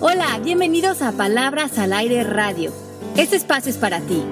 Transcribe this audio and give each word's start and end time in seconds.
Hola, 0.00 0.38
bienvenidos 0.38 1.02
a 1.02 1.10
Palabras 1.10 1.76
al 1.76 1.92
Aire 1.92 2.22
Radio. 2.22 2.72
Este 3.16 3.34
espacio 3.34 3.68
es 3.68 3.78
para 3.78 4.00
ti. 4.00 4.24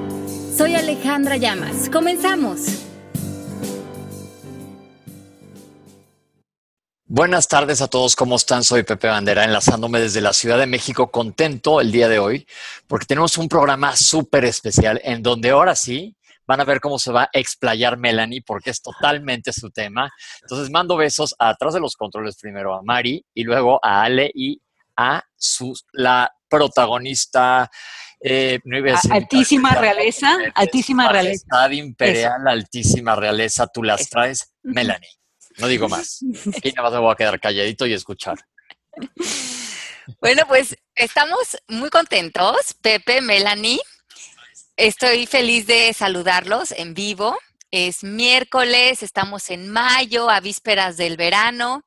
Soy 0.57 0.77
Alejandra 0.77 1.39
Llamas. 1.39 1.91
Comenzamos. 1.91 2.85
Buenas 7.07 7.49
tardes 7.49 7.83
a 7.83 7.89
todos, 7.89 8.15
¿cómo 8.15 8.37
están? 8.37 8.63
Soy 8.63 8.85
Pepe 8.85 9.09
Bandera, 9.09 9.43
enlazándome 9.43 9.99
desde 9.99 10.21
la 10.21 10.33
Ciudad 10.33 10.57
de 10.57 10.67
México, 10.67 11.11
contento 11.11 11.81
el 11.81 11.91
día 11.91 12.09
de 12.09 12.21
hoy, 12.21 12.47
porque 12.87 13.07
tenemos 13.07 13.37
un 13.37 13.49
programa 13.49 13.97
súper 13.97 14.45
especial 14.45 15.01
en 15.03 15.21
donde 15.21 15.51
ahora 15.51 15.75
sí 15.75 16.17
van 16.47 16.61
a 16.61 16.65
ver 16.65 16.79
cómo 16.79 17.01
se 17.01 17.11
va 17.11 17.25
a 17.25 17.31
explayar 17.33 17.97
Melanie, 17.99 18.41
porque 18.47 18.71
es 18.71 18.81
totalmente 18.81 19.53
su 19.53 19.71
tema. 19.71 20.13
Entonces 20.43 20.71
mando 20.71 20.97
besos 20.97 21.35
atrás 21.41 21.75
de 21.75 21.81
los 21.81 21.97
controles 21.97 22.37
primero 22.41 22.73
a 22.73 22.83
Mari 22.83 23.25
y 23.35 23.43
luego 23.43 23.81
a 23.83 24.03
Ale 24.03 24.31
y 24.33 24.61
a 24.97 25.23
su, 25.37 25.75
la 25.93 26.33
protagonista. 26.49 27.71
Eh, 28.21 28.59
altísima 29.11 29.75
realeza, 29.75 30.37
altísima 30.55 31.13
realeza. 31.13 31.73
imperial, 31.73 32.49
altísima 32.49 33.15
realeza, 33.15 33.67
tú 33.67 33.83
las 33.83 34.09
traes, 34.09 34.53
Melanie. 34.63 35.11
No 35.59 35.69
digo 35.69 35.89
más. 35.89 36.21
Aquí 36.57 36.73
nada 36.73 36.89
más 36.89 36.93
me 36.93 37.01
voy 37.01 37.13
a 37.13 37.17
quedar 37.17 37.41
calladito 37.41 37.87
y 37.87 37.93
escuchar. 37.93 38.39
Bueno, 40.21 40.43
pues 40.47 40.77
estamos 40.95 41.57
muy 41.69 41.91
contentos, 41.91 42.75
Pepe, 42.81 43.21
Melanie. 43.21 43.81
Estoy 44.77 45.27
feliz 45.27 45.67
de 45.67 45.93
saludarlos 45.93 46.71
en 46.73 46.95
vivo. 46.95 47.37
Es 47.71 48.05
miércoles, 48.05 49.03
estamos 49.03 49.51
en 49.51 49.69
mayo, 49.69 50.31
a 50.31 50.41
vísperas 50.41 50.97
del 50.97 51.17
verano. 51.17 51.83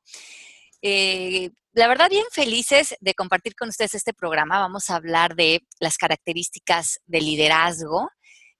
Eh, 0.82 1.50
la 1.80 1.88
verdad, 1.88 2.10
bien 2.10 2.26
felices 2.30 2.94
de 3.00 3.14
compartir 3.14 3.54
con 3.56 3.70
ustedes 3.70 3.94
este 3.94 4.12
programa. 4.12 4.58
Vamos 4.58 4.90
a 4.90 4.96
hablar 4.96 5.34
de 5.34 5.62
las 5.78 5.96
características 5.96 7.00
del 7.06 7.24
liderazgo 7.24 8.10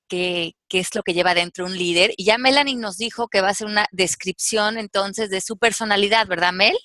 qué, 0.08 0.54
es 0.70 0.94
lo 0.94 1.02
que 1.02 1.12
lleva 1.12 1.34
dentro 1.34 1.66
un 1.66 1.76
líder. 1.76 2.12
Y 2.16 2.24
ya 2.24 2.38
Melanie 2.38 2.76
nos 2.76 2.96
dijo 2.96 3.28
que 3.28 3.42
va 3.42 3.50
a 3.50 3.54
ser 3.54 3.66
una 3.66 3.86
descripción 3.92 4.78
entonces 4.78 5.28
de 5.28 5.42
su 5.42 5.58
personalidad, 5.58 6.26
¿verdad, 6.26 6.54
Mel? 6.54 6.76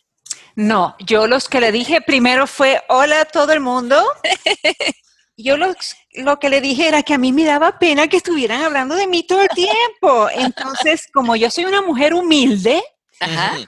No, 0.58 0.98
yo 1.00 1.26
los 1.26 1.48
que 1.48 1.62
le 1.62 1.72
dije 1.72 2.02
primero 2.02 2.48
fue, 2.48 2.84
hola 2.90 3.22
a 3.22 3.26
todo 3.26 3.54
el 3.54 3.62
mundo. 3.62 4.04
yo 5.38 5.56
lo, 5.56 5.74
lo 6.16 6.38
que 6.38 6.50
le 6.50 6.60
dije 6.60 6.90
era 6.90 7.02
que 7.02 7.14
a 7.14 7.18
mí 7.18 7.32
me 7.32 7.46
daba 7.46 7.80
pena 7.80 8.10
que 8.10 8.18
estuvieran 8.18 8.62
hablando 8.62 8.96
de 8.96 9.08
mí 9.08 9.26
todo 9.26 9.42
el 9.42 9.50
tiempo. 9.56 10.30
Entonces, 10.36 11.08
como 11.14 11.38
yo 11.38 11.50
soy 11.50 11.64
una 11.64 11.82
mujer 11.82 12.14
humilde, 12.14 12.84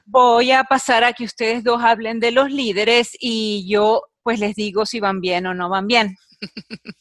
voy 0.06 0.52
a 0.52 0.64
pasar 0.64 1.04
a 1.04 1.14
que 1.14 1.26
ustedes 1.26 1.64
dos 1.64 1.82
hablen 1.82 2.20
de 2.20 2.32
los 2.32 2.52
líderes 2.52 3.12
y 3.20 3.66
yo 3.70 4.04
pues 4.24 4.40
les 4.40 4.56
digo 4.56 4.86
si 4.86 5.00
van 5.00 5.22
bien 5.22 5.46
o 5.46 5.54
no 5.54 5.70
van 5.70 5.88
bien. 5.88 6.18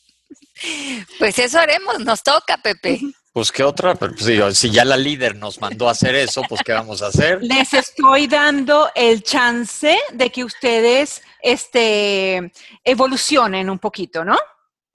Pues 1.19 1.39
eso 1.39 1.59
haremos, 1.59 1.99
nos 2.01 2.23
toca, 2.23 2.57
Pepe. 2.57 2.99
Pues 3.33 3.53
qué 3.53 3.63
otra, 3.63 3.95
pues, 3.95 4.25
si 4.59 4.71
ya 4.71 4.85
la 4.87 4.97
líder 4.97 5.37
nos 5.37 5.61
mandó 5.61 5.89
a 5.89 5.93
hacer 5.93 6.15
eso, 6.15 6.41
pues 6.49 6.63
qué 6.65 6.73
vamos 6.73 7.03
a 7.03 7.09
hacer. 7.09 7.43
Les 7.43 7.75
estoy 7.75 8.27
dando 8.27 8.91
el 8.95 9.23
chance 9.23 9.99
de 10.15 10.31
que 10.31 10.45
ustedes 10.45 11.21
este, 11.43 12.51
evolucionen 12.83 13.69
un 13.69 13.79
poquito, 13.79 14.25
¿no? 14.25 14.39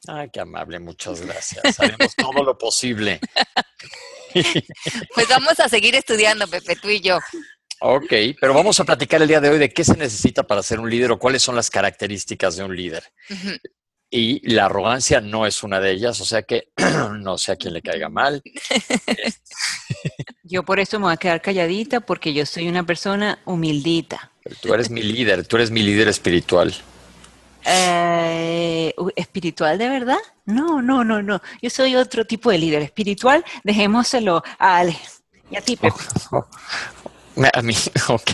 Ay, 0.08 0.32
qué 0.34 0.40
amable, 0.40 0.80
muchas 0.80 1.22
gracias. 1.22 1.80
Haremos 1.80 2.16
todo 2.16 2.44
lo 2.44 2.58
posible. 2.58 3.20
Pues 5.16 5.28
vamos 5.28 5.60
a 5.60 5.70
seguir 5.70 5.96
estudiando, 5.96 6.48
Pepe, 6.48 6.76
tú 6.76 6.90
y 6.90 7.00
yo. 7.00 7.20
Ok, 7.80 8.14
pero 8.40 8.54
vamos 8.54 8.80
a 8.80 8.84
platicar 8.84 9.22
el 9.22 9.28
día 9.28 9.42
de 9.42 9.50
hoy 9.50 9.58
de 9.58 9.72
qué 9.72 9.84
se 9.84 9.98
necesita 9.98 10.44
para 10.44 10.62
ser 10.62 10.80
un 10.80 10.90
líder 10.90 11.12
o 11.12 11.20
cuáles 11.20 11.42
son 11.42 11.56
las 11.56 11.70
características 11.70 12.56
de 12.56 12.64
un 12.64 12.76
líder 12.76 13.04
y 14.14 14.54
la 14.54 14.66
arrogancia 14.66 15.22
no 15.22 15.48
es 15.48 15.64
una 15.64 15.80
de 15.80 15.92
ellas, 15.92 16.20
o 16.20 16.26
sea 16.26 16.44
que 16.44 16.68
no 17.22 17.38
sé 17.38 17.54
a 17.54 17.56
quién 17.56 17.74
le 17.74 17.82
caiga 17.82 18.10
mal. 18.10 18.44
Yo 20.44 20.64
por 20.64 20.82
eso 20.82 21.00
me 21.00 21.06
voy 21.06 21.14
a 21.14 21.18
quedar 21.18 21.42
calladita 21.42 22.02
porque 22.02 22.34
yo 22.34 22.46
soy 22.46 22.68
una 22.68 22.86
persona 22.86 23.40
humildita. 23.46 24.32
tú 24.60 24.74
eres 24.74 24.90
mi 24.90 25.02
líder, 25.02 25.48
tú 25.48 25.56
eres 25.56 25.72
mi 25.72 25.82
líder 25.82 26.10
espiritual. 26.10 26.76
Eh, 27.64 28.94
¿Espiritual 29.16 29.78
de 29.78 29.88
verdad? 29.88 30.18
No, 30.52 30.82
no, 30.82 31.04
no, 31.04 31.22
no. 31.22 31.42
Yo 31.62 31.70
soy 31.70 31.96
otro 31.96 32.26
tipo 32.26 32.52
de 32.52 32.58
líder 32.58 32.82
espiritual. 32.82 33.44
Dejémoselo 33.64 34.44
a 34.60 34.78
Ale 34.78 34.98
y 35.50 35.58
a 35.58 35.62
ti, 35.62 35.78
A 37.54 37.62
mí, 37.62 37.76
ok. 38.08 38.32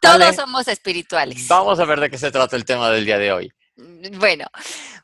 Todos 0.00 0.36
somos 0.36 0.68
espirituales. 0.68 1.46
Vamos 1.48 1.78
a 1.78 1.84
ver 1.84 2.00
de 2.00 2.10
qué 2.10 2.18
se 2.18 2.30
trata 2.30 2.56
el 2.56 2.64
tema 2.64 2.90
del 2.90 3.04
día 3.04 3.18
de 3.18 3.32
hoy. 3.32 3.52
Bueno, 4.18 4.46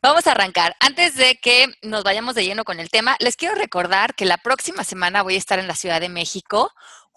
vamos 0.00 0.26
a 0.26 0.32
arrancar. 0.32 0.74
Antes 0.80 1.14
de 1.16 1.38
que 1.42 1.66
nos 1.82 2.04
vayamos 2.04 2.34
de 2.34 2.44
lleno 2.44 2.64
con 2.64 2.80
el 2.80 2.88
tema, 2.88 3.16
les 3.20 3.36
quiero 3.36 3.54
recordar 3.54 4.14
que 4.14 4.24
la 4.24 4.38
próxima 4.38 4.82
semana 4.82 5.22
voy 5.22 5.34
a 5.34 5.38
estar 5.38 5.58
en 5.58 5.68
la 5.68 5.74
Ciudad 5.74 6.00
de 6.00 6.08
México. 6.08 6.72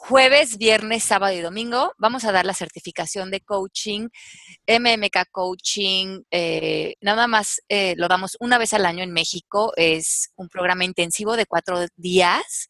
Jueves, 0.08 0.60
viernes, 0.60 1.04
sábado 1.04 1.34
y 1.34 1.42
domingo 1.42 1.92
vamos 1.98 2.26
a 2.26 2.32
dar 2.32 2.46
la 2.46 2.54
certificación 2.54 3.32
de 3.32 3.42
coaching, 3.42 4.10
MMK 4.68 5.32
Coaching. 5.32 6.22
Eh, 6.30 6.94
nada 7.02 7.26
más 7.26 7.60
eh, 7.70 7.96
lo 7.98 8.08
damos 8.08 8.38
una 8.40 8.60
vez 8.60 8.76
al 8.76 8.86
año 8.86 9.04
en 9.04 9.12
México. 9.12 9.74
Es 9.76 10.32
un 10.36 10.48
programa 10.48 10.86
intensivo 10.86 11.36
de 11.36 11.48
cuatro 11.48 11.88
días, 11.96 12.70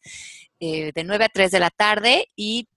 eh, 0.60 0.92
de 0.94 1.04
9 1.04 1.26
a 1.26 1.28
3 1.28 1.50
de 1.50 1.60
la 1.60 1.68
tarde 1.68 2.30
y 2.36 2.68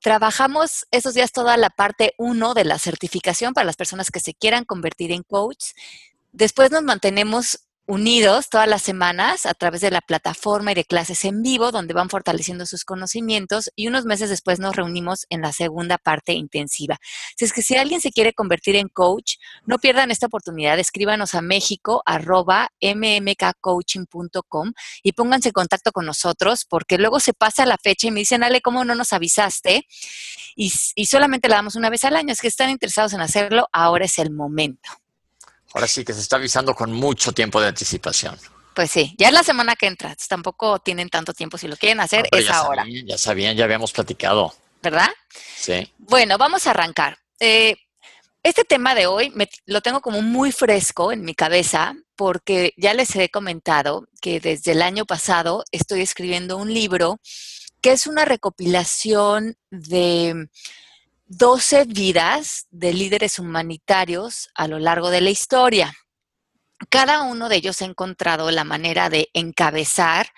Trabajamos 0.00 0.86
esos 0.90 1.14
días 1.14 1.32
toda 1.32 1.56
la 1.56 1.70
parte 1.70 2.12
1 2.18 2.52
de 2.52 2.64
la 2.64 2.78
certificación 2.78 3.54
para 3.54 3.64
las 3.64 3.76
personas 3.76 4.10
que 4.10 4.20
se 4.20 4.34
quieran 4.34 4.66
convertir 4.66 5.12
en 5.12 5.22
coach. 5.22 5.72
Después 6.30 6.70
nos 6.70 6.82
mantenemos 6.82 7.60
unidos 7.86 8.48
todas 8.48 8.66
las 8.66 8.82
semanas 8.82 9.46
a 9.46 9.54
través 9.54 9.80
de 9.80 9.90
la 9.90 10.00
plataforma 10.00 10.72
y 10.72 10.74
de 10.74 10.84
clases 10.84 11.24
en 11.24 11.42
vivo, 11.42 11.70
donde 11.70 11.92
van 11.92 12.08
fortaleciendo 12.08 12.66
sus 12.66 12.84
conocimientos 12.84 13.70
y 13.76 13.88
unos 13.88 14.06
meses 14.06 14.30
después 14.30 14.58
nos 14.58 14.74
reunimos 14.74 15.26
en 15.28 15.42
la 15.42 15.52
segunda 15.52 15.98
parte 15.98 16.32
intensiva. 16.32 16.98
Si 17.36 17.44
es 17.44 17.52
que 17.52 17.62
si 17.62 17.76
alguien 17.76 18.00
se 18.00 18.10
quiere 18.10 18.32
convertir 18.32 18.76
en 18.76 18.88
coach, 18.88 19.34
no 19.66 19.78
pierdan 19.78 20.10
esta 20.10 20.26
oportunidad, 20.26 20.78
escríbanos 20.78 21.34
a 21.34 21.42
México 21.42 22.02
arroba 22.06 22.70
mmkcoaching.com 22.80 24.72
y 25.02 25.12
pónganse 25.12 25.48
en 25.48 25.52
contacto 25.52 25.92
con 25.92 26.06
nosotros, 26.06 26.64
porque 26.64 26.98
luego 26.98 27.20
se 27.20 27.34
pasa 27.34 27.66
la 27.66 27.76
fecha 27.76 28.08
y 28.08 28.10
me 28.10 28.20
dicen, 28.20 28.42
Ale, 28.42 28.60
¿cómo 28.62 28.84
no 28.84 28.94
nos 28.94 29.12
avisaste? 29.12 29.86
Y, 30.56 30.72
y 30.94 31.06
solamente 31.06 31.48
la 31.48 31.56
damos 31.56 31.76
una 31.76 31.90
vez 31.90 32.04
al 32.04 32.16
año, 32.16 32.32
es 32.32 32.40
que 32.40 32.48
están 32.48 32.70
interesados 32.70 33.12
en 33.12 33.20
hacerlo, 33.20 33.68
ahora 33.72 34.06
es 34.06 34.18
el 34.18 34.30
momento. 34.30 35.03
Ahora 35.74 35.88
sí 35.88 36.04
que 36.04 36.12
se 36.12 36.20
está 36.20 36.36
avisando 36.36 36.74
con 36.74 36.92
mucho 36.92 37.32
tiempo 37.32 37.60
de 37.60 37.68
anticipación. 37.68 38.38
Pues 38.74 38.90
sí, 38.90 39.14
ya 39.18 39.28
es 39.28 39.34
la 39.34 39.42
semana 39.42 39.74
que 39.74 39.86
entra. 39.86 40.16
Tampoco 40.28 40.78
tienen 40.78 41.08
tanto 41.08 41.34
tiempo. 41.34 41.58
Si 41.58 41.66
lo 41.66 41.76
quieren 41.76 42.00
hacer, 42.00 42.26
es 42.30 42.48
ahora. 42.48 42.84
ya 43.04 43.18
sabían, 43.18 43.56
ya 43.56 43.64
habíamos 43.64 43.92
platicado. 43.92 44.54
¿Verdad? 44.82 45.08
Sí. 45.56 45.92
Bueno, 45.98 46.38
vamos 46.38 46.66
a 46.66 46.70
arrancar. 46.70 47.18
Eh, 47.40 47.76
este 48.44 48.64
tema 48.64 48.94
de 48.94 49.06
hoy 49.06 49.32
lo 49.66 49.80
tengo 49.80 50.00
como 50.00 50.22
muy 50.22 50.52
fresco 50.52 51.10
en 51.10 51.22
mi 51.22 51.34
cabeza 51.34 51.94
porque 52.14 52.72
ya 52.76 52.94
les 52.94 53.16
he 53.16 53.30
comentado 53.30 54.06
que 54.20 54.38
desde 54.38 54.72
el 54.72 54.82
año 54.82 55.06
pasado 55.06 55.64
estoy 55.72 56.02
escribiendo 56.02 56.56
un 56.56 56.72
libro 56.72 57.18
que 57.80 57.92
es 57.92 58.06
una 58.06 58.24
recopilación 58.24 59.56
de 59.70 60.48
12 61.36 61.86
vidas 61.86 62.68
de 62.70 62.92
líderes 62.92 63.40
humanitarios 63.40 64.50
a 64.54 64.68
lo 64.68 64.78
largo 64.78 65.10
de 65.10 65.20
la 65.20 65.30
historia. 65.30 65.92
Cada 66.90 67.22
uno 67.22 67.48
de 67.48 67.56
ellos 67.56 67.82
ha 67.82 67.86
encontrado 67.86 68.50
la 68.52 68.62
manera 68.62 69.10
de 69.10 69.30
encabezar 69.32 70.28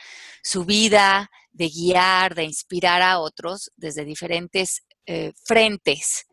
su 0.43 0.65
vida, 0.65 1.31
de 1.53 1.69
guiar, 1.69 2.35
de 2.35 2.45
inspirar 2.45 3.03
a 3.03 3.19
otros 3.19 3.71
desde 3.77 4.05
diferentes 4.07 4.85
eh, 5.05 5.33
frentes. 5.45 6.27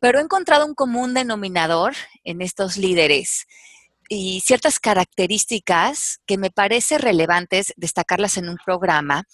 Pero 0.00 0.18
he 0.18 0.22
encontrado 0.22 0.66
un 0.66 0.74
común 0.74 1.14
denominador 1.14 1.94
en 2.24 2.42
estos 2.42 2.76
líderes 2.76 3.46
y 4.08 4.40
ciertas 4.40 4.80
características 4.80 6.20
que 6.26 6.36
me 6.36 6.50
parece 6.50 6.98
relevantes 6.98 7.72
destacarlas 7.76 8.38
en 8.38 8.48
un 8.48 8.56
programa 8.64 9.24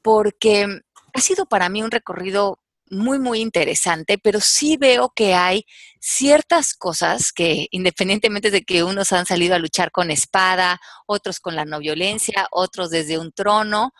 porque 0.00 0.80
ha 1.12 1.20
sido 1.20 1.46
para 1.46 1.68
mí 1.68 1.82
un 1.82 1.90
recorrido 1.90 2.58
muy, 2.90 3.18
muy 3.18 3.40
interesante, 3.40 4.18
pero 4.18 4.40
sí 4.40 4.76
veo 4.76 5.12
que 5.14 5.34
hay 5.34 5.64
ciertas 6.00 6.74
cosas 6.74 7.32
que 7.32 7.66
independientemente 7.70 8.50
de 8.50 8.62
que 8.62 8.82
unos 8.82 9.12
han 9.12 9.26
salido 9.26 9.54
a 9.54 9.58
luchar 9.58 9.90
con 9.90 10.10
espada, 10.10 10.80
otros 11.06 11.40
con 11.40 11.56
la 11.56 11.64
no 11.64 11.78
violencia, 11.78 12.46
otros 12.50 12.90
desde 12.90 13.18
un 13.18 13.32
trono, 13.32 13.92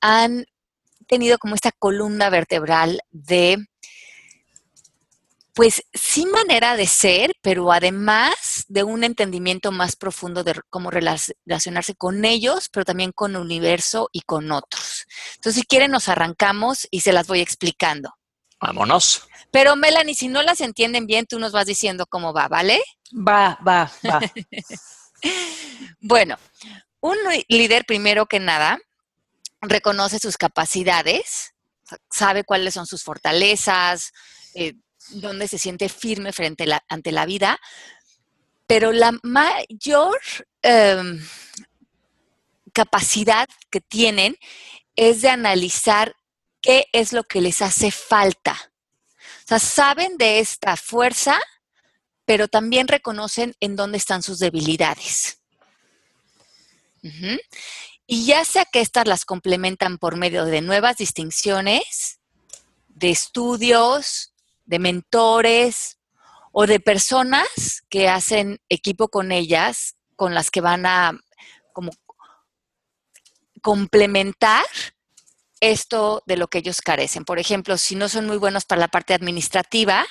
han 0.00 0.46
tenido 1.06 1.38
como 1.38 1.54
esta 1.54 1.72
columna 1.72 2.30
vertebral 2.30 3.00
de, 3.10 3.58
pues 5.54 5.82
sí 5.94 6.26
manera 6.26 6.76
de 6.76 6.86
ser, 6.86 7.32
pero 7.40 7.72
además 7.72 8.64
de 8.68 8.82
un 8.82 9.04
entendimiento 9.04 9.72
más 9.72 9.96
profundo 9.96 10.44
de 10.44 10.54
cómo 10.68 10.90
relacionarse 10.90 11.94
con 11.94 12.24
ellos, 12.24 12.68
pero 12.70 12.84
también 12.84 13.12
con 13.12 13.36
el 13.36 13.40
universo 13.40 14.08
y 14.12 14.20
con 14.22 14.52
otros. 14.52 15.06
Entonces, 15.36 15.60
si 15.60 15.66
quieren, 15.66 15.92
nos 15.92 16.08
arrancamos 16.08 16.86
y 16.90 17.00
se 17.00 17.12
las 17.12 17.26
voy 17.26 17.40
explicando. 17.40 18.14
Vámonos. 18.60 19.28
Pero 19.50 19.76
Melanie, 19.76 20.14
si 20.14 20.28
no 20.28 20.42
las 20.42 20.60
entienden 20.60 21.06
bien, 21.06 21.26
tú 21.26 21.38
nos 21.38 21.52
vas 21.52 21.66
diciendo 21.66 22.06
cómo 22.06 22.32
va, 22.32 22.48
¿vale? 22.48 22.82
Va, 23.12 23.58
va, 23.66 23.90
va. 24.08 24.20
bueno, 26.00 26.36
un 27.00 27.16
líder 27.48 27.84
primero 27.84 28.26
que 28.26 28.40
nada 28.40 28.78
reconoce 29.60 30.18
sus 30.18 30.36
capacidades, 30.36 31.54
sabe 32.10 32.44
cuáles 32.44 32.74
son 32.74 32.86
sus 32.86 33.02
fortalezas, 33.02 34.12
eh, 34.54 34.74
dónde 35.10 35.48
se 35.48 35.58
siente 35.58 35.88
firme 35.88 36.32
frente 36.32 36.66
ante 36.88 37.12
la 37.12 37.26
vida, 37.26 37.58
pero 38.66 38.92
la 38.92 39.16
mayor 39.22 40.18
em, 40.62 41.24
capacidad 42.72 43.48
que 43.70 43.80
tienen 43.80 44.36
es 44.96 45.22
de 45.22 45.28
analizar 45.28 46.16
qué 46.66 46.88
es 46.92 47.12
lo 47.12 47.22
que 47.22 47.40
les 47.40 47.62
hace 47.62 47.92
falta. 47.92 48.72
O 49.44 49.48
sea, 49.48 49.60
saben 49.60 50.18
de 50.18 50.40
esta 50.40 50.76
fuerza, 50.76 51.38
pero 52.24 52.48
también 52.48 52.88
reconocen 52.88 53.54
en 53.60 53.76
dónde 53.76 53.98
están 53.98 54.22
sus 54.24 54.40
debilidades. 54.40 55.40
Y 58.08 58.26
ya 58.26 58.44
sea 58.44 58.64
que 58.64 58.80
estas 58.80 59.06
las 59.06 59.24
complementan 59.24 59.98
por 59.98 60.16
medio 60.16 60.44
de 60.44 60.60
nuevas 60.60 60.96
distinciones, 60.96 62.18
de 62.88 63.10
estudios, 63.10 64.34
de 64.64 64.80
mentores 64.80 65.98
o 66.50 66.66
de 66.66 66.80
personas 66.80 67.84
que 67.88 68.08
hacen 68.08 68.58
equipo 68.68 69.08
con 69.08 69.30
ellas, 69.30 69.94
con 70.16 70.34
las 70.34 70.50
que 70.50 70.60
van 70.60 70.84
a 70.84 71.12
como 71.72 71.92
complementar 73.62 74.64
esto 75.60 76.22
de 76.26 76.36
lo 76.36 76.48
que 76.48 76.58
ellos 76.58 76.80
carecen. 76.80 77.24
Por 77.24 77.38
ejemplo, 77.38 77.78
si 77.78 77.94
no 77.94 78.08
son 78.08 78.26
muy 78.26 78.36
buenos 78.36 78.64
para 78.64 78.80
la 78.80 78.88
parte 78.88 79.14
administrativa, 79.14 80.06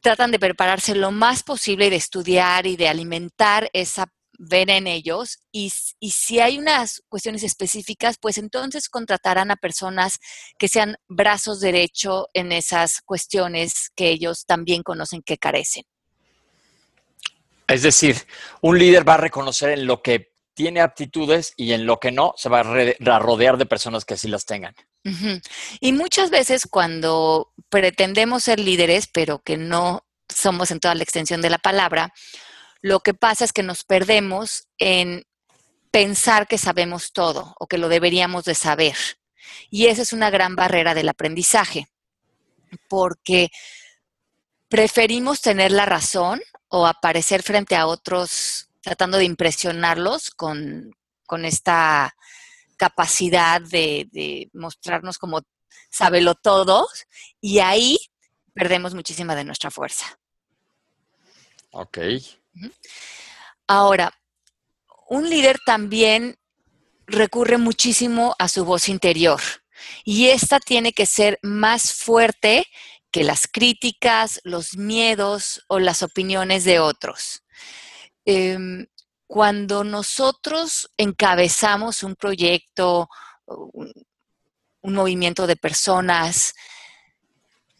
tratan 0.00 0.30
de 0.30 0.38
prepararse 0.38 0.94
lo 0.94 1.10
más 1.10 1.42
posible 1.42 1.86
y 1.86 1.90
de 1.90 1.96
estudiar 1.96 2.66
y 2.66 2.76
de 2.76 2.88
alimentar 2.88 3.70
esa 3.72 4.06
ven 4.38 4.68
en 4.70 4.86
ellos 4.86 5.38
y, 5.52 5.70
si 5.70 6.40
hay 6.40 6.58
unas 6.58 7.02
cuestiones 7.08 7.42
específicas, 7.42 8.16
pues 8.20 8.38
entonces 8.38 8.88
contratarán 8.88 9.50
a 9.50 9.56
personas 9.56 10.18
que 10.58 10.68
sean 10.68 10.96
brazos 11.08 11.60
derecho 11.60 12.28
en 12.34 12.52
esas 12.52 13.00
cuestiones 13.02 13.90
que 13.94 14.10
ellos 14.10 14.44
también 14.46 14.82
conocen 14.82 15.22
que 15.22 15.38
carecen. 15.38 15.84
Es 17.66 17.82
decir, 17.82 18.16
un 18.60 18.78
líder 18.78 19.08
va 19.08 19.14
a 19.14 19.18
reconocer 19.18 19.70
en 19.70 19.86
lo 19.86 20.02
que 20.02 20.35
tiene 20.56 20.80
aptitudes 20.80 21.52
y 21.56 21.74
en 21.74 21.84
lo 21.84 22.00
que 22.00 22.10
no 22.10 22.32
se 22.36 22.48
va 22.48 22.60
a 22.60 23.18
rodear 23.18 23.58
de 23.58 23.66
personas 23.66 24.06
que 24.06 24.16
sí 24.16 24.26
las 24.26 24.46
tengan. 24.46 24.74
Y 25.80 25.92
muchas 25.92 26.30
veces 26.30 26.66
cuando 26.68 27.52
pretendemos 27.68 28.44
ser 28.44 28.58
líderes, 28.58 29.06
pero 29.06 29.38
que 29.40 29.58
no 29.58 30.06
somos 30.28 30.70
en 30.70 30.80
toda 30.80 30.94
la 30.94 31.02
extensión 31.02 31.42
de 31.42 31.50
la 31.50 31.58
palabra, 31.58 32.12
lo 32.80 33.00
que 33.00 33.12
pasa 33.12 33.44
es 33.44 33.52
que 33.52 33.62
nos 33.62 33.84
perdemos 33.84 34.66
en 34.78 35.24
pensar 35.90 36.48
que 36.48 36.56
sabemos 36.56 37.12
todo 37.12 37.54
o 37.60 37.66
que 37.66 37.78
lo 37.78 37.90
deberíamos 37.90 38.44
de 38.44 38.54
saber. 38.54 38.96
Y 39.70 39.86
esa 39.86 40.00
es 40.02 40.14
una 40.14 40.30
gran 40.30 40.56
barrera 40.56 40.94
del 40.94 41.10
aprendizaje, 41.10 41.86
porque 42.88 43.50
preferimos 44.68 45.42
tener 45.42 45.70
la 45.70 45.84
razón 45.84 46.40
o 46.68 46.86
aparecer 46.86 47.42
frente 47.42 47.76
a 47.76 47.86
otros 47.86 48.65
tratando 48.86 49.18
de 49.18 49.24
impresionarlos 49.24 50.30
con, 50.30 50.94
esta 51.42 52.14
capacidad 52.76 53.60
de, 53.60 54.06
de, 54.12 54.48
mostrarnos 54.52 55.18
como 55.18 55.42
sábelo 55.90 56.36
todo 56.36 56.86
y 57.40 57.58
ahí 57.58 57.98
perdemos 58.54 58.94
muchísima 58.94 59.34
de 59.34 59.42
nuestra 59.42 59.72
fuerza. 59.72 60.20
Ok. 61.72 61.98
Ahora, 63.66 64.16
un 65.08 65.28
líder 65.28 65.58
también 65.66 66.38
recurre 67.08 67.58
muchísimo 67.58 68.36
a 68.38 68.46
su 68.48 68.64
voz 68.64 68.88
interior 68.88 69.40
y 70.04 70.28
esta 70.28 70.60
tiene 70.60 70.92
que 70.92 71.06
ser 71.06 71.40
más 71.42 71.92
fuerte 71.92 72.68
que 73.10 73.24
las 73.24 73.48
críticas, 73.48 74.40
los 74.44 74.76
miedos 74.76 75.64
o 75.66 75.80
las 75.80 76.04
opiniones 76.04 76.62
de 76.62 76.78
otros. 76.78 77.42
Em, 78.26 78.86
cuando 79.26 79.84
nosotros 79.84 80.90
encabezamos 80.96 82.02
un 82.02 82.14
proyecto, 82.16 83.08
un 83.46 84.94
movimiento 84.94 85.46
de 85.46 85.56
personas, 85.56 86.54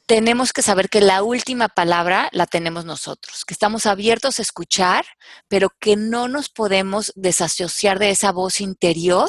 tenemos 0.06 0.52
que 0.52 0.62
saber 0.62 0.88
que 0.88 1.00
la 1.00 1.22
última 1.22 1.68
palabra 1.68 2.28
la 2.32 2.46
tenemos 2.46 2.84
nosotros, 2.84 3.44
que 3.44 3.52
estamos 3.52 3.86
abiertos 3.86 4.38
a 4.38 4.42
escuchar, 4.42 5.04
pero 5.48 5.68
que 5.80 5.96
no 5.96 6.28
nos 6.28 6.48
podemos 6.48 7.12
desasociar 7.16 7.98
de 7.98 8.10
esa 8.10 8.30
voz 8.30 8.60
interior 8.60 9.28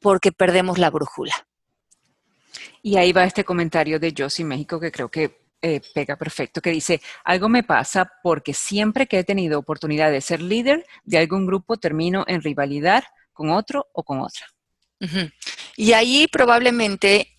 porque 0.00 0.30
perdemos 0.30 0.78
la 0.78 0.90
brújula. 0.90 1.46
Y 2.82 2.98
ahí 2.98 3.12
va 3.12 3.24
este 3.24 3.44
comentario 3.44 3.98
de 3.98 4.14
Josie 4.16 4.44
México 4.44 4.78
que 4.78 4.92
creo 4.92 5.10
que 5.10 5.43
eh, 5.66 5.80
pega 5.94 6.16
perfecto, 6.16 6.60
que 6.60 6.68
dice, 6.68 7.00
algo 7.24 7.48
me 7.48 7.62
pasa 7.62 8.12
porque 8.22 8.52
siempre 8.52 9.06
que 9.06 9.20
he 9.20 9.24
tenido 9.24 9.58
oportunidad 9.58 10.10
de 10.10 10.20
ser 10.20 10.42
líder 10.42 10.84
de 11.04 11.16
algún 11.16 11.46
grupo 11.46 11.78
termino 11.78 12.22
en 12.26 12.42
rivalidad 12.42 13.02
con 13.32 13.48
otro 13.48 13.86
o 13.94 14.02
con 14.04 14.20
otra. 14.20 14.46
Y 15.74 15.94
ahí 15.94 16.28
probablemente 16.28 17.34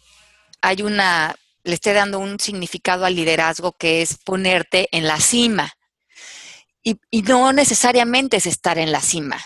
hay 0.59 0.81
una 0.81 1.35
le 1.63 1.75
esté 1.75 1.93
dando 1.93 2.17
un 2.17 2.39
significado 2.39 3.05
al 3.05 3.15
liderazgo 3.15 3.73
que 3.73 4.01
es 4.01 4.17
ponerte 4.17 4.89
en 4.91 5.05
la 5.05 5.19
cima. 5.19 5.71
Y, 6.81 6.97
no 7.21 7.53
necesariamente 7.53 8.37
es 8.37 8.47
estar 8.47 8.79
en 8.79 8.91
la 8.91 9.01
cima. 9.01 9.39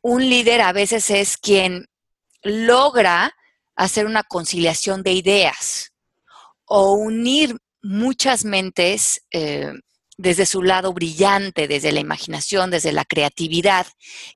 Un 0.00 0.30
líder 0.30 0.60
a 0.60 0.72
veces 0.72 1.10
es 1.10 1.36
quien 1.36 1.88
logra 2.44 3.34
hacer 3.74 4.06
una 4.06 4.22
conciliación 4.22 5.02
de 5.02 5.12
ideas 5.12 5.92
o 6.66 6.92
unir 6.92 7.56
muchas 7.82 8.44
mentes 8.44 9.22
eh, 9.30 9.72
desde 10.16 10.46
su 10.46 10.62
lado 10.62 10.92
brillante, 10.92 11.68
desde 11.68 11.92
la 11.92 12.00
imaginación, 12.00 12.70
desde 12.70 12.92
la 12.92 13.04
creatividad. 13.04 13.86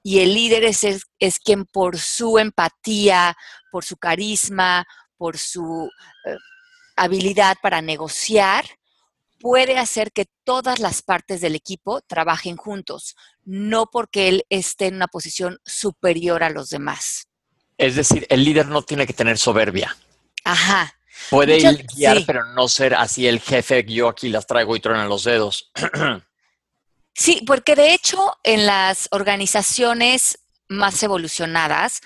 Y 0.03 0.21
el 0.21 0.35
líder 0.35 0.65
es, 0.65 0.85
es, 1.19 1.39
quien 1.39 1.65
por 1.65 1.99
su 1.99 2.39
empatía, 2.39 3.37
por 3.71 3.85
su 3.85 3.97
carisma, 3.97 4.87
por 5.17 5.39
su 5.39 5.89
eh, 6.25 6.37
habilidad 6.97 7.57
para 7.63 7.83
negociar 7.83 8.65
puede 9.39 9.79
hacer 9.79 10.13
que 10.13 10.27
todas 10.45 10.81
las 10.81 11.03
partes 11.03 11.41
del 11.41 11.55
equipo 11.55 12.01
trabajen 12.01 12.57
juntos, 12.57 13.15
no 13.45 13.87
porque 13.87 14.29
él 14.29 14.45
esté 14.49 14.87
en 14.87 14.97
una 14.97 15.09
posición 15.09 15.59
superior 15.65 16.43
a 16.43 16.51
los 16.51 16.71
demás. 16.71 17.29
Es 17.79 17.95
decir, 17.95 18.27
el 18.31 18.45
líder 18.45 18.67
no 18.67 18.83
tiene 18.83 19.07
que 19.07 19.13
tener 19.13 19.39
soberbia. 19.39 19.95
Ajá. 20.45 20.96
Puede 21.31 21.59
guiar, 21.95 22.19
pero 22.27 22.45
no 22.55 22.69
ser 22.69 22.95
así 22.95 23.27
el 23.27 23.41
jefe, 23.41 23.85
yo 23.85 24.09
aquí 24.09 24.29
las 24.29 24.47
traigo 24.47 24.77
y 24.77 24.81
truenan 24.81 25.09
los 25.09 25.25
dedos. 25.25 25.73
sí, 27.15 27.43
porque 27.47 27.75
de 27.75 27.95
hecho 27.95 28.37
en 28.43 28.67
las 28.67 29.09
organizaciones 29.11 30.39
más 30.69 31.03
evolucionadas, 31.03 32.01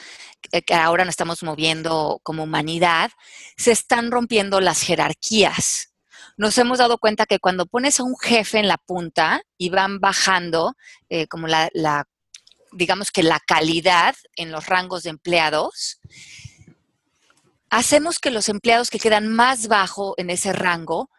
eh, 0.52 0.62
que 0.62 0.74
ahora 0.74 1.04
nos 1.04 1.12
estamos 1.12 1.42
moviendo 1.42 2.20
como 2.22 2.44
humanidad, 2.44 3.10
se 3.56 3.72
están 3.72 4.10
rompiendo 4.10 4.60
las 4.60 4.82
jerarquías. 4.82 5.92
Nos 6.36 6.56
hemos 6.58 6.78
dado 6.78 6.98
cuenta 6.98 7.26
que 7.26 7.38
cuando 7.38 7.66
pones 7.66 8.00
a 8.00 8.02
un 8.02 8.16
jefe 8.18 8.58
en 8.58 8.68
la 8.68 8.78
punta 8.78 9.42
y 9.58 9.68
van 9.68 10.00
bajando 10.00 10.74
eh, 11.08 11.26
como 11.26 11.46
la, 11.46 11.68
digamos 12.72 13.10
que 13.10 13.22
la 13.22 13.40
calidad 13.40 14.14
en 14.36 14.50
los 14.50 14.66
rangos 14.66 15.02
de 15.02 15.10
empleados, 15.10 16.00
hacemos 17.70 18.18
que 18.18 18.30
los 18.30 18.48
empleados 18.48 18.90
que 18.90 18.98
quedan 18.98 19.28
más 19.28 19.68
bajo 19.68 20.14
en 20.16 20.28
ese 20.30 20.52
rango 20.52 21.10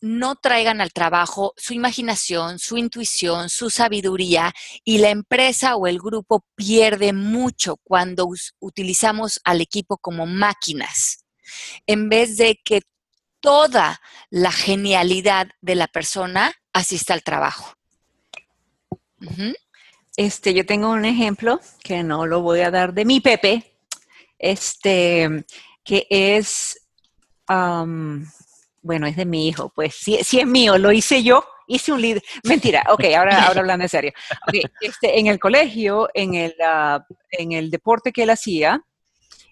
no 0.00 0.36
traigan 0.36 0.80
al 0.80 0.92
trabajo 0.92 1.54
su 1.56 1.74
imaginación, 1.74 2.58
su 2.58 2.76
intuición, 2.76 3.48
su 3.48 3.68
sabiduría 3.68 4.54
y 4.84 4.98
la 4.98 5.10
empresa 5.10 5.76
o 5.76 5.86
el 5.86 5.98
grupo 5.98 6.44
pierde 6.54 7.12
mucho 7.12 7.76
cuando 7.82 8.30
utilizamos 8.60 9.40
al 9.44 9.60
equipo 9.60 9.98
como 9.98 10.26
máquinas, 10.26 11.24
en 11.86 12.08
vez 12.08 12.36
de 12.36 12.60
que 12.64 12.82
toda 13.40 14.00
la 14.30 14.52
genialidad 14.52 15.48
de 15.60 15.74
la 15.74 15.88
persona 15.88 16.52
asista 16.72 17.12
al 17.14 17.22
trabajo. 17.22 17.74
Este, 20.16 20.54
yo 20.54 20.64
tengo 20.64 20.90
un 20.90 21.04
ejemplo 21.04 21.60
que 21.82 22.02
no 22.02 22.26
lo 22.26 22.40
voy 22.40 22.60
a 22.60 22.70
dar 22.70 22.94
de 22.94 23.04
mi 23.04 23.20
Pepe, 23.20 23.77
este, 24.38 25.44
que 25.84 26.06
es 26.10 26.80
bueno, 28.82 29.06
es 29.06 29.16
de 29.16 29.24
mi 29.24 29.48
hijo, 29.48 29.70
pues 29.74 29.94
si, 29.94 30.16
es 30.16 30.46
mío, 30.46 30.78
lo 30.78 30.92
hice 30.92 31.22
yo, 31.22 31.44
hice 31.66 31.92
un 31.92 32.00
líder. 32.00 32.22
Mentira, 32.44 32.84
ok, 32.90 33.04
ahora, 33.16 33.46
ahora 33.46 33.60
hablando 33.60 33.84
en 33.84 33.88
serio. 33.88 34.12
este, 34.80 35.18
en 35.18 35.26
el 35.26 35.38
colegio, 35.38 36.08
en 36.14 36.34
el, 36.34 36.54
ah, 36.64 37.04
en 37.30 37.52
el 37.52 37.70
deporte 37.70 38.12
que 38.12 38.22
él 38.22 38.30
hacía, 38.30 38.82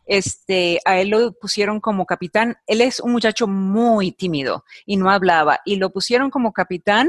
este, 0.06 0.80
a 0.84 1.00
él 1.00 1.08
lo 1.08 1.32
pusieron 1.32 1.80
como 1.80 2.06
capitán. 2.06 2.56
Él 2.66 2.80
es 2.80 3.00
un 3.00 3.12
muchacho 3.12 3.46
muy 3.48 4.12
tímido 4.12 4.64
y 4.84 4.96
no 4.96 5.10
hablaba. 5.10 5.60
Y 5.64 5.76
lo 5.76 5.90
pusieron 5.90 6.30
como 6.30 6.52
capitán 6.52 7.08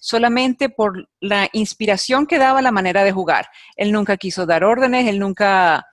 solamente 0.00 0.68
por 0.68 1.08
la 1.20 1.48
inspiración 1.52 2.26
que 2.26 2.38
daba 2.38 2.62
la 2.62 2.72
manera 2.72 3.04
de 3.04 3.12
jugar. 3.12 3.48
Él 3.76 3.92
nunca 3.92 4.16
quiso 4.16 4.46
dar 4.46 4.64
órdenes, 4.64 5.06
él 5.06 5.18
nunca 5.18 5.86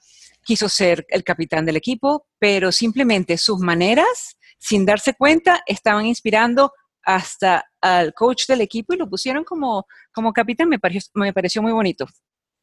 quiso 0.46 0.70
ser 0.70 1.06
el 1.10 1.24
capitán 1.24 1.66
del 1.66 1.76
equipo, 1.76 2.28
pero 2.40 2.72
simplemente 2.72 3.38
sus 3.38 3.60
maneras, 3.60 4.38
sin 4.58 4.86
darse 4.86 5.16
cuenta, 5.16 5.62
estaban 5.66 6.06
inspirando 6.06 6.72
hasta 7.04 7.66
al 7.82 8.14
coach 8.14 8.46
del 8.48 8.62
equipo 8.62 8.94
y 8.94 8.98
lo 8.98 9.10
pusieron 9.10 9.44
como, 9.44 9.86
como 10.14 10.32
capitán. 10.32 10.70
Me 10.70 10.80
pareció, 10.80 11.12
me 11.16 11.34
pareció 11.34 11.62
muy 11.62 11.72
bonito. 11.72 12.08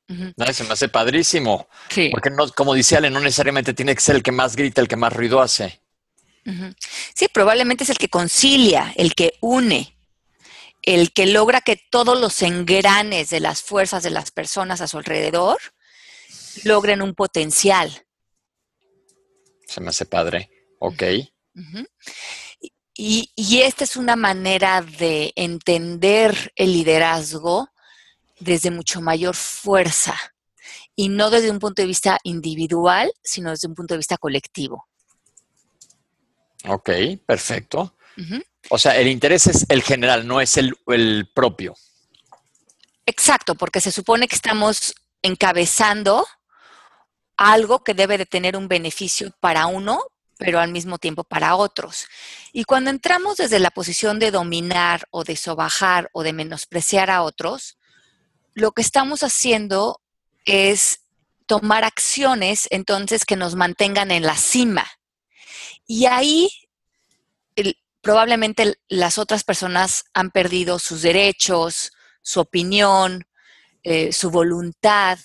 No, 0.09 0.53
se 0.53 0.65
me 0.65 0.73
hace 0.73 0.89
padrísimo. 0.89 1.69
Porque 2.11 2.31
no, 2.31 2.49
como 2.49 2.75
dice 2.75 2.97
Ale, 2.97 3.11
no 3.11 3.21
necesariamente 3.21 3.75
tiene 3.75 3.95
que 3.95 4.01
ser 4.01 4.17
el 4.17 4.23
que 4.23 4.33
más 4.33 4.57
grita, 4.57 4.81
el 4.81 4.89
que 4.89 4.97
más 4.97 5.13
ruido 5.13 5.41
hace. 5.41 5.81
Sí, 7.15 7.29
probablemente 7.33 7.85
es 7.85 7.91
el 7.91 7.99
que 7.99 8.09
concilia, 8.09 8.93
el 8.97 9.15
que 9.15 9.35
une, 9.41 9.97
el 10.83 11.13
que 11.13 11.27
logra 11.27 11.61
que 11.61 11.81
todos 11.91 12.21
los 12.21 12.43
engranes 12.43 13.31
de 13.31 13.39
las 13.39 13.63
fuerzas 13.63 14.03
de 14.03 14.11
las 14.11 14.33
personas 14.33 14.81
a 14.81 14.89
su 14.89 14.99
alrededor 14.99 15.59
logren 16.65 17.03
un 17.03 17.15
potencial. 17.15 18.07
Se 19.67 19.81
me 19.81 19.89
hace 19.89 20.07
padre. 20.07 20.51
Ok. 20.79 21.03
y, 22.95 23.31
y, 23.35 23.61
esta 23.61 23.85
es 23.85 23.97
una 23.97 24.17
manera 24.17 24.83
de 24.83 25.33
entender 25.37 26.53
el 26.57 26.73
liderazgo 26.73 27.69
desde 28.41 28.71
mucho 28.71 29.01
mayor 29.01 29.37
fuerza 29.37 30.17
y 30.97 31.09
no 31.09 31.31
desde 31.31 31.51
un 31.51 31.59
punto 31.59 31.83
de 31.83 31.89
vista 31.89 32.19
individual, 32.25 33.13
sino 33.23 33.51
desde 33.51 33.69
un 33.69 33.75
punto 33.75 33.95
de 33.95 33.99
vista 33.99 34.19
colectivo. 34.19 34.87
Ok, 36.69 36.91
perfecto. 37.27 37.97
O 38.69 38.79
sea, 38.79 38.97
el 38.97 39.09
interés 39.09 39.47
es 39.47 39.67
el 39.69 39.83
general, 39.83 40.27
no 40.27 40.41
es 40.41 40.57
el, 40.57 40.75
el, 40.89 41.29
propio. 41.33 41.75
Exacto, 43.07 43.55
porque 43.55 43.81
se 43.81 43.91
supone 43.91 44.29
que 44.29 44.37
estamos 44.37 44.95
encabezando 45.23 46.27
algo 47.43 47.83
que 47.83 47.95
debe 47.95 48.19
de 48.19 48.27
tener 48.27 48.57
un 48.57 48.69
beneficio 48.69 49.33
para 49.41 49.67
uno, 49.67 50.01
pero 50.39 50.61
al 50.61 50.71
mismo 50.71 50.99
tiempo 50.99 51.25
para 51.25 51.57
otros. 51.57 52.07
Y 52.53 52.65
cuando 52.65 52.91
entramos 52.91 53.37
desde 53.37 53.59
la 53.59 53.71
posición 53.71 54.19
de 54.19 54.31
dominar 54.31 55.07
o 55.11 55.25
de 55.25 55.37
sobajar 55.37 56.09
o 56.13 56.23
de 56.23 56.33
menospreciar 56.33 57.11
a 57.11 57.23
otros, 57.23 57.79
lo 58.55 58.73
que 58.73 58.83
estamos 58.83 59.23
haciendo 59.23 60.01
es 60.45 61.01
tomar 61.47 61.85
acciones 61.85 62.69
entonces 62.71 63.25
que 63.25 63.37
nos 63.37 63.57
mantengan 63.57 64.11
en 64.11 64.23
la 64.23 64.37
cima. 64.37 64.87
Y 65.87 66.07
ahí 66.07 66.49
probablemente 68.01 68.79
las 68.89 69.19
otras 69.19 69.45
personas 69.45 70.05
han 70.13 70.31
perdido 70.31 70.79
sus 70.79 71.03
derechos, 71.03 71.93
su 72.21 72.41
opinión, 72.41 73.27
eh, 73.83 74.13
su 74.13 74.31
voluntad, 74.31 75.19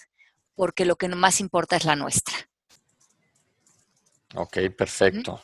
porque 0.57 0.85
lo 0.85 0.95
que 0.95 1.07
más 1.07 1.39
importa 1.39 1.77
es 1.77 1.85
la 1.85 1.95
nuestra. 1.95 2.35
Ok, 4.35 4.57
perfecto. 4.75 5.41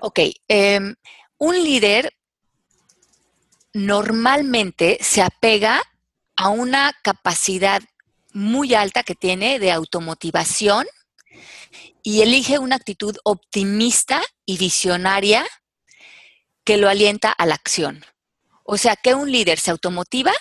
Ok, 0.00 0.18
em, 0.48 0.94
un 1.38 1.54
líder 1.54 2.12
normalmente 3.72 4.98
se 5.00 5.22
apega 5.22 5.80
a 6.36 6.48
una 6.48 6.92
capacidad 7.02 7.80
muy 8.32 8.74
alta 8.74 9.04
que 9.04 9.14
tiene 9.14 9.60
de 9.60 9.70
automotivación 9.70 10.84
y 12.02 12.22
elige 12.22 12.58
una 12.58 12.76
actitud 12.76 13.16
optimista 13.22 14.20
y 14.44 14.58
visionaria 14.58 15.46
que 16.64 16.76
lo 16.76 16.88
alienta 16.88 17.30
a 17.30 17.46
la 17.46 17.54
acción. 17.54 18.04
O 18.64 18.76
sea, 18.78 18.96
que 18.96 19.14
un 19.14 19.30
líder 19.30 19.60
se 19.60 19.70
automotiva, 19.70 20.32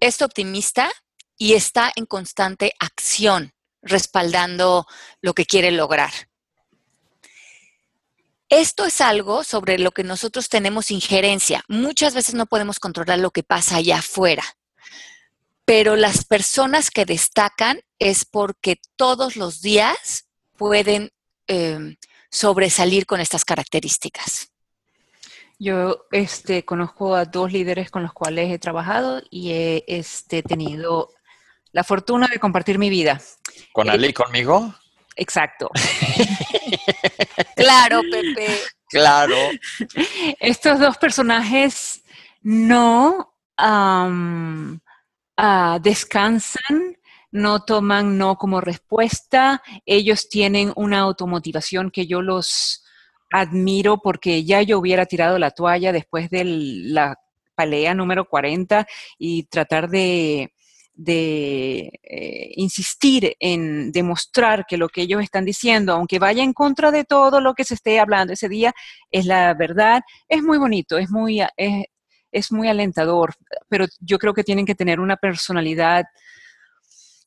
es 0.00 0.22
optimista 0.22 0.90
y 1.40 1.54
está 1.54 1.90
en 1.96 2.06
constante 2.06 2.74
acción, 2.78 3.52
respaldando 3.82 4.86
lo 5.20 5.34
que 5.34 5.46
quiere 5.46 5.72
lograr. 5.72 6.12
Esto 8.48 8.84
es 8.84 9.00
algo 9.00 9.42
sobre 9.42 9.78
lo 9.78 9.90
que 9.90 10.04
nosotros 10.04 10.48
tenemos 10.48 10.92
injerencia. 10.92 11.64
Muchas 11.66 12.14
veces 12.14 12.34
no 12.34 12.46
podemos 12.46 12.78
controlar 12.78 13.18
lo 13.18 13.32
que 13.32 13.42
pasa 13.42 13.76
allá 13.76 13.98
afuera 13.98 14.44
pero 15.70 15.94
las 15.94 16.24
personas 16.24 16.90
que 16.90 17.04
destacan 17.04 17.80
es 18.00 18.24
porque 18.24 18.80
todos 18.96 19.36
los 19.36 19.62
días 19.62 20.26
pueden 20.56 21.12
em, 21.46 21.94
sobresalir 22.28 23.06
con 23.06 23.20
estas 23.20 23.44
características. 23.44 24.50
Yo 25.60 26.06
este, 26.10 26.64
conozco 26.64 27.14
a 27.14 27.24
dos 27.24 27.52
líderes 27.52 27.88
con 27.92 28.02
los 28.02 28.12
cuales 28.12 28.50
he 28.52 28.58
trabajado 28.58 29.22
y 29.30 29.52
he 29.52 29.84
este, 29.86 30.42
tenido 30.42 31.12
la 31.72 31.84
fortuna 31.84 32.28
de 32.28 32.38
compartir 32.38 32.78
mi 32.78 32.90
vida. 32.90 33.20
¿Con 33.72 33.88
Ale 33.90 34.08
y 34.08 34.12
conmigo? 34.12 34.74
Exacto. 35.16 35.70
claro, 37.56 38.00
Pepe. 38.10 38.58
Claro. 38.88 39.36
Estos 40.40 40.78
dos 40.80 40.96
personajes 40.98 42.02
no 42.42 43.30
Ah, 45.42 45.78
descansan, 45.82 46.96
no 47.30 47.64
toman 47.64 48.18
no 48.18 48.36
como 48.36 48.60
respuesta, 48.60 49.62
ellos 49.86 50.28
tienen 50.28 50.72
una 50.76 51.00
automotivación 51.00 51.90
que 51.90 52.06
yo 52.06 52.22
los 52.22 52.84
admiro 53.32 53.98
porque 54.02 54.44
ya 54.44 54.62
yo 54.62 54.78
hubiera 54.78 55.06
tirado 55.06 55.38
la 55.38 55.52
toalla 55.52 55.92
después 55.92 56.30
de 56.30 56.44
la 56.44 57.16
pelea 57.54 57.94
número 57.94 58.26
40 58.28 58.86
y 59.18 59.44
tratar 59.44 59.88
de, 59.88 60.52
eh, 61.06 62.52
insistir 62.56 63.36
en 63.38 63.92
demostrar 63.92 64.66
que 64.68 64.76
lo 64.76 64.88
que 64.88 65.02
ellos 65.02 65.22
están 65.22 65.44
diciendo, 65.44 65.92
aunque 65.92 66.18
vaya 66.18 66.42
en 66.42 66.52
contra 66.52 66.90
de 66.90 67.04
todo 67.04 67.40
lo 67.40 67.54
que 67.54 67.64
se 67.64 67.74
esté 67.74 68.00
hablando 68.00 68.32
ese 68.32 68.48
día, 68.48 68.72
es 69.10 69.26
la 69.26 69.54
verdad, 69.54 70.02
es 70.28 70.42
muy 70.42 70.58
bonito, 70.58 70.98
es 70.98 71.10
muy, 71.10 71.40
es 72.32 72.52
muy 72.52 72.68
alentador, 72.68 73.34
pero 73.68 73.86
yo 74.00 74.18
creo 74.18 74.34
que 74.34 74.44
tienen 74.44 74.66
que 74.66 74.74
tener 74.74 75.00
una 75.00 75.16
personalidad, 75.16 76.04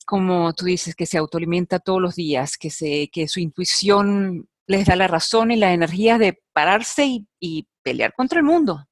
como 0.06 0.52
tú 0.52 0.66
dices, 0.66 0.94
que 0.94 1.06
se 1.06 1.18
autoalimenta 1.18 1.78
todos 1.78 2.00
los 2.00 2.14
días, 2.14 2.56
que, 2.56 2.70
se, 2.70 3.08
que 3.12 3.28
su 3.28 3.40
intuición 3.40 4.48
les 4.66 4.86
da 4.86 4.96
la 4.96 5.08
razón 5.08 5.50
y 5.50 5.56
la 5.56 5.72
energía 5.72 6.18
de 6.18 6.42
pararse 6.52 7.26
y, 7.40 7.68
pelear 7.82 8.14
contra 8.14 8.38
el 8.38 8.46
mundo. 8.46 8.88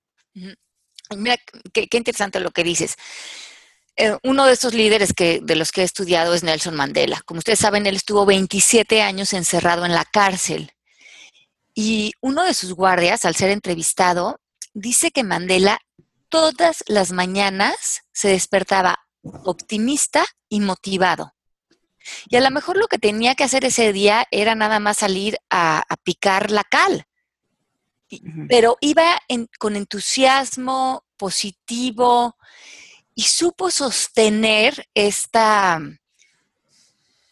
Mira, 1.16 1.38
qué, 1.72 1.88
interesante 1.92 2.40
lo 2.40 2.50
que 2.50 2.62
dices. 2.62 2.94
Eh, 3.96 4.16
uno 4.22 4.46
de 4.46 4.54
esos 4.54 4.74
líderes 4.74 5.12
que, 5.12 5.40
de 5.42 5.56
los 5.56 5.70
que 5.70 5.82
he 5.82 5.84
estudiado 5.84 6.34
es 6.34 6.42
Nelson 6.42 6.74
Mandela. 6.74 7.20
Como 7.26 7.38
ustedes 7.38 7.58
saben, 7.58 7.86
él 7.86 7.96
estuvo 7.96 8.24
27 8.24 9.02
años 9.02 9.32
encerrado 9.32 9.84
en 9.84 9.94
la 9.94 10.04
cárcel. 10.04 10.72
Y 11.74 12.12
uno 12.20 12.44
de 12.44 12.54
sus 12.54 12.72
guardias, 12.72 13.24
al 13.24 13.34
ser 13.34 13.50
entrevistado, 13.50 14.40
dice 14.74 15.10
que 15.10 15.24
Mandela 15.24 15.78
todas 16.28 16.82
las 16.86 17.12
mañanas 17.12 18.02
se 18.12 18.28
despertaba 18.28 18.98
optimista 19.44 20.24
y 20.48 20.60
motivado. 20.60 21.34
Y 22.28 22.36
a 22.36 22.40
lo 22.40 22.50
mejor 22.50 22.76
lo 22.78 22.88
que 22.88 22.98
tenía 22.98 23.34
que 23.34 23.44
hacer 23.44 23.64
ese 23.64 23.92
día 23.92 24.26
era 24.30 24.54
nada 24.54 24.80
más 24.80 24.98
salir 24.98 25.36
a, 25.50 25.84
picar 26.02 26.50
la 26.50 26.64
cal. 26.64 27.04
Pero 28.48 28.76
iba 28.80 29.20
con 29.58 29.76
entusiasmo 29.76 31.04
positivo 31.16 32.36
y 33.14 33.22
supo 33.22 33.70
sostener 33.70 34.88
esta 34.94 35.80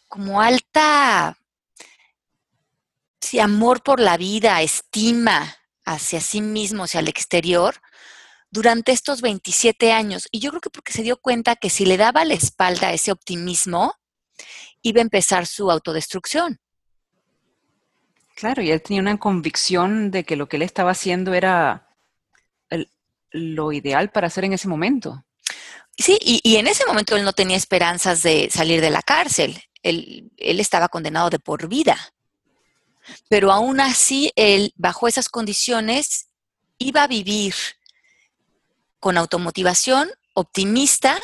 como 0.07 0.41
alta 0.41 1.37
amor 3.39 3.81
por 3.83 3.99
la 3.99 4.17
vida, 4.17 4.61
estima 4.61 5.55
hacia 5.85 6.19
sí 6.19 6.41
mismo, 6.41 6.83
hacia 6.83 6.99
el 6.99 7.07
exterior, 7.07 7.75
durante 8.49 8.91
estos 8.91 9.21
27 9.21 9.93
años. 9.93 10.27
Y 10.31 10.39
yo 10.39 10.49
creo 10.49 10.61
que 10.61 10.69
porque 10.69 10.91
se 10.91 11.03
dio 11.03 11.17
cuenta 11.17 11.55
que 11.55 11.69
si 11.69 11.85
le 11.85 11.97
daba 11.97 12.25
la 12.25 12.33
espalda 12.33 12.87
a 12.87 12.93
ese 12.93 13.11
optimismo, 13.11 13.93
iba 14.81 14.99
a 14.99 15.03
empezar 15.03 15.45
su 15.45 15.71
autodestrucción. 15.71 16.59
Claro, 18.35 18.61
y 18.61 18.71
él 18.71 18.81
tenía 18.81 19.01
una 19.01 19.19
convicción 19.19 20.09
de 20.09 20.23
que 20.23 20.35
lo 20.35 20.49
que 20.49 20.57
él 20.57 20.63
estaba 20.63 20.91
haciendo 20.91 21.33
era 21.33 21.87
lo 23.33 23.71
ideal 23.71 24.11
para 24.11 24.27
hacer 24.27 24.43
en 24.43 24.53
ese 24.53 24.67
momento. 24.67 25.23
Sí, 25.97 26.17
y, 26.21 26.55
en 26.55 26.67
ese 26.67 26.85
momento 26.85 27.15
él 27.15 27.23
no 27.23 27.33
tenía 27.33 27.57
esperanzas 27.57 28.23
de 28.23 28.49
salir 28.49 28.81
de 28.81 28.89
la 28.89 29.01
cárcel. 29.01 29.61
Él, 29.83 30.31
él 30.37 30.59
estaba 30.59 30.89
condenado 30.89 31.29
de 31.29 31.39
por 31.39 31.67
vida. 31.67 31.97
Pero 33.29 33.51
aún 33.51 33.79
así, 33.79 34.31
él, 34.35 34.73
bajo 34.75 35.07
esas 35.07 35.29
condiciones, 35.29 36.29
iba 36.77 37.03
a 37.03 37.07
vivir 37.07 37.53
con 38.99 39.17
automotivación, 39.17 40.09
optimista 40.33 41.19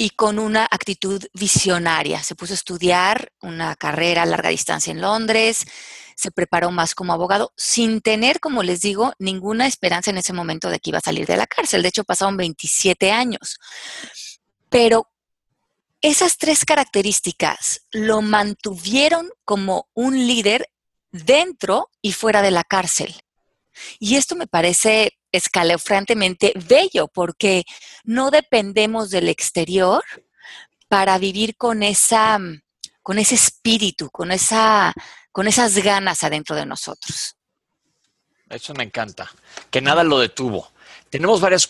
y 0.00 0.08
con 0.08 0.38
una 0.38 0.64
actitud 0.70 1.22
visionaria. 1.34 2.22
Se 2.22 2.34
puso 2.34 2.54
a 2.54 2.56
estudiar 2.56 3.34
una 3.42 3.76
carrera 3.76 4.22
a 4.22 4.26
larga 4.26 4.48
distancia 4.48 4.92
en 4.92 5.02
Londres, 5.02 5.66
se 6.16 6.30
preparó 6.30 6.70
más 6.70 6.94
como 6.94 7.12
abogado 7.12 7.52
sin 7.54 8.00
tener, 8.00 8.40
como 8.40 8.62
les 8.62 8.80
digo, 8.80 9.12
ninguna 9.18 9.66
esperanza 9.66 10.10
en 10.10 10.16
ese 10.16 10.32
momento 10.32 10.70
de 10.70 10.80
que 10.80 10.88
iba 10.88 11.00
a 11.00 11.02
salir 11.02 11.26
de 11.26 11.36
la 11.36 11.46
cárcel. 11.46 11.82
De 11.82 11.88
hecho, 11.88 12.04
pasaron 12.04 12.38
27 12.38 13.12
años. 13.12 13.58
Pero 14.70 15.06
esas 16.00 16.38
tres 16.38 16.64
características 16.64 17.82
lo 17.90 18.22
mantuvieron 18.22 19.28
como 19.44 19.90
un 19.92 20.16
líder 20.26 20.66
dentro 21.12 21.90
y 22.00 22.12
fuera 22.12 22.40
de 22.40 22.52
la 22.52 22.64
cárcel. 22.64 23.20
Y 23.98 24.16
esto 24.16 24.34
me 24.34 24.46
parece 24.46 25.19
escalofriantemente 25.32 26.52
bello 26.68 27.08
porque 27.08 27.64
no 28.04 28.30
dependemos 28.30 29.10
del 29.10 29.28
exterior 29.28 30.02
para 30.88 31.18
vivir 31.18 31.56
con 31.56 31.82
esa 31.82 32.38
con 33.02 33.18
ese 33.18 33.34
espíritu, 33.34 34.10
con 34.10 34.30
esa 34.32 34.92
con 35.32 35.48
esas 35.48 35.76
ganas 35.78 36.22
adentro 36.24 36.56
de 36.56 36.66
nosotros. 36.66 37.36
Eso 38.48 38.74
me 38.74 38.82
encanta, 38.82 39.30
que 39.70 39.80
nada 39.80 40.02
lo 40.02 40.18
detuvo. 40.18 40.72
Tenemos 41.10 41.40
varios 41.40 41.68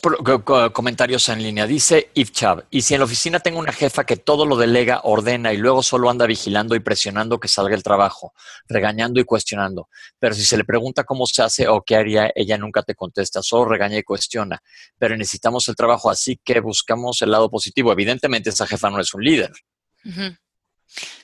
comentarios 0.75 1.27
en 1.31 1.43
línea. 1.43 1.67
Dice 1.67 2.11
Ifchab, 2.13 2.67
y 2.69 2.83
si 2.83 2.93
en 2.93 3.01
la 3.01 3.07
oficina 3.07 3.41
tengo 3.41 3.59
una 3.59 3.73
jefa 3.73 4.05
que 4.05 4.19
todo 4.19 4.45
lo 4.45 4.55
delega, 4.55 5.01
ordena 5.05 5.55
y 5.55 5.57
luego 5.57 5.83
solo 5.83 6.11
anda 6.11 6.27
vigilando 6.27 6.75
y 6.75 6.81
presionando 6.81 7.41
que 7.41 7.49
salga 7.49 7.75
el 7.75 7.83
trabajo, 7.83 8.35
regañando 8.69 9.19
y 9.19 9.25
cuestionando. 9.25 9.89
Pero 10.19 10.35
si 10.35 10.45
se 10.45 10.59
le 10.59 10.65
pregunta 10.65 11.05
cómo 11.05 11.25
se 11.25 11.43
hace 11.43 11.69
o 11.69 11.81
qué 11.81 11.97
haría, 11.97 12.31
ella 12.35 12.59
nunca 12.59 12.83
te 12.83 12.95
contesta, 12.95 13.43
solo 13.43 13.65
regaña 13.65 13.97
y 13.97 14.03
cuestiona. 14.03 14.63
Pero 14.99 15.17
necesitamos 15.17 15.67
el 15.69 15.75
trabajo, 15.75 16.11
así 16.11 16.39
que 16.45 16.61
buscamos 16.61 17.23
el 17.23 17.31
lado 17.31 17.49
positivo. 17.49 17.93
Evidentemente 17.93 18.51
esa 18.51 18.67
jefa 18.67 18.91
no 18.91 19.01
es 19.01 19.15
un 19.15 19.25
líder. 19.25 19.53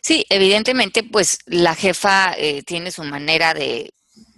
Sí, 0.00 0.24
evidentemente, 0.30 1.02
pues 1.02 1.40
la 1.44 1.74
jefa 1.74 2.32
eh, 2.38 2.62
tiene 2.62 2.90
su 2.90 3.04
manera 3.04 3.52
de, 3.52 3.92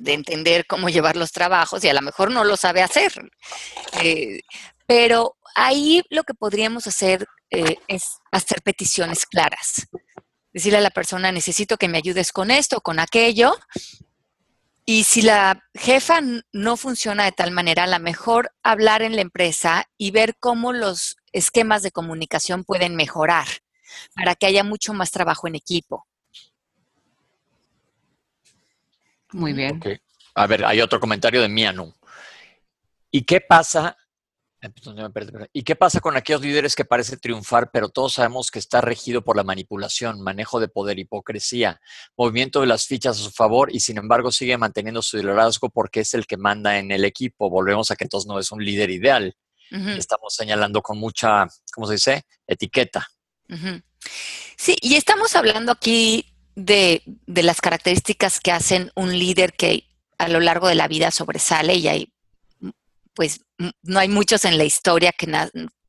entender 0.04 0.66
cómo 0.66 0.88
llevar 0.88 1.16
los 1.16 1.32
trabajos 1.32 1.84
y 1.84 1.88
a 1.88 1.94
lo 1.94 2.02
mejor 2.02 2.30
no 2.30 2.44
lo 2.44 2.56
sabe 2.56 2.82
hacer. 2.82 3.12
Eh, 4.02 4.40
pero 4.86 5.36
ahí 5.54 6.02
lo 6.10 6.24
que 6.24 6.34
podríamos 6.34 6.86
hacer 6.86 7.26
eh, 7.50 7.76
es 7.88 8.18
hacer 8.30 8.62
peticiones 8.62 9.26
claras. 9.26 9.88
Decirle 10.52 10.78
a 10.78 10.82
la 10.82 10.90
persona, 10.90 11.30
necesito 11.32 11.76
que 11.76 11.88
me 11.88 11.98
ayudes 11.98 12.32
con 12.32 12.50
esto, 12.50 12.80
con 12.80 12.98
aquello. 12.98 13.54
Y 14.84 15.04
si 15.04 15.20
la 15.20 15.62
jefa 15.74 16.20
no 16.52 16.76
funciona 16.78 17.24
de 17.24 17.32
tal 17.32 17.50
manera, 17.50 17.84
a 17.84 17.86
lo 17.86 17.98
mejor 17.98 18.52
hablar 18.62 19.02
en 19.02 19.16
la 19.16 19.22
empresa 19.22 19.84
y 19.98 20.10
ver 20.10 20.36
cómo 20.40 20.72
los 20.72 21.16
esquemas 21.32 21.82
de 21.82 21.90
comunicación 21.90 22.64
pueden 22.64 22.96
mejorar 22.96 23.46
para 24.14 24.34
que 24.34 24.46
haya 24.46 24.64
mucho 24.64 24.94
más 24.94 25.10
trabajo 25.10 25.46
en 25.46 25.56
equipo. 25.56 26.06
Muy 29.32 29.52
bien. 29.52 29.80
A 30.34 30.46
ver, 30.46 30.64
hay 30.64 30.80
otro 30.80 31.00
comentario 31.00 31.42
de 31.42 31.48
Mianu. 31.48 31.92
¿Y 33.10 33.22
qué 33.24 33.40
pasa? 33.40 33.96
Eh, 34.60 34.70
pues, 34.70 35.28
¿Y 35.52 35.62
qué 35.62 35.76
pasa 35.76 36.00
con 36.00 36.16
aquellos 36.16 36.42
líderes 36.42 36.74
que 36.74 36.84
parecen 36.84 37.20
triunfar, 37.20 37.70
pero 37.70 37.88
todos 37.88 38.14
sabemos 38.14 38.50
que 38.50 38.58
está 38.58 38.80
regido 38.80 39.22
por 39.22 39.36
la 39.36 39.44
manipulación, 39.44 40.20
manejo 40.20 40.58
de 40.58 40.68
poder, 40.68 40.98
hipocresía, 40.98 41.80
movimiento 42.16 42.60
de 42.60 42.66
las 42.66 42.86
fichas 42.86 43.20
a 43.20 43.22
su 43.22 43.30
favor 43.30 43.72
y 43.72 43.80
sin 43.80 43.98
embargo 43.98 44.32
sigue 44.32 44.58
manteniendo 44.58 45.00
su 45.00 45.16
liderazgo 45.16 45.70
porque 45.70 46.00
es 46.00 46.14
el 46.14 46.26
que 46.26 46.36
manda 46.36 46.78
en 46.78 46.90
el 46.90 47.04
equipo? 47.04 47.50
Volvemos 47.50 47.90
a 47.90 47.96
que 47.96 48.04
entonces 48.04 48.26
no 48.26 48.38
es 48.38 48.50
un 48.50 48.64
líder 48.64 48.90
ideal. 48.90 49.34
Estamos 49.70 50.34
señalando 50.34 50.80
con 50.80 50.98
mucha, 50.98 51.46
¿cómo 51.74 51.86
se 51.86 51.94
dice? 51.94 52.22
Etiqueta. 52.46 53.06
Sí, 54.56 54.76
y 54.80 54.94
estamos 54.94 55.36
hablando 55.36 55.72
aquí 55.72 56.27
de, 56.58 57.02
las 57.26 57.60
características 57.60 58.40
que 58.40 58.50
hacen 58.50 58.90
un 58.96 59.16
líder 59.16 59.52
que 59.52 59.84
a 60.18 60.28
lo 60.28 60.40
largo 60.40 60.66
de 60.66 60.74
la 60.74 60.88
vida 60.88 61.12
sobresale 61.12 61.76
y 61.76 61.86
hay, 61.86 62.12
pues, 63.14 63.42
no 63.82 64.00
hay 64.00 64.08
muchos 64.08 64.44
en 64.44 64.58
la 64.58 64.64
historia 64.64 65.12
que, 65.12 65.32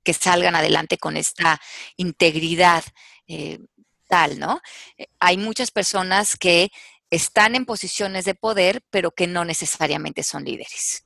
que 0.03 0.13
salgan 0.13 0.55
adelante 0.55 0.99
con 0.99 1.17
esta 1.17 1.59
integridad 1.97 2.83
eh, 3.27 3.59
tal, 4.07 4.37
¿no? 4.37 4.61
Eh, 4.97 5.07
hay 5.19 5.37
muchas 5.37 5.71
personas 5.71 6.37
que 6.37 6.71
están 7.09 7.55
en 7.55 7.65
posiciones 7.65 8.25
de 8.25 8.35
poder, 8.35 8.83
pero 8.91 9.09
que 9.09 9.25
no 9.25 9.45
necesariamente 9.45 10.21
son 10.21 10.45
líderes. 10.45 11.03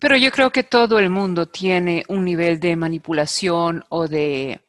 Pero 0.00 0.16
yo 0.16 0.30
creo 0.32 0.50
que 0.50 0.62
todo 0.64 0.98
el 0.98 1.10
mundo 1.10 1.46
tiene 1.46 2.02
un 2.08 2.24
nivel 2.24 2.60
de 2.60 2.76
manipulación 2.76 3.84
o 3.90 4.08
de 4.08 4.65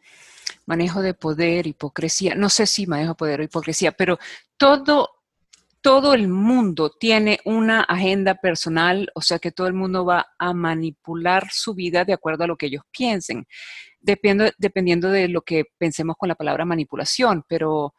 manejo 0.67 1.01
de 1.01 1.13
poder, 1.13 1.65
hipocresía, 1.65 2.35
no 2.35 2.49
sé 2.49 2.67
si 2.67 2.85
manejo 2.85 3.13
de 3.13 3.15
poder 3.15 3.39
o 3.39 3.43
hipocresía, 3.43 3.93
pero 3.93 4.19
todo, 4.57 5.09
todo 5.81 6.13
el 6.13 6.27
mundo 6.27 6.91
tiene 6.91 7.39
una 7.45 7.81
agenda 7.81 8.35
personal, 8.35 9.09
o 9.15 9.21
sea 9.21 9.39
que 9.39 9.51
todo 9.51 9.67
el 9.67 9.73
mundo 9.73 10.05
va 10.05 10.27
a 10.37 10.53
manipular 10.53 11.47
su 11.51 11.73
vida 11.73 12.03
de 12.03 12.13
acuerdo 12.13 12.43
a 12.43 12.47
lo 12.47 12.57
que 12.57 12.67
ellos 12.67 12.83
piensen, 12.91 13.47
dependiendo, 13.99 15.09
de 15.09 15.27
lo 15.29 15.41
que 15.41 15.63
pensemos 15.77 16.17
con 16.17 16.29
la 16.29 16.35
palabra 16.35 16.65
manipulación, 16.65 17.43
pero 17.47 17.95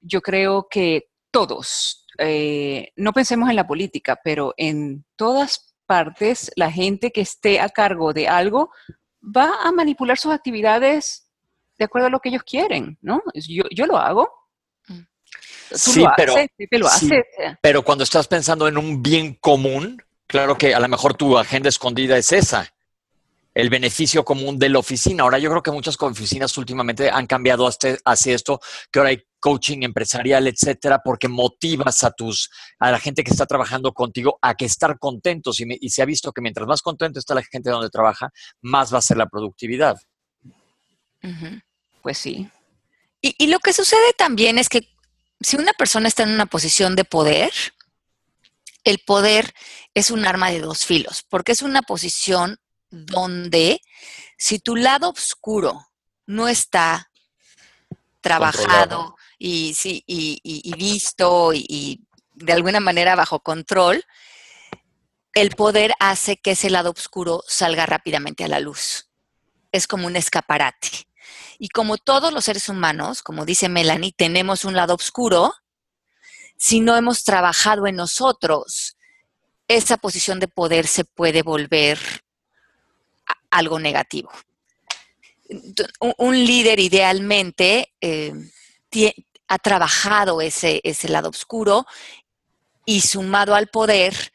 yo 0.00 0.20
creo 0.20 0.68
que 0.70 1.08
todos, 1.30 2.06
eh, 2.18 2.92
no 2.96 3.12
pensemos 3.12 3.48
en 3.48 3.56
la 3.56 3.66
política, 3.66 4.20
pero 4.22 4.52
en 4.58 5.06
todas 5.16 5.74
partes, 5.86 6.52
la 6.54 6.70
gente 6.70 7.12
que 7.12 7.22
esté 7.22 7.60
a 7.60 7.68
cargo 7.70 8.12
de 8.12 8.28
algo 8.28 8.70
va 9.22 9.62
a 9.62 9.72
manipular 9.72 10.18
sus 10.18 10.32
actividades 10.32 11.29
de 11.80 11.86
acuerdo 11.86 12.08
a 12.08 12.10
lo 12.10 12.20
que 12.20 12.28
ellos 12.28 12.42
quieren, 12.42 12.98
¿no? 13.00 13.22
Yo, 13.34 13.64
yo 13.70 13.86
lo 13.86 13.96
hago. 13.96 14.30
Mm. 14.86 15.00
sí, 15.72 16.04
pero, 16.14 16.34
lo 16.72 16.88
pero 17.62 17.82
cuando 17.82 18.04
estás 18.04 18.28
pensando 18.28 18.68
en 18.68 18.76
un 18.76 19.02
bien 19.02 19.34
común, 19.40 20.02
claro 20.26 20.58
que 20.58 20.74
a 20.74 20.80
lo 20.80 20.88
mejor 20.88 21.14
tu 21.14 21.38
agenda 21.38 21.70
escondida 21.70 22.18
es 22.18 22.32
esa, 22.32 22.70
el 23.54 23.70
beneficio 23.70 24.26
común 24.26 24.58
de 24.58 24.68
la 24.68 24.78
oficina. 24.78 25.22
Ahora 25.22 25.38
yo 25.38 25.48
creo 25.48 25.62
que 25.62 25.70
muchas 25.70 25.96
oficinas 25.98 26.54
últimamente 26.58 27.08
han 27.08 27.26
cambiado 27.26 27.66
hacia 27.66 28.34
esto, 28.34 28.60
que 28.92 28.98
ahora 28.98 29.08
hay 29.08 29.22
coaching 29.40 29.78
empresarial, 29.82 30.46
etcétera, 30.48 31.00
porque 31.02 31.28
motivas 31.28 32.04
a 32.04 32.10
tus 32.10 32.50
a 32.78 32.90
la 32.90 32.98
gente 32.98 33.24
que 33.24 33.30
está 33.30 33.46
trabajando 33.46 33.94
contigo 33.94 34.38
a 34.42 34.54
que 34.54 34.66
estar 34.66 34.98
contentos 34.98 35.60
y, 35.60 35.88
se 35.88 36.02
ha 36.02 36.04
visto 36.04 36.30
que 36.30 36.42
mientras 36.42 36.68
más 36.68 36.82
contento 36.82 37.18
está 37.18 37.34
la 37.34 37.42
gente 37.42 37.70
donde 37.70 37.88
trabaja, 37.88 38.28
más 38.60 38.92
va 38.92 38.98
a 38.98 39.02
ser 39.02 39.16
la 39.16 39.30
productividad. 39.30 39.96
Pues 42.02 42.18
sí. 42.18 42.50
Y, 43.22 43.48
lo 43.48 43.58
que 43.58 43.72
sucede 43.72 44.14
también 44.16 44.56
es 44.56 44.68
que 44.68 44.88
si 45.40 45.56
una 45.56 45.74
persona 45.74 46.08
está 46.08 46.22
en 46.22 46.30
una 46.30 46.46
posición 46.46 46.96
de 46.96 47.04
poder, 47.04 47.52
el 48.84 48.98
poder 48.98 49.52
es 49.92 50.10
un 50.10 50.26
arma 50.26 50.50
de 50.50 50.60
dos 50.60 50.86
filos, 50.86 51.22
porque 51.28 51.52
es 51.52 51.60
una 51.60 51.82
posición 51.82 52.58
donde 52.90 53.82
si 54.38 54.58
tu 54.58 54.74
lado 54.74 55.10
oscuro 55.10 55.86
no 56.26 56.48
está 56.48 57.10
trabajado 58.22 59.16
y, 59.38 59.74
sí, 59.74 60.02
y, 60.06 60.72
visto 60.76 61.52
y, 61.52 62.06
de 62.32 62.52
alguna 62.54 62.80
manera 62.80 63.16
bajo 63.16 63.40
control, 63.40 64.02
el 65.34 65.50
poder 65.50 65.92
hace 66.00 66.38
que 66.38 66.52
ese 66.52 66.70
lado 66.70 66.90
oscuro 66.90 67.42
salga 67.46 67.84
rápidamente 67.84 68.44
a 68.44 68.48
la 68.48 68.60
luz. 68.60 69.10
Es 69.72 69.86
como 69.86 70.06
un 70.06 70.16
escaparate. 70.16 71.09
Y 71.58 71.68
como 71.68 71.98
todos 71.98 72.32
los 72.32 72.44
seres 72.44 72.68
humanos, 72.68 73.22
como 73.22 73.44
dice 73.44 73.68
Melanie, 73.68 74.12
tenemos 74.16 74.64
un 74.64 74.74
lado 74.74 74.94
oscuro, 74.94 75.52
si 76.56 76.80
no 76.80 76.96
hemos 76.96 77.24
trabajado 77.24 77.86
en 77.86 77.96
nosotros, 77.96 78.96
esa 79.68 79.96
posición 79.96 80.40
de 80.40 80.48
poder 80.48 80.86
se 80.86 81.04
puede 81.04 81.42
volver 81.42 81.98
algo 83.50 83.78
negativo. 83.78 84.30
Un 86.18 86.44
líder 86.44 86.78
idealmente 86.80 87.92
eh, 88.00 88.32
ha 89.48 89.58
trabajado 89.58 90.40
ese, 90.40 90.80
ese 90.84 91.08
lado 91.08 91.30
oscuro 91.30 91.86
y 92.84 93.00
sumado 93.00 93.54
al 93.54 93.68
poder 93.68 94.32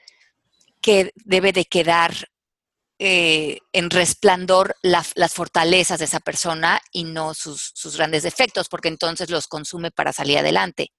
que 0.82 1.12
debe 1.16 1.52
de 1.52 1.66
quedar 1.66 2.30
eh, 2.98 3.60
en 3.74 3.90
resplandor 3.90 4.78
las 4.82 5.34
fortalezas 5.34 6.00
de 6.00 6.06
esa 6.06 6.22
persona 6.22 6.80
y 6.94 7.04
no 7.04 7.34
sus, 7.34 7.74
grandes 7.98 8.24
defectos, 8.24 8.70
porque 8.70 8.88
entonces 8.88 9.30
los 9.30 9.48
consume 9.48 9.92
para 9.92 10.14
salir 10.14 10.38
adelante. 10.38 10.92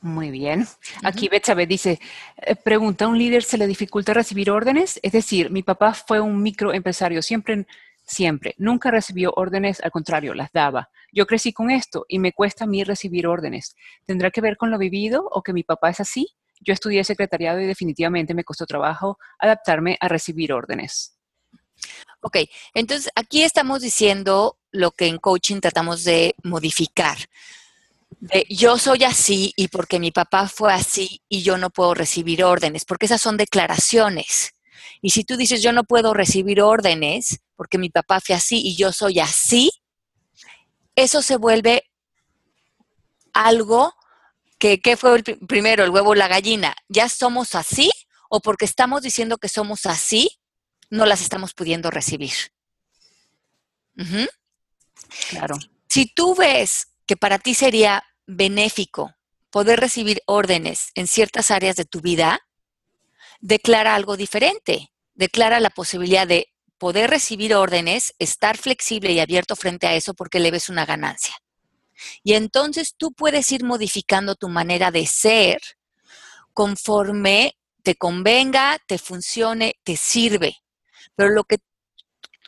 Muy 0.00 0.30
bien. 0.30 0.66
Aquí 1.04 1.28
Betsabe 1.28 1.66
dice, 1.66 2.00
eh, 2.36 2.56
pregunta, 2.56 3.04
¿a 3.04 3.08
un 3.08 3.18
líder 3.18 3.44
se 3.44 3.58
le 3.58 3.66
dificulta 3.66 4.12
recibir 4.12 4.50
órdenes? 4.50 4.98
Es 5.02 5.12
decir, 5.12 5.50
mi 5.50 5.62
papá 5.62 5.94
fue 5.94 6.20
un 6.20 6.42
microempresario, 6.42 7.22
siempre, 7.22 7.66
siempre, 8.04 8.54
nunca 8.58 8.90
recibió 8.90 9.32
órdenes, 9.36 9.80
al 9.80 9.92
contrario, 9.92 10.34
las 10.34 10.52
daba. 10.52 10.90
Yo 11.12 11.26
crecí 11.26 11.52
con 11.52 11.70
esto 11.70 12.04
y 12.08 12.18
me 12.18 12.32
cuesta 12.32 12.64
a 12.64 12.66
mí 12.66 12.82
recibir 12.82 13.26
órdenes. 13.26 13.76
¿Tendrá 14.04 14.30
que 14.30 14.40
ver 14.40 14.56
con 14.56 14.70
lo 14.70 14.78
vivido 14.78 15.28
o 15.30 15.42
que 15.42 15.52
mi 15.52 15.62
papá 15.62 15.90
es 15.90 16.00
así? 16.00 16.34
Yo 16.60 16.72
estudié 16.72 17.04
secretariado 17.04 17.60
y 17.60 17.66
definitivamente 17.66 18.34
me 18.34 18.44
costó 18.44 18.66
trabajo 18.66 19.18
adaptarme 19.38 19.96
a 20.00 20.08
recibir 20.08 20.52
órdenes. 20.52 21.16
Ok, 22.20 22.38
entonces 22.74 23.10
aquí 23.14 23.42
estamos 23.42 23.82
diciendo 23.82 24.58
lo 24.72 24.90
que 24.90 25.06
en 25.06 25.18
coaching 25.18 25.60
tratamos 25.60 26.04
de 26.04 26.34
modificar. 26.42 27.18
Yo 28.48 28.78
soy 28.78 29.04
así 29.04 29.52
y 29.56 29.68
porque 29.68 30.00
mi 30.00 30.10
papá 30.10 30.48
fue 30.48 30.72
así 30.72 31.22
y 31.28 31.42
yo 31.42 31.58
no 31.58 31.70
puedo 31.70 31.94
recibir 31.94 32.42
órdenes, 32.42 32.84
porque 32.84 33.06
esas 33.06 33.20
son 33.20 33.36
declaraciones. 33.36 34.54
Y 35.02 35.10
si 35.10 35.24
tú 35.24 35.36
dices 35.36 35.62
yo 35.62 35.72
no 35.72 35.84
puedo 35.84 36.14
recibir 36.14 36.62
órdenes 36.62 37.40
porque 37.54 37.78
mi 37.78 37.90
papá 37.90 38.20
fue 38.20 38.34
así 38.34 38.60
y 38.64 38.76
yo 38.76 38.92
soy 38.92 39.20
así, 39.20 39.70
eso 40.94 41.22
se 41.22 41.36
vuelve 41.36 41.84
algo 43.32 43.92
que, 44.58 44.80
¿qué 44.80 44.96
fue 44.96 45.16
el 45.16 45.22
primero, 45.22 45.84
el 45.84 45.90
huevo 45.90 46.10
o 46.10 46.14
la 46.14 46.28
gallina? 46.28 46.74
¿Ya 46.88 47.08
somos 47.08 47.54
así 47.54 47.90
o 48.28 48.40
porque 48.40 48.64
estamos 48.64 49.02
diciendo 49.02 49.38
que 49.38 49.48
somos 49.48 49.86
así, 49.86 50.38
no 50.90 51.06
las 51.06 51.20
estamos 51.20 51.54
pudiendo 51.54 51.90
recibir? 51.90 52.32
Claro. 55.30 55.56
Si 55.88 56.06
tú 56.06 56.34
ves 56.34 56.88
que 57.06 57.16
para 57.16 57.38
ti 57.38 57.54
sería 57.54 58.04
benéfico 58.26 59.14
poder 59.50 59.80
recibir 59.80 60.22
órdenes 60.26 60.90
en 60.94 61.06
ciertas 61.06 61.50
áreas 61.50 61.76
de 61.76 61.84
tu 61.84 62.00
vida, 62.00 62.40
declara 63.40 63.94
algo 63.94 64.16
diferente. 64.16 64.92
Declara 65.14 65.60
la 65.60 65.70
posibilidad 65.70 66.26
de 66.26 66.52
poder 66.78 67.08
recibir 67.10 67.54
órdenes, 67.54 68.14
estar 68.18 68.58
flexible 68.58 69.12
y 69.12 69.20
abierto 69.20 69.56
frente 69.56 69.86
a 69.86 69.94
eso 69.94 70.14
porque 70.14 70.40
le 70.40 70.50
ves 70.50 70.68
una 70.68 70.84
ganancia. 70.84 71.34
Y 72.22 72.34
entonces 72.34 72.94
tú 72.96 73.12
puedes 73.12 73.50
ir 73.52 73.64
modificando 73.64 74.34
tu 74.34 74.48
manera 74.48 74.90
de 74.90 75.06
ser 75.06 75.60
conforme 76.52 77.56
te 77.82 77.94
convenga, 77.94 78.80
te 78.86 78.98
funcione, 78.98 79.76
te 79.84 79.96
sirve. 79.96 80.56
Pero 81.14 81.30
lo 81.30 81.44
que, 81.44 81.58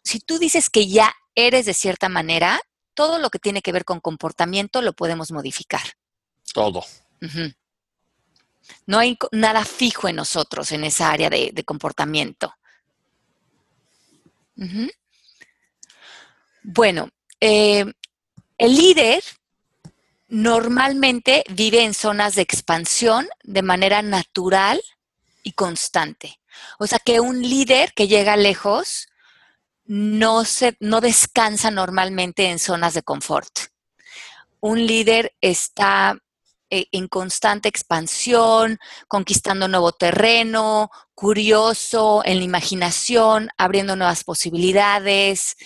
si 0.02 0.18
tú 0.18 0.38
dices 0.38 0.68
que 0.68 0.88
ya 0.88 1.14
eres 1.36 1.66
de 1.66 1.74
cierta 1.74 2.08
manera, 2.08 2.60
todo 2.94 3.20
lo 3.20 3.30
que 3.30 3.38
tiene 3.38 3.62
que 3.62 3.70
ver 3.70 3.84
con 3.84 4.00
comportamiento 4.00 4.82
lo 4.82 4.92
podemos 4.92 5.30
modificar. 5.30 5.82
Todo. 6.52 6.84
No 8.86 8.98
hay 8.98 9.16
nada 9.30 9.64
fijo 9.64 10.08
en 10.08 10.16
nosotros 10.16 10.72
en 10.72 10.82
esa 10.82 11.10
área 11.10 11.30
de, 11.30 11.64
comportamiento. 11.64 12.52
Bueno, 16.64 17.10
eh, 17.40 17.84
el 18.58 18.76
líder 18.76 19.22
normalmente 20.28 21.42
vive 21.50 21.82
en 21.82 21.94
zonas 21.94 22.34
de 22.34 22.42
expansión 22.42 23.28
de 23.42 23.62
manera 23.62 24.02
natural 24.02 24.80
y 25.42 25.52
constante. 25.52 26.40
O 26.78 26.86
sea 26.86 26.98
que 26.98 27.20
un 27.20 27.42
líder 27.42 27.92
que 27.94 28.08
llega 28.08 28.36
lejos 28.36 29.08
no, 29.84 30.44
se, 30.44 30.76
no 30.80 31.00
descansa 31.00 31.70
normalmente 31.70 32.50
en 32.50 32.58
zonas 32.58 32.94
de 32.94 33.02
confort. 33.02 33.50
Un 34.60 34.86
líder 34.86 35.34
está 35.40 36.18
eh, 36.68 36.86
en 36.92 37.08
constante 37.08 37.68
expansión, 37.70 38.78
conquistando 39.06 39.68
nuevo 39.68 39.92
terreno, 39.92 40.90
curioso, 41.14 42.22
en 42.24 42.38
la 42.38 42.44
imaginación, 42.44 43.48
abriendo 43.56 43.96
nuevas 43.96 44.24
posibilidades. 44.24 45.56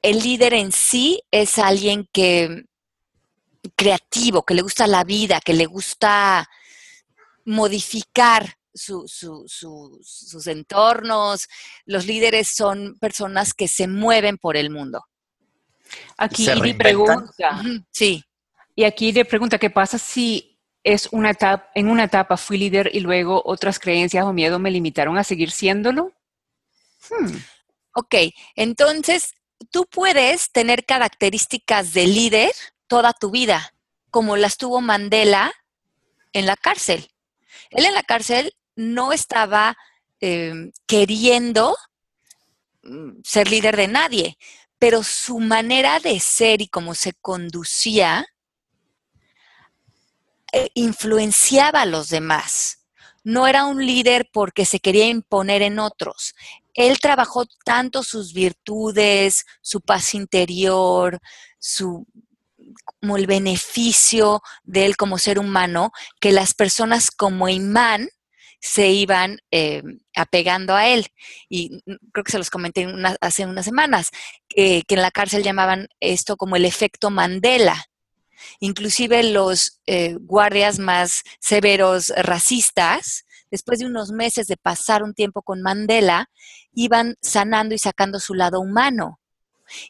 El 0.00 0.20
líder 0.20 0.54
en 0.54 0.72
sí 0.72 1.22
es 1.30 1.58
alguien 1.58 2.08
que 2.12 2.64
creativo, 3.80 4.42
que 4.42 4.52
le 4.52 4.60
gusta 4.60 4.86
la 4.86 5.04
vida, 5.04 5.40
que 5.40 5.54
le 5.54 5.64
gusta 5.64 6.46
modificar 7.46 8.58
sus 8.74 10.46
entornos. 10.46 11.48
Los 11.86 12.04
líderes 12.04 12.48
son 12.48 12.98
personas 12.98 13.54
que 13.54 13.68
se 13.68 13.88
mueven 13.88 14.36
por 14.36 14.58
el 14.58 14.68
mundo. 14.68 15.02
Aquí 16.18 16.46
mi 16.60 16.74
pregunta. 16.74 17.62
Sí. 17.90 18.22
Y 18.76 18.84
aquí 18.84 19.12
le 19.12 19.24
pregunta, 19.24 19.56
¿qué 19.56 19.70
pasa 19.70 19.96
si 19.96 20.58
es 20.84 21.08
una 21.10 21.30
etapa, 21.30 21.70
en 21.74 21.88
una 21.88 22.04
etapa 22.04 22.36
fui 22.36 22.58
líder 22.58 22.90
y 22.92 23.00
luego 23.00 23.40
otras 23.46 23.78
creencias 23.78 24.26
o 24.26 24.34
miedo 24.34 24.58
me 24.58 24.70
limitaron 24.70 25.16
a 25.16 25.24
seguir 25.24 25.52
siéndolo? 25.52 26.12
Hmm. 27.08 27.34
Ok, 27.94 28.14
entonces 28.56 29.32
tú 29.70 29.86
puedes 29.90 30.52
tener 30.52 30.84
características 30.84 31.94
de 31.94 32.06
líder 32.06 32.52
toda 32.90 33.12
tu 33.12 33.30
vida, 33.30 33.72
como 34.10 34.36
las 34.36 34.56
tuvo 34.56 34.80
Mandela 34.80 35.52
en 36.32 36.44
la 36.44 36.56
cárcel. 36.56 37.08
Él 37.70 37.84
en 37.86 37.94
la 37.94 38.02
cárcel 38.02 38.52
no 38.74 39.12
estaba 39.12 39.76
em, 40.18 40.72
queriendo 40.88 41.76
mm, 42.82 43.20
ser 43.22 43.48
líder 43.48 43.76
de 43.76 43.86
nadie, 43.86 44.38
pero 44.80 45.04
su 45.04 45.38
manera 45.38 46.00
de 46.00 46.18
ser 46.18 46.62
y 46.62 46.66
cómo 46.66 46.96
se 46.96 47.12
conducía 47.12 48.26
eh, 50.52 50.70
influenciaba 50.74 51.82
a 51.82 51.86
los 51.86 52.08
demás. 52.08 52.88
No 53.22 53.46
era 53.46 53.66
un 53.66 53.86
líder 53.86 54.28
porque 54.32 54.64
se 54.64 54.80
quería 54.80 55.06
imponer 55.06 55.62
en 55.62 55.78
otros. 55.78 56.34
Él 56.74 56.98
trabajó 56.98 57.46
tanto 57.64 58.02
sus 58.02 58.32
virtudes, 58.32 59.46
su 59.60 59.80
paz 59.80 60.12
interior, 60.14 61.20
su 61.60 62.04
como 62.82 63.16
el 63.16 63.26
beneficio 63.26 64.42
de 64.64 64.86
él 64.86 64.96
como 64.96 65.18
ser 65.18 65.38
humano, 65.38 65.92
que 66.20 66.32
las 66.32 66.54
personas 66.54 67.10
como 67.10 67.48
imán 67.48 68.08
se 68.60 68.88
iban 68.88 69.38
eh, 69.50 69.82
apegando 70.14 70.74
a 70.74 70.86
él. 70.88 71.06
Y 71.48 71.82
creo 72.12 72.24
que 72.24 72.32
se 72.32 72.38
los 72.38 72.50
comenté 72.50 72.86
hace 73.20 73.46
unas 73.46 73.64
semanas, 73.64 74.10
que 74.48 74.84
en 74.86 75.02
la 75.02 75.10
cárcel 75.10 75.42
llamaban 75.42 75.88
esto 76.00 76.36
como 76.36 76.56
el 76.56 76.64
efecto 76.64 77.10
Mandela. 77.10 77.90
Inclusive 78.58 79.22
los 79.22 79.80
eh, 79.86 80.16
guardias 80.20 80.78
más 80.78 81.22
severos 81.40 82.12
racistas, 82.16 83.24
después 83.50 83.78
de 83.78 83.86
unos 83.86 84.12
meses 84.12 84.46
de 84.46 84.56
pasar 84.56 85.02
un 85.02 85.14
tiempo 85.14 85.42
con 85.42 85.62
Mandela, 85.62 86.30
iban 86.72 87.16
sanando 87.20 87.74
y 87.74 87.78
sacando 87.78 88.20
su 88.20 88.34
lado 88.34 88.60
humano. 88.60 89.19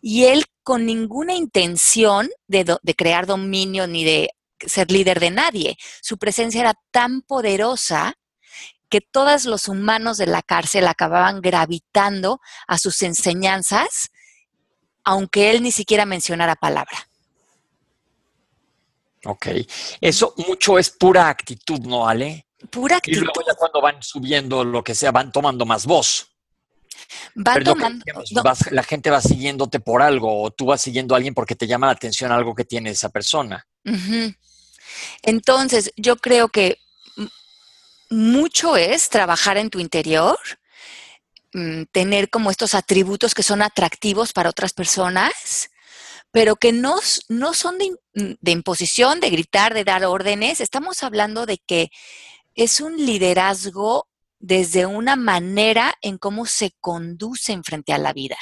Y 0.00 0.24
él 0.24 0.44
con 0.62 0.86
ninguna 0.86 1.34
intención 1.34 2.30
de, 2.46 2.78
crear 2.96 3.26
dominio 3.26 3.86
ni 3.86 4.04
de 4.04 4.30
ser 4.58 4.90
líder 4.90 5.20
de 5.20 5.30
nadie. 5.30 5.76
Su 6.02 6.18
presencia 6.18 6.60
era 6.60 6.74
tan 6.90 7.22
poderosa 7.22 8.14
que 8.88 9.00
todos 9.00 9.44
los 9.44 9.68
humanos 9.68 10.18
de 10.18 10.26
la 10.26 10.42
cárcel 10.42 10.86
acababan 10.86 11.40
gravitando 11.40 12.40
a 12.66 12.76
sus 12.78 13.02
enseñanzas, 13.02 14.10
aunque 15.04 15.50
él 15.50 15.62
ni 15.62 15.72
siquiera 15.72 16.06
mencionara 16.06 16.56
palabra. 16.56 17.08
Ok, 19.24 19.48
eso 20.00 20.34
mucho 20.48 20.78
es 20.78 20.90
pura 20.90 21.28
actitud, 21.28 21.80
¿no, 21.80 22.08
Ale? 22.08 22.46
Pura 22.70 22.96
actitud. 22.96 23.18
Y 23.18 23.20
luego 23.20 23.42
ya 23.46 23.54
cuando 23.54 23.80
van 23.80 24.02
subiendo 24.02 24.64
lo 24.64 24.82
que 24.82 24.94
sea, 24.94 25.12
van 25.12 25.30
tomando 25.30 25.64
más 25.66 25.86
voz 25.86 26.30
la 28.70 28.82
gente 28.82 29.10
va 29.10 29.20
siguiéndote 29.20 29.80
por 29.80 30.02
algo 30.02 30.42
o 30.42 30.50
tú 30.50 30.66
vas 30.66 30.80
siguiendo 30.80 31.14
a 31.14 31.16
alguien 31.16 31.34
porque 31.34 31.54
te 31.54 31.66
llama 31.66 31.86
la 31.86 31.92
atención 31.92 32.32
algo 32.32 32.54
que 32.54 32.64
tiene 32.64 32.90
esa 32.90 33.08
persona. 33.08 33.66
Entonces, 35.22 35.92
yo 35.96 36.16
creo 36.16 36.48
que 36.48 36.78
mucho 38.10 38.76
es 38.76 39.08
trabajar 39.08 39.56
en 39.56 39.70
tu 39.70 39.78
interior, 39.78 40.38
mm, 41.52 41.84
tener 41.92 42.28
como 42.28 42.50
estos 42.50 42.74
atributos 42.74 43.34
que 43.34 43.42
son 43.42 43.62
atractivos 43.62 44.32
para 44.32 44.50
otras 44.50 44.72
personas, 44.72 45.70
pero 46.32 46.56
que 46.56 46.72
no, 46.72 46.98
no 47.28 47.54
son 47.54 47.78
de, 47.78 47.96
de 48.14 48.50
imposición, 48.50 49.20
de 49.20 49.30
gritar, 49.30 49.74
de 49.74 49.84
dar 49.84 50.04
órdenes. 50.04 50.60
Estamos 50.60 51.02
hablando 51.02 51.46
de 51.46 51.58
que 51.58 51.90
es 52.54 52.80
un 52.80 52.96
liderazgo 52.96 54.09
desde 54.40 54.86
una 54.86 55.16
manera 55.16 55.94
en 56.00 56.18
cómo 56.18 56.46
se 56.46 56.72
conducen 56.80 57.62
frente 57.62 57.92
a 57.92 57.98
la 57.98 58.12
vida. 58.12 58.38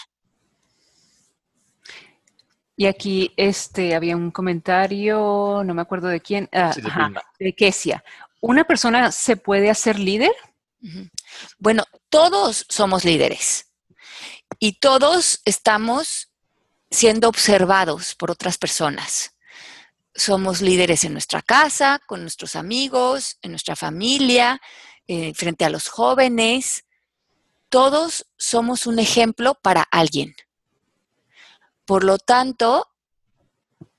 Y 2.76 2.86
aquí 2.86 3.34
este, 3.36 3.96
había 3.96 4.16
un 4.16 4.30
comentario, 4.30 5.62
no 5.64 5.74
me 5.74 5.82
acuerdo 5.82 6.06
de 6.06 6.20
quién, 6.20 6.48
ah, 6.52 6.72
de, 7.40 7.52
Kesia. 7.52 8.04
¿Una 8.40 8.62
persona 8.62 9.10
se 9.10 9.36
puede 9.36 9.68
hacer 9.68 9.98
líder? 9.98 10.32
Bueno, 11.58 11.82
todos 12.08 12.64
somos 12.68 13.04
líderes 13.04 13.72
y 14.60 14.78
todos 14.78 15.42
estamos 15.44 16.30
siendo 16.88 17.28
observados 17.28 18.14
por 18.14 18.30
otras 18.30 18.58
personas. 18.58 19.34
Somos 20.14 20.60
líderes 20.60 21.02
en 21.02 21.12
nuestra 21.12 21.42
casa, 21.42 22.00
con 22.06 22.22
nuestros 22.22 22.54
amigos, 22.54 23.38
en 23.42 23.50
nuestra 23.50 23.74
familia, 23.74 24.60
eh, 25.08 25.32
frente 25.34 25.64
a 25.64 25.70
los 25.70 25.88
jóvenes, 25.88 26.84
todos 27.70 28.26
somos 28.36 28.86
un 28.86 28.98
ejemplo 28.98 29.54
para 29.54 29.82
alguien. 29.82 30.36
Por 31.84 32.04
lo 32.04 32.18
tanto, 32.18 32.86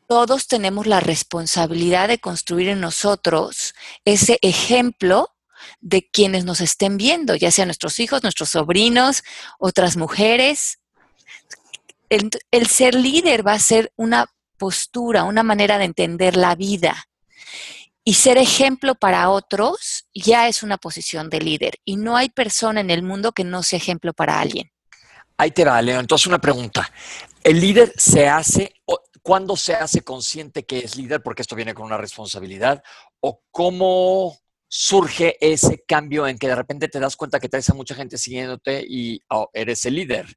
todos 0.08 0.48
tenemos 0.48 0.88
la 0.88 1.00
responsabilidad 1.00 2.08
de 2.08 2.20
construir 2.20 2.70
en 2.70 2.80
nosotros 2.80 3.74
ese 4.06 4.38
ejemplo 4.44 5.36
de 5.82 6.08
quienes 6.08 6.46
nos 6.46 6.62
estén 6.62 6.98
viendo, 6.98 7.36
ya 7.36 7.52
sean 7.52 7.68
nuestros 7.68 8.00
hijos, 8.00 8.24
nuestros 8.24 8.50
sobrinos, 8.50 9.24
otras 9.58 9.98
mujeres. 9.98 10.80
El, 12.10 12.30
el 12.52 12.68
ser 12.68 12.96
líder 12.96 13.46
va 13.46 13.54
a 13.54 13.60
ser 13.60 13.92
una 13.96 14.32
postura, 14.58 15.24
una 15.24 15.42
manera 15.42 15.80
de 15.80 15.86
entender 15.86 16.38
la 16.38 16.54
vida. 16.54 17.08
Y 18.04 18.14
ser 18.14 18.38
ejemplo 18.38 18.96
para 18.96 19.30
otros 19.30 19.99
ya 20.14 20.48
es 20.48 20.64
una 20.64 20.78
posición 20.78 21.30
de 21.30 21.42
líder. 21.42 21.76
Y 21.86 21.98
no 21.98 22.18
hay 22.18 22.30
persona 22.30 22.82
en 22.82 22.90
el 22.90 23.04
mundo 23.04 23.32
que 23.32 23.44
no 23.44 23.64
sea 23.64 23.78
ejemplo 23.78 24.14
para 24.14 24.40
alguien. 24.40 24.72
Ahí 25.38 25.52
te 25.52 25.64
va, 25.64 25.82
Leo. 25.82 26.00
Entonces, 26.00 26.28
una 26.28 26.40
pregunta. 26.40 26.92
¿El 27.44 27.60
líder 27.62 27.94
se 27.96 28.28
hace, 28.28 28.74
cuándo 29.22 29.56
se 29.56 29.74
hace 29.74 30.02
consciente 30.02 30.66
que 30.66 30.80
es 30.80 30.98
líder? 30.98 31.22
Porque 31.24 31.42
esto 31.42 31.56
viene 31.56 31.74
con 31.74 31.86
una 31.86 31.98
responsabilidad. 31.98 32.84
¿O 33.22 33.42
cómo 33.52 34.38
surge 34.68 35.38
ese 35.42 35.84
cambio 35.88 36.28
en 36.28 36.38
que 36.38 36.48
de 36.48 36.56
repente 36.56 36.90
te 36.90 37.00
das 37.00 37.16
cuenta 37.16 37.40
que 37.40 37.50
traes 37.50 37.70
a 37.70 37.74
mucha 37.74 37.96
gente 37.96 38.18
siguiéndote 38.18 38.86
y 38.88 39.22
oh, 39.30 39.50
eres 39.54 39.86
el 39.86 39.96
líder? 39.96 40.28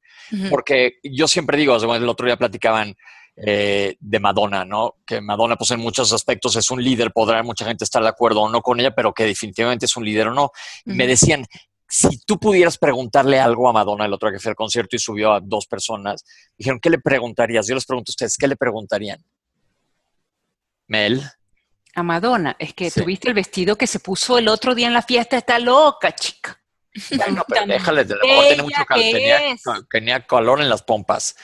Porque 0.49 0.93
yo 1.03 1.27
siempre 1.27 1.57
digo, 1.57 1.75
el 1.75 2.09
otro 2.09 2.25
día 2.25 2.37
platicaban 2.37 2.95
eh, 3.35 3.95
de 3.99 4.19
Madonna, 4.19 4.63
¿no? 4.63 4.95
Que 5.05 5.19
Madonna, 5.21 5.55
pues 5.55 5.71
en 5.71 5.79
muchos 5.79 6.13
aspectos 6.13 6.55
es 6.55 6.69
un 6.69 6.83
líder, 6.83 7.11
podrá 7.11 7.41
mucha 7.41 7.65
gente 7.65 7.83
estar 7.83 8.03
de 8.03 8.09
acuerdo 8.09 8.41
o 8.41 8.49
no 8.49 8.61
con 8.61 8.79
ella, 8.79 8.93
pero 8.93 9.13
que 9.13 9.25
definitivamente 9.25 9.85
es 9.85 9.97
un 9.97 10.05
líder 10.05 10.27
o 10.27 10.33
no. 10.33 10.51
Me 10.85 11.07
decían, 11.07 11.45
si 11.87 12.19
tú 12.25 12.39
pudieras 12.39 12.77
preguntarle 12.77 13.39
algo 13.39 13.69
a 13.69 13.73
Madonna 13.73 14.05
el 14.05 14.13
otro 14.13 14.29
día 14.29 14.37
que 14.37 14.41
fue 14.41 14.51
al 14.51 14.55
concierto 14.55 14.95
y 14.95 14.99
subió 14.99 15.33
a 15.33 15.39
dos 15.39 15.67
personas, 15.67 16.23
dijeron, 16.57 16.79
¿qué 16.79 16.89
le 16.89 16.99
preguntarías? 16.99 17.67
Yo 17.67 17.75
les 17.75 17.85
pregunto 17.85 18.09
a 18.09 18.13
ustedes, 18.13 18.37
¿qué 18.37 18.47
le 18.47 18.55
preguntarían? 18.55 19.23
Mel. 20.87 21.21
A 21.95 22.03
Madonna, 22.03 22.55
es 22.57 22.73
que 22.73 22.89
tuviste 22.89 23.27
el 23.27 23.35
vestido 23.35 23.75
que 23.75 23.87
se 23.87 23.99
puso 23.99 24.37
el 24.37 24.47
otro 24.47 24.73
día 24.73 24.87
en 24.87 24.93
la 24.93 25.03
fiesta, 25.03 25.37
está 25.37 25.59
loca, 25.59 26.13
chica. 26.13 26.59
No, 27.31 27.43
pero 27.47 27.65
déjale, 27.67 28.05
tiene 28.05 28.63
mucho 28.63 28.85
calor, 28.85 29.03
tenía, 29.03 29.39
tenía 29.91 30.25
calor 30.25 30.61
en 30.61 30.69
las 30.69 30.83
pompas. 30.83 31.35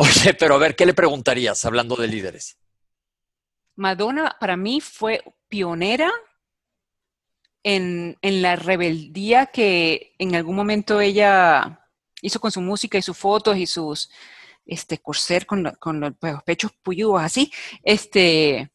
Oye, 0.00 0.32
pero 0.34 0.54
a 0.54 0.58
ver, 0.58 0.76
¿qué 0.76 0.86
le 0.86 0.94
preguntarías 0.94 1.64
hablando 1.64 1.96
de 1.96 2.06
líderes? 2.06 2.56
Madonna 3.74 4.36
para 4.38 4.56
mí 4.56 4.80
fue 4.80 5.24
pionera 5.48 6.08
en, 7.64 8.16
la 8.22 8.54
rebeldía 8.54 9.46
que 9.46 10.14
en 10.20 10.36
algún 10.36 10.54
momento 10.54 11.00
ella 11.00 11.84
hizo 12.22 12.38
con 12.38 12.52
su 12.52 12.60
música 12.60 12.96
y 12.96 13.02
sus 13.02 13.18
fotos 13.18 13.56
y 13.56 13.66
sus 13.66 14.08
este 14.64 14.98
corser 14.98 15.46
con, 15.46 15.64
los 15.64 16.42
pechos 16.44 16.70
puyúos 16.80 17.20
así. 17.20 17.50
Este, 17.82 18.70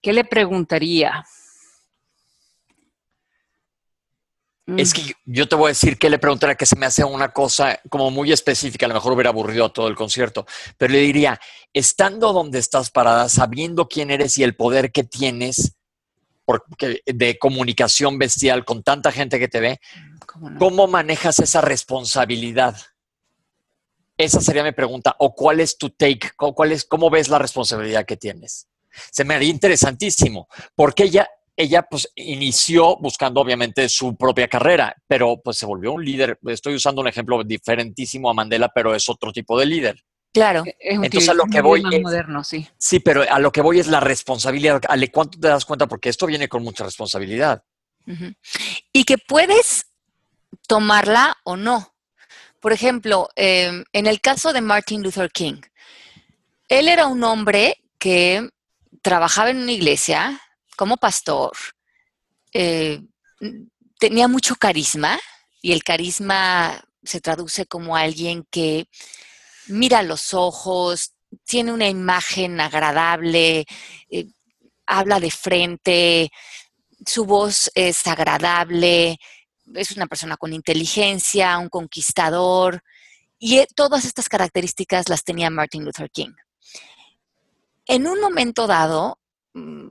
¿qué 0.00 0.12
le 0.12 0.22
preguntaría? 0.22 1.24
Es 4.76 4.90
mm. 4.90 4.92
que 4.92 5.12
yo 5.24 5.48
te 5.48 5.56
voy 5.56 5.66
a 5.66 5.68
decir 5.68 5.98
que 5.98 6.10
le 6.10 6.18
preguntaría 6.18 6.54
que 6.54 6.66
se 6.66 6.76
me 6.76 6.86
hace 6.86 7.04
una 7.04 7.32
cosa 7.32 7.80
como 7.88 8.10
muy 8.10 8.32
específica, 8.32 8.86
a 8.86 8.88
lo 8.88 8.94
mejor 8.94 9.12
hubiera 9.12 9.30
aburrido 9.30 9.66
a 9.66 9.72
todo 9.72 9.88
el 9.88 9.96
concierto, 9.96 10.46
pero 10.76 10.92
le 10.92 11.00
diría, 11.00 11.40
estando 11.72 12.32
donde 12.32 12.58
estás 12.58 12.90
parada, 12.90 13.28
sabiendo 13.28 13.88
quién 13.88 14.10
eres 14.10 14.36
y 14.38 14.42
el 14.42 14.56
poder 14.56 14.92
que 14.92 15.04
tienes 15.04 15.76
porque, 16.44 17.00
de 17.06 17.38
comunicación 17.38 18.18
bestial 18.18 18.64
con 18.64 18.82
tanta 18.82 19.12
gente 19.12 19.38
que 19.38 19.48
te 19.48 19.60
ve, 19.60 19.80
¿cómo, 20.58 20.86
manejas 20.88 21.38
esa 21.38 21.60
responsabilidad? 21.60 22.76
Esa 24.16 24.40
sería 24.40 24.64
mi 24.64 24.72
pregunta. 24.72 25.14
¿O 25.20 25.34
cuál 25.34 25.60
es 25.60 25.78
tu 25.78 25.90
take? 25.90 26.32
¿Cuál 26.36 26.72
es, 26.72 26.84
¿Cómo 26.84 27.08
ves 27.08 27.28
la 27.28 27.38
responsabilidad 27.38 28.04
que 28.04 28.16
tienes? 28.16 28.66
Se 29.12 29.24
me 29.24 29.34
haría 29.34 29.48
interesantísimo, 29.48 30.48
porque 30.74 31.04
ella 31.04 31.30
ella 31.60 31.82
pues 31.82 32.10
inició 32.14 32.96
buscando 32.96 33.40
obviamente 33.40 33.88
su 33.88 34.16
propia 34.16 34.48
carrera, 34.48 34.94
pero 35.06 35.40
pues 35.42 35.58
se 35.58 35.66
volvió 35.66 35.92
un 35.92 36.04
líder. 36.04 36.38
Estoy 36.46 36.74
usando 36.74 37.00
un 37.00 37.08
ejemplo 37.08 37.42
diferentísimo 37.44 38.30
a 38.30 38.34
Mandela, 38.34 38.70
pero 38.74 38.94
es 38.94 39.08
otro 39.08 39.32
tipo 39.32 39.58
de 39.58 39.66
líder. 39.66 40.04
Claro. 40.32 40.64
Es 40.78 40.98
un 40.98 41.04
Entonces 41.04 41.28
a 41.28 41.34
lo 41.34 41.44
que 41.44 41.60
voy 41.60 41.82
es, 41.92 42.00
moderno, 42.00 42.44
sí. 42.44 42.66
Sí, 42.78 43.00
pero 43.00 43.24
a 43.28 43.38
lo 43.38 43.50
que 43.50 43.62
voy 43.62 43.80
es 43.80 43.88
la 43.88 44.00
responsabilidad. 44.00 44.80
Ale, 44.88 45.10
¿cuánto 45.10 45.38
te 45.38 45.48
das 45.48 45.64
cuenta? 45.64 45.86
Porque 45.86 46.08
esto 46.08 46.26
viene 46.26 46.48
con 46.48 46.62
mucha 46.62 46.84
responsabilidad. 46.84 47.62
Y 48.92 49.04
que 49.04 49.18
puedes 49.18 49.86
tomarla 50.66 51.36
o 51.44 51.56
no. 51.56 51.94
Por 52.60 52.72
ejemplo, 52.72 53.28
em, 53.36 53.84
en 53.92 54.06
el 54.06 54.20
caso 54.20 54.52
de 54.52 54.60
Martin 54.60 55.02
Luther 55.02 55.30
King, 55.30 55.60
él 56.68 56.88
era 56.88 57.06
un 57.06 57.22
hombre 57.24 57.82
que 57.98 58.48
trabajaba 59.02 59.50
en 59.50 59.58
una 59.58 59.72
iglesia, 59.72 60.40
como 60.80 60.96
pastor, 60.96 61.52
eh, 62.54 63.02
tenía 63.98 64.28
mucho 64.28 64.56
carisma 64.56 65.20
y 65.60 65.72
el 65.72 65.84
carisma 65.84 66.82
se 67.02 67.20
traduce 67.20 67.66
como 67.66 67.96
alguien 67.96 68.46
que 68.50 68.86
mira 69.66 70.02
los 70.02 70.32
ojos, 70.32 71.12
tiene 71.44 71.74
una 71.74 71.86
imagen 71.86 72.58
agradable, 72.62 73.66
eh, 74.08 74.28
habla 74.86 75.20
de 75.20 75.30
frente, 75.30 76.30
su 77.06 77.26
voz 77.26 77.70
es 77.74 78.06
agradable, 78.06 79.18
es 79.74 79.90
una 79.90 80.06
persona 80.06 80.38
con 80.38 80.54
inteligencia, 80.54 81.58
un 81.58 81.68
conquistador, 81.68 82.82
y 83.38 83.58
eh, 83.58 83.68
todas 83.76 84.06
estas 84.06 84.30
características 84.30 85.10
las 85.10 85.24
tenía 85.24 85.50
Martin 85.50 85.84
Luther 85.84 86.10
King. 86.10 86.32
En 87.84 88.06
un 88.06 88.18
momento 88.18 88.66
dado, 88.66 89.18
mm, 89.52 89.90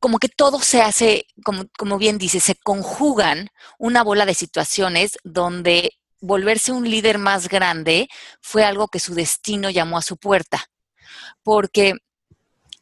como 0.00 0.18
que 0.18 0.28
todo 0.28 0.60
se 0.60 0.80
hace, 0.80 1.26
como, 1.44 1.98
bien 1.98 2.18
dice, 2.18 2.40
se 2.40 2.54
conjugan 2.54 3.50
una 3.78 4.02
bola 4.02 4.26
de 4.26 4.34
situaciones 4.34 5.18
donde 5.24 5.92
volverse 6.20 6.72
un 6.72 6.88
líder 6.88 7.18
más 7.18 7.48
grande 7.48 8.08
fue 8.40 8.64
algo 8.64 8.88
que 8.88 9.00
su 9.00 9.14
destino 9.14 9.70
llamó 9.70 9.98
a 9.98 10.02
su 10.02 10.16
puerta. 10.16 10.66
Porque 11.42 11.94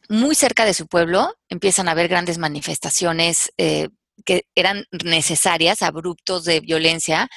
muy 0.09 0.35
cerca 0.35 0.65
de 0.65 0.73
su 0.73 0.87
pueblo 0.87 1.35
empiezan 1.49 1.87
a 1.87 1.91
haber 1.91 2.07
grandes 2.07 2.37
manifestaciones 2.37 3.51
eh, 3.57 3.89
que 4.25 4.45
eran 4.55 4.85
necesarias, 5.03 5.81
abruptos 5.81 6.43
de 6.45 6.59
violencia 6.59 7.29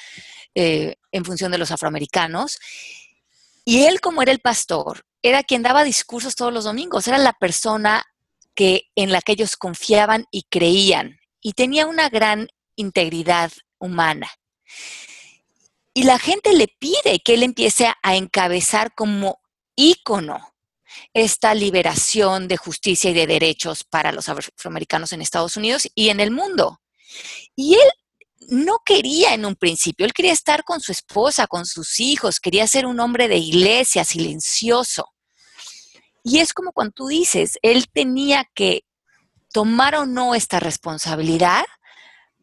eh, 0.55 0.95
en 1.11 1.25
función 1.25 1.51
de 1.51 1.57
los 1.57 1.71
afroamericanos. 1.71 2.59
Y 3.65 3.83
él, 3.83 4.01
como 4.01 4.21
era 4.21 4.31
el 4.31 4.39
pastor, 4.39 5.05
era 5.21 5.43
quien 5.43 5.63
daba 5.63 5.83
discursos 5.83 6.35
todos 6.35 6.53
los 6.53 6.63
domingos, 6.63 7.07
era 7.07 7.17
la 7.17 7.33
persona 7.33 8.03
que, 8.55 8.89
en 8.95 9.11
la 9.11 9.21
que 9.21 9.33
ellos 9.33 9.57
confiaban 9.57 10.25
y 10.31 10.43
creían, 10.43 11.19
y 11.41 11.53
tenía 11.53 11.87
una 11.87 12.09
gran 12.09 12.49
integridad 12.75 13.51
humana. 13.79 14.29
Y 15.93 16.03
la 16.03 16.19
gente 16.19 16.53
le 16.53 16.67
pide 16.67 17.19
que 17.23 17.33
él 17.33 17.43
empiece 17.43 17.91
a 18.01 18.15
encabezar 18.15 18.93
como 18.95 19.39
ícono 19.75 20.51
esta 21.13 21.53
liberación 21.53 22.47
de 22.47 22.57
justicia 22.57 23.11
y 23.11 23.13
de 23.13 23.27
derechos 23.27 23.83
para 23.83 24.11
los 24.11 24.29
afroamericanos 24.29 25.13
en 25.13 25.21
Estados 25.21 25.57
Unidos 25.57 25.87
y 25.95 26.09
en 26.09 26.19
el 26.19 26.31
mundo. 26.31 26.81
Y 27.55 27.75
él 27.75 27.89
no 28.49 28.79
quería 28.85 29.33
en 29.33 29.45
un 29.45 29.55
principio, 29.55 30.05
él 30.05 30.13
quería 30.13 30.33
estar 30.33 30.63
con 30.63 30.81
su 30.81 30.91
esposa, 30.91 31.47
con 31.47 31.65
sus 31.65 31.99
hijos, 31.99 32.39
quería 32.39 32.67
ser 32.67 32.85
un 32.85 32.99
hombre 32.99 33.27
de 33.27 33.37
iglesia, 33.37 34.03
silencioso. 34.03 35.05
Y 36.23 36.39
es 36.39 36.53
como 36.53 36.71
cuando 36.71 36.93
tú 36.93 37.07
dices, 37.07 37.57
él 37.61 37.87
tenía 37.91 38.45
que 38.53 38.85
tomar 39.51 39.95
o 39.95 40.05
no 40.05 40.35
esta 40.35 40.59
responsabilidad, 40.59 41.65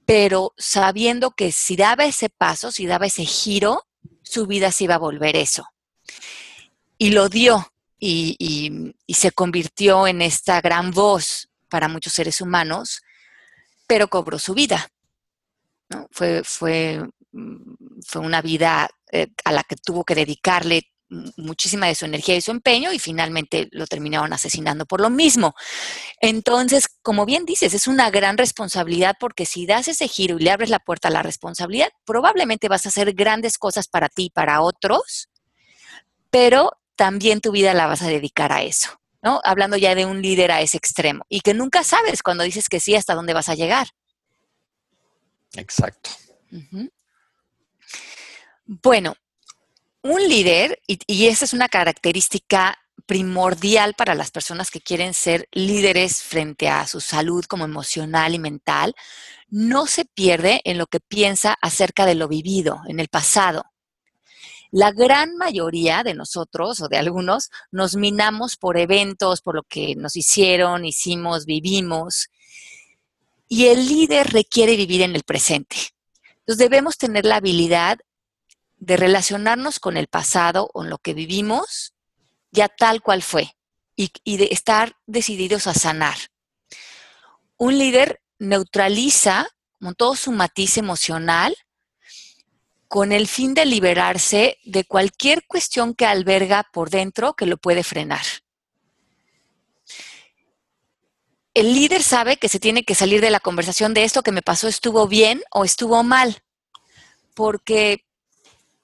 pero 0.05 0.55
sabiendo 0.57 1.33
que 1.33 1.53
si 1.53 1.77
daba 1.77 2.05
ese 2.05 2.29
paso, 2.29 2.73
si 2.73 2.87
daba 2.87 3.07
ese 3.07 3.25
giro, 3.25 3.87
su 4.23 4.47
vida 4.47 4.73
se 4.73 4.85
iba 4.85 4.97
a 4.97 4.99
volver 4.99 5.37
eso. 5.37 5.67
Y 6.97 7.11
lo 7.11 7.29
dio 7.29 7.73
y, 7.99 8.95
se 9.09 9.33
convirtió 9.33 10.07
en 10.07 10.23
esta 10.23 10.61
gran 10.61 10.91
voz 10.91 11.49
para 11.69 11.89
muchos 11.89 12.13
seres 12.13 12.41
humanos, 12.41 13.03
pero 13.87 14.09
cobró 14.09 14.39
su 14.39 14.55
vida. 14.55 14.89
Fue, 16.11 16.43
fue, 16.45 17.03
mm, 17.33 18.01
fue 18.07 18.21
una 18.23 18.43
vida 18.43 18.89
eh, 19.11 19.29
a 19.45 19.53
la 19.53 19.63
que 19.63 19.77
tuvo 19.77 20.05
que 20.05 20.15
dedicarle 20.15 20.91
muchísima 21.37 21.87
de 21.87 21.95
su 21.95 22.05
energía 22.05 22.37
y 22.37 22.41
su 22.41 22.51
empeño 22.51 22.93
y 22.93 22.99
finalmente 22.99 23.69
lo 23.73 23.87
terminaron 23.87 24.33
asesinando 24.33 24.87
por 24.87 25.01
lo 25.01 25.11
mismo. 25.11 25.55
Entonces, 26.21 26.89
como 27.03 27.25
bien 27.25 27.45
dices, 27.45 27.75
es 27.75 27.87
una 27.87 28.11
gran 28.11 28.37
responsabilidad 28.37 29.17
porque 29.19 29.47
si 29.47 29.67
das 29.67 29.89
ese 29.89 30.09
giro 30.09 30.37
y 30.39 30.43
le 30.43 30.51
abres 30.51 30.71
la 30.71 30.79
puerta 30.79 31.09
a 31.09 31.11
la 31.11 31.23
responsabilidad, 31.23 31.89
probablemente 32.05 32.69
vas 32.69 32.87
a 32.87 32.91
hacer 32.91 33.13
grandes 33.15 33.59
cosas 33.59 33.89
para 33.89 34.09
ti 34.09 34.27
y 34.27 34.31
para 34.31 34.61
otros, 34.61 35.29
pero 36.31 36.73
también 36.97 37.41
tu 37.41 37.53
vida 37.53 37.75
la 37.75 37.87
vas 37.87 38.03
a 38.03 38.09
dedicar 38.09 38.53
a 38.53 38.63
eso, 38.63 39.01
¿no? 39.23 39.41
Hablando 39.45 39.77
ya 39.77 39.95
de 39.95 40.05
un 40.05 40.21
líder 40.21 40.53
a 40.53 40.61
ese 40.61 40.77
extremo 40.77 41.25
y 41.29 41.41
que 41.41 41.55
nunca 41.55 41.85
sabes 41.85 42.23
cuando 42.23 42.45
dices 42.45 42.69
que 42.69 42.81
sí 42.81 42.95
hasta 42.95 43.15
dónde 43.15 43.35
vas 43.35 43.49
a 43.49 43.55
llegar. 43.55 43.89
Exacto. 45.55 46.11
Bueno, 48.67 49.15
un 50.09 50.29
líder, 50.29 50.81
y, 50.87 51.27
esa 51.27 51.45
es 51.45 51.53
una 51.53 51.69
característica 51.69 52.79
primordial 53.07 53.95
para 53.95 54.15
las 54.15 54.31
personas 54.31 54.71
que 54.71 54.81
quieren 54.81 55.15
ser 55.15 55.49
líderes 55.53 56.23
frente 56.23 56.69
a 56.69 56.87
su 56.87 57.01
salud 57.01 57.45
como 57.45 57.65
emocional 57.65 58.35
y 58.35 58.39
mental, 58.39 58.95
no 59.49 59.87
se 59.87 60.05
pierde 60.05 60.61
en 60.65 60.79
lo 60.79 60.87
que 60.87 61.01
piensa 61.01 61.57
acerca 61.61 62.07
de 62.07 62.15
lo 62.15 62.29
vivido 62.29 62.81
en 62.89 63.01
el 63.01 63.09
pasado. 63.09 63.65
La 64.71 64.93
gran 64.93 65.37
mayoría 65.37 66.03
de 66.03 66.15
nosotros 66.15 66.83
o 66.83 66.89
de 66.89 66.99
algunos 66.99 67.51
nos 67.71 67.97
minamos 67.97 68.57
por 68.57 68.77
eventos, 68.77 69.41
por 69.41 69.55
lo 69.55 69.63
que 69.63 69.95
nos 69.97 70.17
hicieron, 70.17 70.85
hicimos, 70.85 71.47
vivimos. 71.47 72.29
Y 73.49 73.67
el 73.69 73.89
líder 73.89 74.31
requiere 74.31 74.77
vivir 74.77 75.01
en 75.01 75.15
el 75.15 75.23
presente. 75.23 75.77
Entonces 76.41 76.59
debemos 76.59 76.99
tener 76.99 77.25
la 77.25 77.37
habilidad 77.37 77.99
de 78.79 78.97
relacionarnos 78.97 79.81
con 79.81 79.97
el 79.97 80.07
pasado 80.07 80.71
o 80.73 80.85
lo 80.85 80.99
que 80.99 81.15
vivimos 81.15 81.95
ya 82.51 82.69
tal 82.69 83.03
cual 83.03 83.23
fue 83.23 83.57
y, 83.97 84.11
y 84.25 84.37
de 84.37 84.49
estar 84.51 84.97
decididos 85.07 85.67
a 85.67 85.75
sanar. 85.75 86.17
Un 87.57 87.79
líder 87.79 88.23
neutraliza 88.39 89.49
con 89.81 89.95
todo 89.95 90.17
su 90.17 90.33
matiz 90.33 90.79
emocional 90.79 91.57
con 92.89 93.13
el 93.13 93.29
fin 93.29 93.53
de 93.53 93.67
liberarse 93.67 94.59
de 94.65 94.85
cualquier 94.85 95.47
cuestión 95.47 95.95
que 95.95 96.07
alberga 96.07 96.67
por 96.73 96.89
dentro 96.89 97.35
que 97.35 97.47
lo 97.47 97.59
puede 97.59 97.85
frenar. 97.85 98.25
El 101.53 101.75
líder 101.75 102.03
sabe 102.03 102.39
que 102.39 102.49
se 102.49 102.61
tiene 102.61 102.85
que 102.85 102.95
salir 102.95 103.21
de 103.21 103.31
la 103.31 103.41
conversación 103.41 103.93
de 103.93 104.05
esto 104.05 104.23
que 104.23 104.33
me 104.33 104.43
pasó 104.43 104.69
estuvo 104.69 105.07
bien 105.07 105.43
o 105.51 105.65
estuvo 105.65 106.03
mal, 106.03 106.43
porque 107.35 108.07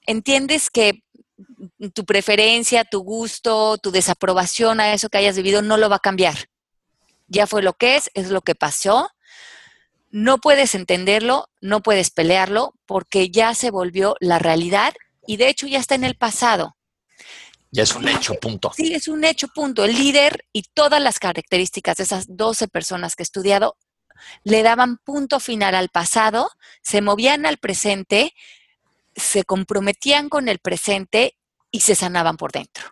entiendes 0.04 0.70
que 0.70 1.02
tu 1.92 2.04
preferencia, 2.04 2.84
tu 2.84 3.00
gusto, 3.00 3.78
tu 3.78 3.90
desaprobación 3.90 4.80
a 4.80 4.92
eso 4.92 5.08
que 5.08 5.18
hayas 5.18 5.36
vivido 5.36 5.62
no 5.62 5.76
lo 5.76 5.88
va 5.88 5.96
a 5.96 6.00
cambiar. 6.00 6.48
Ya 7.26 7.46
fue 7.46 7.62
lo 7.62 7.72
que 7.72 7.96
es, 7.96 8.10
es 8.14 8.30
lo 8.30 8.42
que 8.42 8.54
pasó 8.54 9.10
no 10.14 10.38
puedes 10.38 10.76
entenderlo, 10.76 11.48
no 11.60 11.82
puedes 11.82 12.10
pelearlo, 12.10 12.74
porque 12.86 13.30
ya 13.30 13.52
se 13.52 13.72
volvió 13.72 14.14
la 14.20 14.38
realidad 14.38 14.94
y 15.26 15.38
de 15.38 15.48
hecho 15.48 15.66
ya 15.66 15.80
está 15.80 15.96
en 15.96 16.04
el 16.04 16.14
pasado. 16.14 16.76
Ya 17.72 17.82
es 17.82 17.96
un 17.96 18.06
hecho, 18.06 18.34
punto. 18.34 18.70
Sí, 18.76 18.94
es 18.94 19.08
un 19.08 19.24
hecho, 19.24 19.48
punto. 19.48 19.84
El 19.84 19.96
líder 19.96 20.46
y 20.52 20.62
todas 20.72 21.02
las 21.02 21.18
características 21.18 21.96
de 21.96 22.04
esas 22.04 22.26
12 22.28 22.68
personas 22.68 23.16
que 23.16 23.22
he 23.22 23.24
estudiado 23.24 23.76
le 24.44 24.62
daban 24.62 24.98
punto 24.98 25.40
final 25.40 25.74
al 25.74 25.88
pasado, 25.88 26.48
se 26.80 27.00
movían 27.00 27.44
al 27.44 27.56
presente, 27.58 28.34
se 29.14 29.44
comprometían 29.44 30.28
con 30.28 30.48
el 30.48 30.58
presente 30.58 31.36
y 31.70 31.80
se 31.80 31.94
sanaban 31.94 32.36
por 32.36 32.52
dentro. 32.52 32.84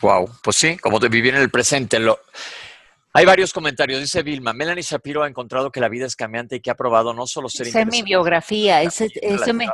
Wow, 0.00 0.30
pues 0.42 0.56
sí, 0.56 0.76
como 0.78 0.98
de 0.98 1.08
vivir 1.08 1.34
en 1.34 1.42
el 1.42 1.50
presente. 1.50 1.98
Lo, 1.98 2.18
hay 3.12 3.24
varios 3.24 3.52
comentarios. 3.52 4.00
Dice 4.00 4.22
Vilma, 4.22 4.52
Melanie 4.52 4.82
Shapiro 4.82 5.22
ha 5.22 5.28
encontrado 5.28 5.70
que 5.70 5.80
la 5.80 5.88
vida 5.88 6.06
es 6.06 6.16
cambiante 6.16 6.56
y 6.56 6.60
que 6.60 6.70
ha 6.70 6.74
probado 6.74 7.12
no 7.12 7.26
solo 7.26 7.48
ser 7.48 7.66
Esa 7.66 7.82
es 7.82 7.86
mi 7.86 8.02
biografía. 8.02 8.82
Ese, 8.82 9.08
ese 9.20 9.52
me... 9.52 9.68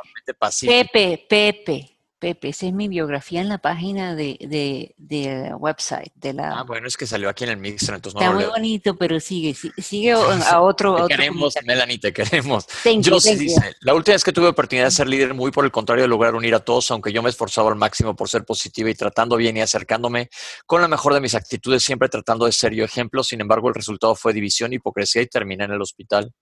Pepe, 0.67 1.27
Pepe. 1.29 1.96
Pepe, 2.27 2.49
esa 2.49 2.67
es 2.67 2.73
mi 2.73 2.89
biografía 2.89 3.41
en 3.41 3.49
la 3.49 3.59
página 3.59 4.17
de, 4.17 4.37
de, 4.41 4.97
de 4.97 5.55
website. 5.55 6.12
De 6.17 6.33
la... 6.33 6.59
Ah, 6.59 6.62
bueno, 6.65 6.89
es 6.89 6.97
que 6.97 7.07
salió 7.07 7.29
aquí 7.29 7.45
en 7.45 7.51
el 7.51 7.57
Mixer, 7.57 7.95
entonces 7.95 8.21
no 8.21 8.21
Está 8.21 8.35
muy 8.35 8.47
bonito, 8.47 8.97
pero 8.97 9.21
sigue, 9.21 9.55
sigue 9.55 10.11
a 10.51 10.61
otro. 10.61 11.07
Te 11.07 11.15
queremos, 11.15 11.55
Melanie, 11.65 11.99
te 11.99 12.12
queremos. 12.12 12.67
yo 12.99 13.21
sí 13.21 13.37
dice, 13.37 13.77
la 13.79 13.95
última 13.95 14.15
vez 14.17 14.25
que 14.25 14.33
tuve 14.33 14.49
oportunidad 14.49 14.87
de 14.87 14.91
ser 14.91 15.07
líder, 15.07 15.35
muy 15.35 15.53
por 15.53 15.65
el 15.65 15.71
contrario, 15.71 16.03
de 16.03 16.09
lograr 16.09 16.35
unir 16.35 16.53
a 16.57 16.59
todos, 16.59 16.91
aunque 16.91 17.12
yo 17.12 17.23
me 17.23 17.31
esforzaba 17.31 17.71
al 17.71 17.77
máximo 17.77 18.17
por 18.17 18.29
ser 18.29 18.45
positiva 18.45 18.91
y 18.91 18.95
tratando 18.95 19.37
bien 19.37 19.57
y 19.59 19.61
acercándome 19.61 20.29
con 20.67 20.81
la 20.81 20.89
mejor 20.89 21.15
de 21.15 21.21
mis 21.21 21.37
actitudes, 21.37 21.85
siempre 21.85 22.09
tratando 22.09 22.47
de 22.47 22.51
ser 22.51 22.75
yo 22.75 22.85
ejemplo. 22.85 23.23
Sin 23.23 23.41
embargo, 23.41 23.69
el 23.69 23.75
resultado 23.77 24.17
fue 24.17 24.33
división, 24.33 24.73
hipocresía 24.73 25.23
y 25.23 25.29
terminé 25.29 25.62
en 25.62 25.75
el 25.75 25.81
hospital. 25.81 26.33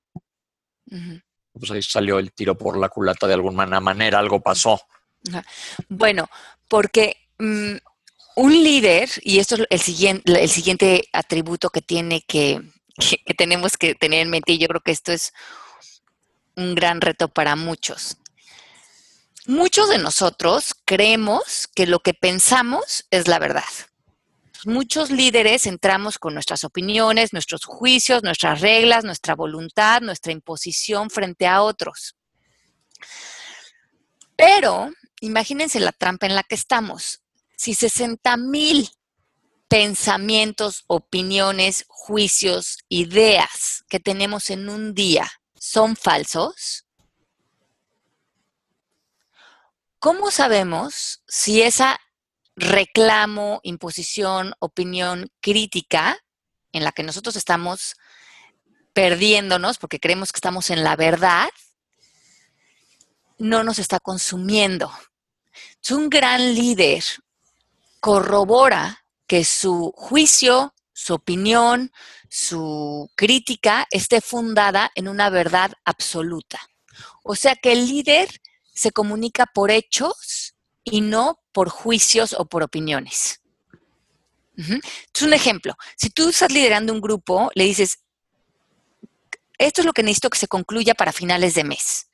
Pues 0.89 1.71
ahí 1.73 1.83
salió 1.83 2.19
el 2.19 2.33
tiro 2.33 2.57
por 2.57 2.79
la 2.79 2.89
culata 2.89 3.27
de 3.27 3.35
alguna 3.35 3.81
manera, 3.81 4.19
algo 4.19 4.41
pasó. 4.41 4.81
Bueno, 5.89 6.29
porque 6.69 7.17
mm, 7.39 7.77
un 8.37 8.53
líder, 8.53 9.11
y 9.23 9.39
esto 9.39 9.57
es 9.57 9.67
el 9.71 9.81
siguiente, 9.81 10.43
el 10.43 10.51
siguiente 10.51 11.09
atributo 11.13 11.71
que 11.71 11.83
tiene 11.83 12.23
que, 12.23 12.61
que, 13.27 13.35
tenemos 13.35 13.77
que 13.77 13.95
tener 13.95 14.21
en 14.21 14.31
mente, 14.31 14.53
y 14.53 14.59
yo 14.59 14.69
creo 14.69 14.81
que 14.81 14.93
esto 14.93 15.13
es 15.13 15.33
un 16.57 16.75
gran 16.75 17.01
reto 17.01 17.29
para 17.29 17.57
muchos. 17.57 18.19
Muchos 19.47 19.91
de 19.91 19.99
nosotros 19.99 20.75
creemos 20.87 21.69
que 21.75 21.87
lo 21.87 22.01
que 22.01 22.15
pensamos 22.15 23.07
es 23.11 23.29
la 23.29 23.39
verdad. 23.39 23.65
Muchos 24.65 25.11
líderes 25.11 25.67
entramos 25.67 26.19
con 26.19 26.33
nuestras 26.33 26.65
opiniones, 26.65 27.35
nuestros 27.35 27.67
juicios, 27.67 28.23
nuestras 28.23 28.63
reglas, 28.63 29.05
nuestra 29.05 29.35
voluntad, 29.35 30.01
nuestra 30.01 30.33
imposición 30.33 31.11
frente 31.11 31.47
a 31.47 31.61
otros. 31.63 32.17
Pero 34.37 34.91
imagínense 35.21 35.81
la 35.81 35.93
trampa 35.93 36.27
en 36.27 36.35
la 36.35 36.43
que 36.43 36.55
estamos. 36.55 37.23
Si 37.57 37.75
60 37.75 38.37
mil 38.37 38.91
pensamientos, 39.69 40.85
opiniones, 40.87 41.85
juicios, 41.89 42.79
ideas 42.89 43.85
que 43.89 44.01
tenemos 44.01 44.51
en 44.51 44.69
un 44.69 44.95
día 44.95 45.31
son 45.59 45.97
falsos, 45.97 46.87
¿cómo 49.99 50.31
sabemos 50.31 51.23
si 51.27 51.63
esa 51.63 51.99
reclamo, 52.57 53.61
imposición, 53.63 54.55
opinión 54.59 55.31
crítica 55.41 56.19
en 56.73 56.85
la 56.85 56.93
que 56.93 57.03
nosotros 57.03 57.37
estamos 57.37 57.97
perdiéndonos 58.93 59.79
porque 59.79 60.01
creemos 60.01 60.33
que 60.33 60.39
estamos 60.39 60.71
en 60.71 60.85
la 60.85 60.97
verdad, 60.97 61.49
no 63.39 63.65
nos 63.65 63.79
está 63.79 64.01
consumiendo. 64.01 64.91
Un 65.91 66.09
gran 66.09 66.55
líder 66.55 67.05
corrobora 68.01 69.05
que 69.27 69.45
su 69.45 69.93
juicio, 69.95 70.75
su 70.93 71.15
opinión, 71.15 71.93
su 72.29 73.11
crítica 73.15 73.87
esté 73.91 74.21
fundada 74.21 74.91
en 74.95 75.09
una 75.09 75.31
verdad 75.31 75.73
absoluta. 75.85 76.61
O 77.23 77.35
sea 77.35 77.55
que 77.55 77.73
el 77.73 77.87
líder 77.87 78.41
se 78.73 78.93
comunica 78.93 79.47
por 79.47 79.71
hechos 79.71 80.55
y 80.83 81.01
no 81.01 81.41
por 81.53 81.69
juicios 81.69 82.33
o 82.33 82.47
por 82.47 82.63
opiniones. 82.63 83.41
Es 84.57 85.23
un 85.23 85.33
ejemplo. 85.33 85.75
Si 85.97 86.11
tú 86.11 86.29
estás 86.29 86.51
liderando 86.51 86.93
un 86.93 87.01
grupo, 87.01 87.51
le 87.55 87.65
dices, 87.65 87.99
esto 89.59 89.81
es 89.81 89.85
lo 89.85 89.93
que 89.93 90.03
necesito 90.03 90.31
que 90.31 90.39
se 90.39 90.49
concluya 90.49 90.95
para 90.95 91.13
finales 91.13 91.55
de 91.55 91.65
mes 91.65 92.09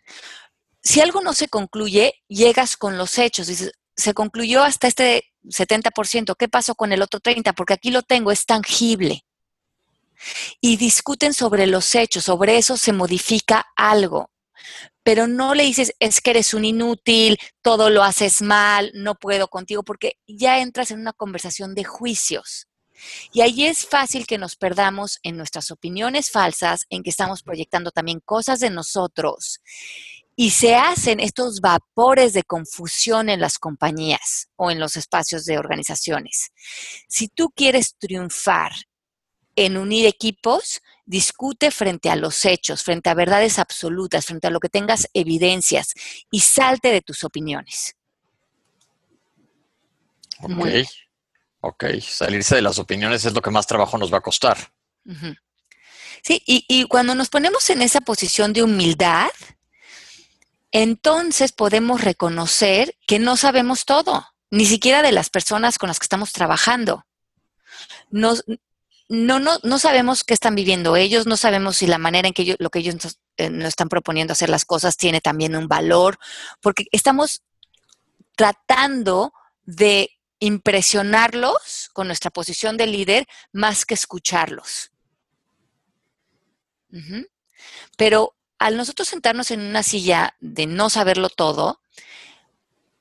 si 0.82 1.00
algo 1.00 1.20
no 1.20 1.34
se 1.34 1.48
concluye, 1.48 2.14
llegas 2.28 2.76
con 2.76 2.96
los 2.96 3.18
hechos. 3.18 3.46
Dices, 3.46 3.72
se 3.96 4.14
concluyó 4.14 4.62
hasta 4.62 4.88
este 4.88 5.24
70%, 5.44 6.36
¿qué 6.38 6.48
pasó 6.48 6.74
con 6.74 6.92
el 6.92 7.02
otro 7.02 7.20
30%? 7.20 7.54
Porque 7.54 7.74
aquí 7.74 7.90
lo 7.90 8.02
tengo, 8.02 8.32
es 8.32 8.46
tangible. 8.46 9.24
Y 10.60 10.76
discuten 10.76 11.32
sobre 11.32 11.66
los 11.66 11.94
hechos, 11.94 12.24
sobre 12.24 12.58
eso 12.58 12.76
se 12.76 12.92
modifica 12.92 13.66
algo. 13.76 14.30
Pero 15.02 15.26
no 15.26 15.54
le 15.54 15.64
dices, 15.64 15.94
es 15.98 16.20
que 16.20 16.30
eres 16.30 16.52
un 16.52 16.64
inútil, 16.64 17.38
todo 17.62 17.88
lo 17.88 18.02
haces 18.02 18.42
mal, 18.42 18.90
no 18.94 19.14
puedo 19.14 19.48
contigo, 19.48 19.82
porque 19.82 20.18
ya 20.26 20.60
entras 20.60 20.90
en 20.90 21.00
una 21.00 21.14
conversación 21.14 21.74
de 21.74 21.84
juicios. 21.84 22.68
Y 23.32 23.40
ahí 23.40 23.64
es 23.64 23.86
fácil 23.86 24.26
que 24.26 24.36
nos 24.36 24.56
perdamos 24.56 25.20
en 25.22 25.38
nuestras 25.38 25.70
opiniones 25.70 26.30
falsas, 26.30 26.84
en 26.90 27.02
que 27.02 27.08
estamos 27.08 27.42
proyectando 27.42 27.90
también 27.90 28.20
cosas 28.20 28.60
de 28.60 28.68
nosotros 28.68 29.60
y 30.40 30.52
se 30.52 30.74
hacen 30.74 31.20
estos 31.20 31.60
vapores 31.60 32.32
de 32.32 32.44
confusión 32.44 33.28
en 33.28 33.42
las 33.42 33.58
compañías 33.58 34.48
o 34.56 34.70
en 34.70 34.80
los 34.80 34.96
espacios 34.96 35.44
de 35.44 35.58
organizaciones. 35.58 36.50
Si 37.08 37.28
tú 37.28 37.50
quieres 37.54 37.96
triunfar 37.98 38.72
en 39.54 39.76
unir 39.76 40.06
equipos, 40.06 40.80
discute 41.04 41.70
frente 41.70 42.08
a 42.08 42.16
los 42.16 42.46
hechos, 42.46 42.82
frente 42.82 43.10
a 43.10 43.14
verdades 43.14 43.58
absolutas, 43.58 44.24
frente 44.24 44.46
a 44.46 44.50
lo 44.50 44.60
que 44.60 44.70
tengas 44.70 45.10
evidencias 45.12 45.92
y 46.30 46.40
salte 46.40 46.90
de 46.90 47.02
tus 47.02 47.22
opiniones. 47.22 47.96
Ok, 50.40 50.68
ok. 51.60 51.84
Salirse 52.00 52.54
de 52.54 52.62
las 52.62 52.78
opiniones 52.78 53.26
es 53.26 53.34
lo 53.34 53.42
que 53.42 53.50
más 53.50 53.66
trabajo 53.66 53.98
nos 53.98 54.10
va 54.10 54.16
a 54.16 54.22
costar. 54.22 54.56
Sí, 56.22 56.42
y, 56.46 56.64
y 56.66 56.84
cuando 56.84 57.14
nos 57.14 57.28
ponemos 57.28 57.68
en 57.68 57.82
esa 57.82 58.00
posición 58.00 58.54
de 58.54 58.62
humildad, 58.62 59.28
entonces 60.72 61.52
podemos 61.52 62.00
reconocer 62.00 62.96
que 63.06 63.18
no 63.18 63.36
sabemos 63.36 63.84
todo, 63.84 64.26
ni 64.50 64.66
siquiera 64.66 65.02
de 65.02 65.12
las 65.12 65.30
personas 65.30 65.78
con 65.78 65.88
las 65.88 65.98
que 65.98 66.04
estamos 66.04 66.32
trabajando. 66.32 67.04
no, 68.10 68.34
no, 69.08 69.78
sabemos 69.78 70.22
qué 70.22 70.34
están 70.34 70.54
viviendo 70.54 70.96
ellos, 70.96 71.26
no 71.26 71.36
sabemos 71.36 71.78
si 71.78 71.86
la 71.86 71.98
manera 71.98 72.28
en 72.28 72.34
que 72.34 72.56
lo 72.58 72.70
que 72.70 72.78
ellos 72.80 73.18
eh, 73.36 73.50
nos 73.50 73.68
están 73.68 73.88
proponiendo 73.88 74.32
hacer 74.32 74.50
las 74.50 74.64
cosas 74.64 74.96
tiene 74.96 75.20
también 75.20 75.56
un 75.56 75.66
valor, 75.66 76.18
porque 76.60 76.86
estamos 76.92 77.42
tratando 78.36 79.32
de 79.64 80.10
impresionarlos 80.38 81.90
con 81.92 82.06
nuestra 82.06 82.30
posición 82.30 82.76
de 82.76 82.86
líder 82.86 83.26
más 83.52 83.84
que 83.84 83.94
escucharlos. 83.94 84.92
Pero 87.96 88.34
al 88.60 88.76
nosotros 88.76 89.08
sentarnos 89.08 89.50
en 89.50 89.62
una 89.62 89.82
silla 89.82 90.36
de 90.38 90.66
no 90.66 90.90
saberlo 90.90 91.30
todo, 91.30 91.80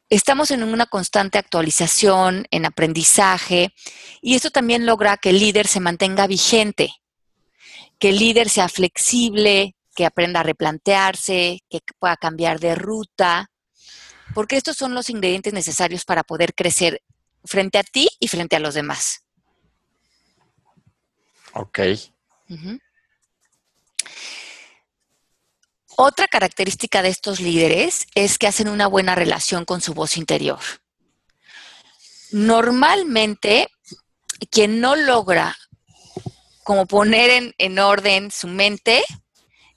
estamos 0.10 0.52
en 0.52 0.64
una 0.64 0.86
constante 0.86 1.38
actualización, 1.38 2.48
en 2.50 2.66
aprendizaje, 2.66 3.76
y 4.22 4.36
esto 4.36 4.52
también 4.52 4.86
logra 4.86 5.18
que 5.18 5.32
el 5.32 5.40
líder 5.40 5.68
se 5.68 5.82
mantenga 5.82 6.28
vigente, 6.28 6.94
que 8.00 8.10
el 8.10 8.20
líder 8.20 8.50
sea 8.50 8.70
flexible, 8.70 9.76
que 9.94 10.06
aprenda 10.06 10.40
a 10.40 10.44
replantearse, 10.44 11.60
que 11.70 11.82
pueda 12.00 12.16
cambiar 12.16 12.62
de 12.62 12.76
ruta, 12.76 13.52
porque 14.34 14.56
estos 14.56 14.78
son 14.78 14.94
los 14.94 15.10
ingredientes 15.10 15.52
necesarios 15.52 16.06
para 16.06 16.24
poder 16.24 16.56
crecer 16.56 17.04
frente 17.44 17.78
a 17.80 17.84
ti 17.84 18.08
y 18.18 18.30
frente 18.30 18.56
a 18.56 18.60
los 18.60 18.76
demás. 18.76 19.26
Ok. 21.52 21.80
Otra 26.02 26.30
característica 26.30 27.02
de 27.02 27.10
estos 27.10 27.42
líderes 27.42 28.08
es 28.16 28.38
que 28.38 28.48
hacen 28.48 28.70
una 28.70 28.88
buena 28.88 29.16
relación 29.16 29.66
con 29.66 29.82
su 29.82 29.94
voz 29.94 30.16
interior. 30.16 30.62
Normalmente, 32.32 33.68
quien 34.50 34.80
no 34.80 34.96
logra 34.96 35.58
como 36.64 36.86
poner 36.86 37.54
en, 37.58 37.80
orden 37.80 38.32
su 38.32 38.48
mente, 38.48 39.04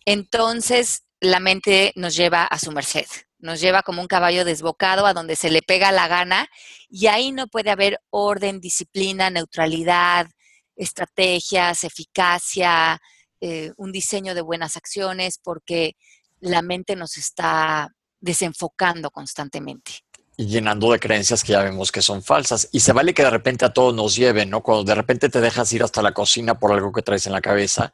entonces 0.05 1.03
la 1.19 1.41
mente 1.41 1.93
nos 1.97 2.15
lleva 2.15 2.45
a 2.45 2.61
su 2.61 2.71
merced, 2.71 3.07
nos 3.41 3.61
lleva 3.61 3.83
como 3.83 4.01
un 4.01 4.07
caballo 4.07 4.45
desbocado 4.45 5.07
a 5.07 5.15
donde 5.15 5.35
se 5.35 5.51
le 5.51 5.61
pega 5.61 5.91
la 5.91 6.07
gana 6.07 6.47
y 6.89 7.09
ahí 7.09 7.33
no 7.33 7.49
puede 7.49 7.73
haber 7.73 7.99
orden, 8.11 8.61
disciplina, 8.61 9.29
neutralidad, 9.29 10.29
estrategias, 10.77 11.83
eficacia, 11.83 13.01
eh, 13.45 13.73
un 13.77 13.91
diseño 13.91 14.37
de 14.37 14.41
buenas 14.41 14.77
acciones, 14.77 15.41
porque 15.43 15.97
la 16.43 16.61
mente 16.61 16.97
nos 16.97 17.17
está 17.17 17.91
desenfocando 18.21 19.11
constantemente. 19.11 19.93
Y 20.37 20.47
llenando 20.47 20.91
de 20.91 20.99
creencias 20.99 21.45
que 21.45 21.53
ya 21.53 21.63
vemos 21.63 21.93
que 21.93 22.03
son 22.03 22.23
falsas. 22.23 22.69
Y 22.73 22.81
se 22.81 22.93
vale 22.93 23.15
que 23.15 23.23
de 23.23 23.31
repente 23.31 23.65
a 23.65 23.73
todos 23.73 23.95
nos 23.95 24.17
lleven, 24.17 24.51
¿no? 24.51 24.63
Cuando 24.63 24.85
de 24.85 24.95
repente 24.95 25.29
te 25.29 25.41
dejas 25.41 25.73
ir 25.73 25.83
hasta 25.83 26.03
la 26.03 26.13
cocina 26.13 26.59
por 26.59 26.73
algo 26.73 26.93
que 26.93 27.03
traes 27.03 27.27
en 27.27 27.33
la 27.33 27.41
cabeza, 27.41 27.93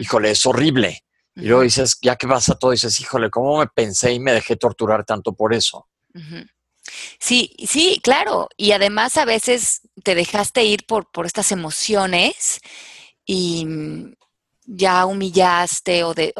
híjole, 0.00 0.30
es 0.30 0.44
horrible. 0.46 1.04
Y 1.34 1.42
luego 1.42 1.62
dices, 1.62 1.98
ya 2.00 2.16
que 2.16 2.26
vas 2.26 2.48
a 2.48 2.54
todo, 2.54 2.70
dices, 2.70 2.98
híjole, 3.00 3.30
¿cómo 3.30 3.58
me 3.58 3.66
pensé 3.66 4.12
y 4.12 4.20
me 4.20 4.32
dejé 4.32 4.56
torturar 4.56 5.04
tanto 5.04 5.34
por 5.34 5.54
eso? 5.54 5.86
Sí, 7.18 7.54
sí, 7.68 8.00
claro. 8.02 8.48
Y 8.56 8.72
además 8.72 9.16
a 9.16 9.24
veces 9.24 9.82
te 10.02 10.14
dejaste 10.14 10.64
ir 10.64 10.86
por, 10.86 11.10
por 11.10 11.26
estas 11.26 11.52
emociones 11.52 12.60
y 13.24 13.66
ya 14.64 15.06
humillaste 15.06 16.04
o, 16.04 16.14
de, 16.14 16.32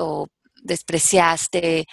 despreciaste 0.67 1.87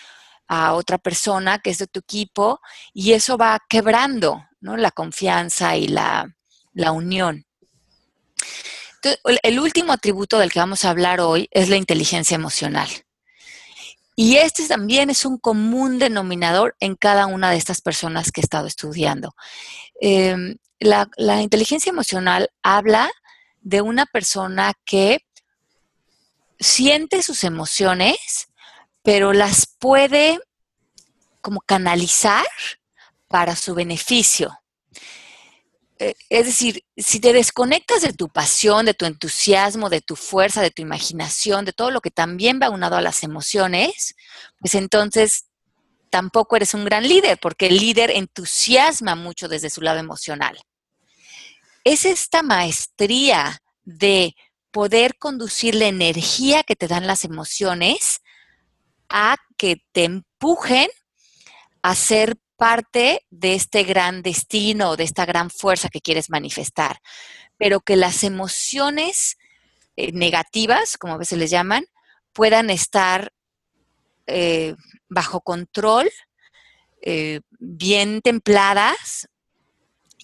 a 0.47 0.73
otra 0.73 0.97
persona 0.97 1.59
que 1.59 1.69
es 1.69 1.77
de 1.77 1.87
tu 1.87 1.99
equipo 1.99 2.59
y 2.93 3.13
eso 3.13 3.37
va 3.37 3.59
quebrando 3.69 4.43
la 4.61 4.91
confianza 4.91 5.75
y 5.75 5.87
la, 5.87 6.33
unión. 6.91 7.45
el 9.43 9.59
último 9.59 9.93
atributo 9.93 10.39
del 10.39 10.51
que 10.51 10.59
vamos 10.59 10.85
a 10.85 10.89
hablar 10.89 11.19
hoy 11.19 11.47
es 11.51 11.69
la 11.69 11.77
inteligencia 11.77 12.35
emocional. 12.35 12.89
Y 14.15 14.37
este 14.37 14.67
también 14.67 15.09
es 15.09 15.25
un 15.25 15.37
común 15.37 15.97
denominador 15.97 16.75
en 16.79 16.95
cada 16.95 17.25
una 17.25 17.49
de 17.49 17.57
estas 17.57 17.81
personas 17.81 18.31
que 18.31 18.41
he 18.41 18.43
estado 18.43 18.67
estudiando. 18.67 19.35
Em, 19.99 20.57
la, 20.79 21.09
la 21.17 21.41
inteligencia 21.41 21.89
emocional 21.89 22.49
habla 22.61 23.09
de 23.61 23.81
una 23.81 24.05
persona 24.05 24.73
que 24.85 25.25
siente 26.59 27.23
sus 27.23 27.43
emociones, 27.43 28.49
pero 29.03 29.33
las 29.33 29.67
puede 29.67 30.39
como 31.41 31.61
canalizar 31.61 32.45
para 33.27 33.55
su 33.55 33.75
beneficio. 33.75 34.57
Eh, 35.99 36.15
es 36.29 36.45
decir, 36.45 36.83
si 36.97 37.19
te 37.19 37.33
desconectas 37.33 38.01
de 38.01 38.13
tu 38.13 38.29
pasión, 38.29 38.85
de 38.85 38.93
tu 38.93 39.05
entusiasmo, 39.05 39.89
de 39.89 40.01
tu 40.01 40.15
fuerza, 40.15 40.61
de 40.61 40.71
tu 40.71 40.81
imaginación, 40.81 41.65
de 41.65 41.73
todo 41.73 41.91
lo 41.91 42.01
que 42.01 42.11
también 42.11 42.59
va 42.61 42.69
unado 42.69 42.95
a 42.95 43.01
las 43.01 43.23
emociones, 43.23 44.15
pues 44.59 44.73
entonces 44.75 45.45
tampoco 46.09 46.55
eres 46.55 46.73
un 46.73 46.85
gran 46.85 47.07
líder, 47.07 47.37
porque 47.39 47.67
el 47.67 47.77
líder 47.77 48.11
entusiasma 48.11 49.15
mucho 49.15 49.47
desde 49.47 49.69
su 49.69 49.81
lado 49.81 49.99
emocional. 49.99 50.57
Es 51.83 52.05
esta 52.05 52.41
maestría 52.41 53.61
de 53.83 54.35
poder 54.71 55.17
conducir 55.17 55.75
la 55.75 55.87
energía 55.87 56.63
que 56.63 56.75
te 56.75 56.87
dan 56.87 57.05
las 57.05 57.25
emociones 57.25 58.21
a 59.13 59.37
que 59.57 59.77
te 59.91 60.05
empujen 60.05 60.89
a 61.83 61.93
ser 61.93 62.35
parte 62.57 63.21
de 63.29 63.53
este 63.53 63.83
gran 63.83 64.23
destino, 64.23 64.95
de 64.95 65.03
esta 65.03 65.25
gran 65.25 65.51
fuerza 65.51 65.87
que 65.89 66.01
quieres 66.01 66.31
manifestar. 66.31 66.99
Pero 67.57 67.79
que 67.79 67.95
las 67.95 68.23
emociones 68.23 69.37
eh, 69.95 70.11
negativas, 70.13 70.97
como 70.97 71.13
a 71.13 71.17
veces 71.17 71.37
les 71.37 71.51
llaman, 71.51 71.85
puedan 72.33 72.71
estar 72.71 73.31
eh, 74.25 74.75
bajo 75.09 75.41
control, 75.41 76.09
eh, 77.03 77.41
bien 77.59 78.21
templadas 78.21 79.29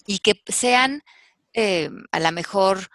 y 0.04 0.18
que 0.18 0.42
sean 0.46 1.02
a 2.12 2.20
lo 2.20 2.32
mejor 2.32 2.88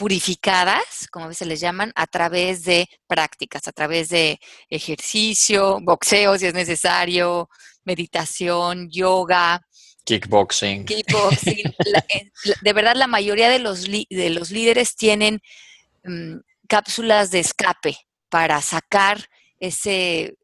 purificadas, 0.00 1.06
como 1.10 1.26
a 1.26 1.28
veces 1.28 1.46
les 1.46 1.60
llaman, 1.60 1.92
a 1.94 2.06
través 2.06 2.64
de 2.64 2.88
prácticas, 3.06 3.68
a 3.68 3.72
través 3.72 4.08
de 4.08 4.40
ejercicio, 4.70 5.78
boxeo 5.82 6.38
si 6.38 6.46
es 6.46 6.54
necesario, 6.54 7.50
meditación, 7.84 8.88
yoga. 8.90 9.60
Kickboxing. 10.04 10.86
Kickboxing. 10.86 11.74
Eh, 12.14 12.30
de 12.62 12.72
verdad, 12.72 12.96
la 12.96 13.08
mayoría 13.08 13.50
de 13.50 13.58
los, 13.58 13.84
de 13.84 14.30
los 14.30 14.50
líderes 14.50 14.96
tienen 14.96 15.42
mm, 16.04 16.36
cápsulas 16.66 17.30
de 17.30 17.40
escape 17.40 17.98
para 18.30 18.62
sacar 18.62 19.26
ese, 19.58 20.34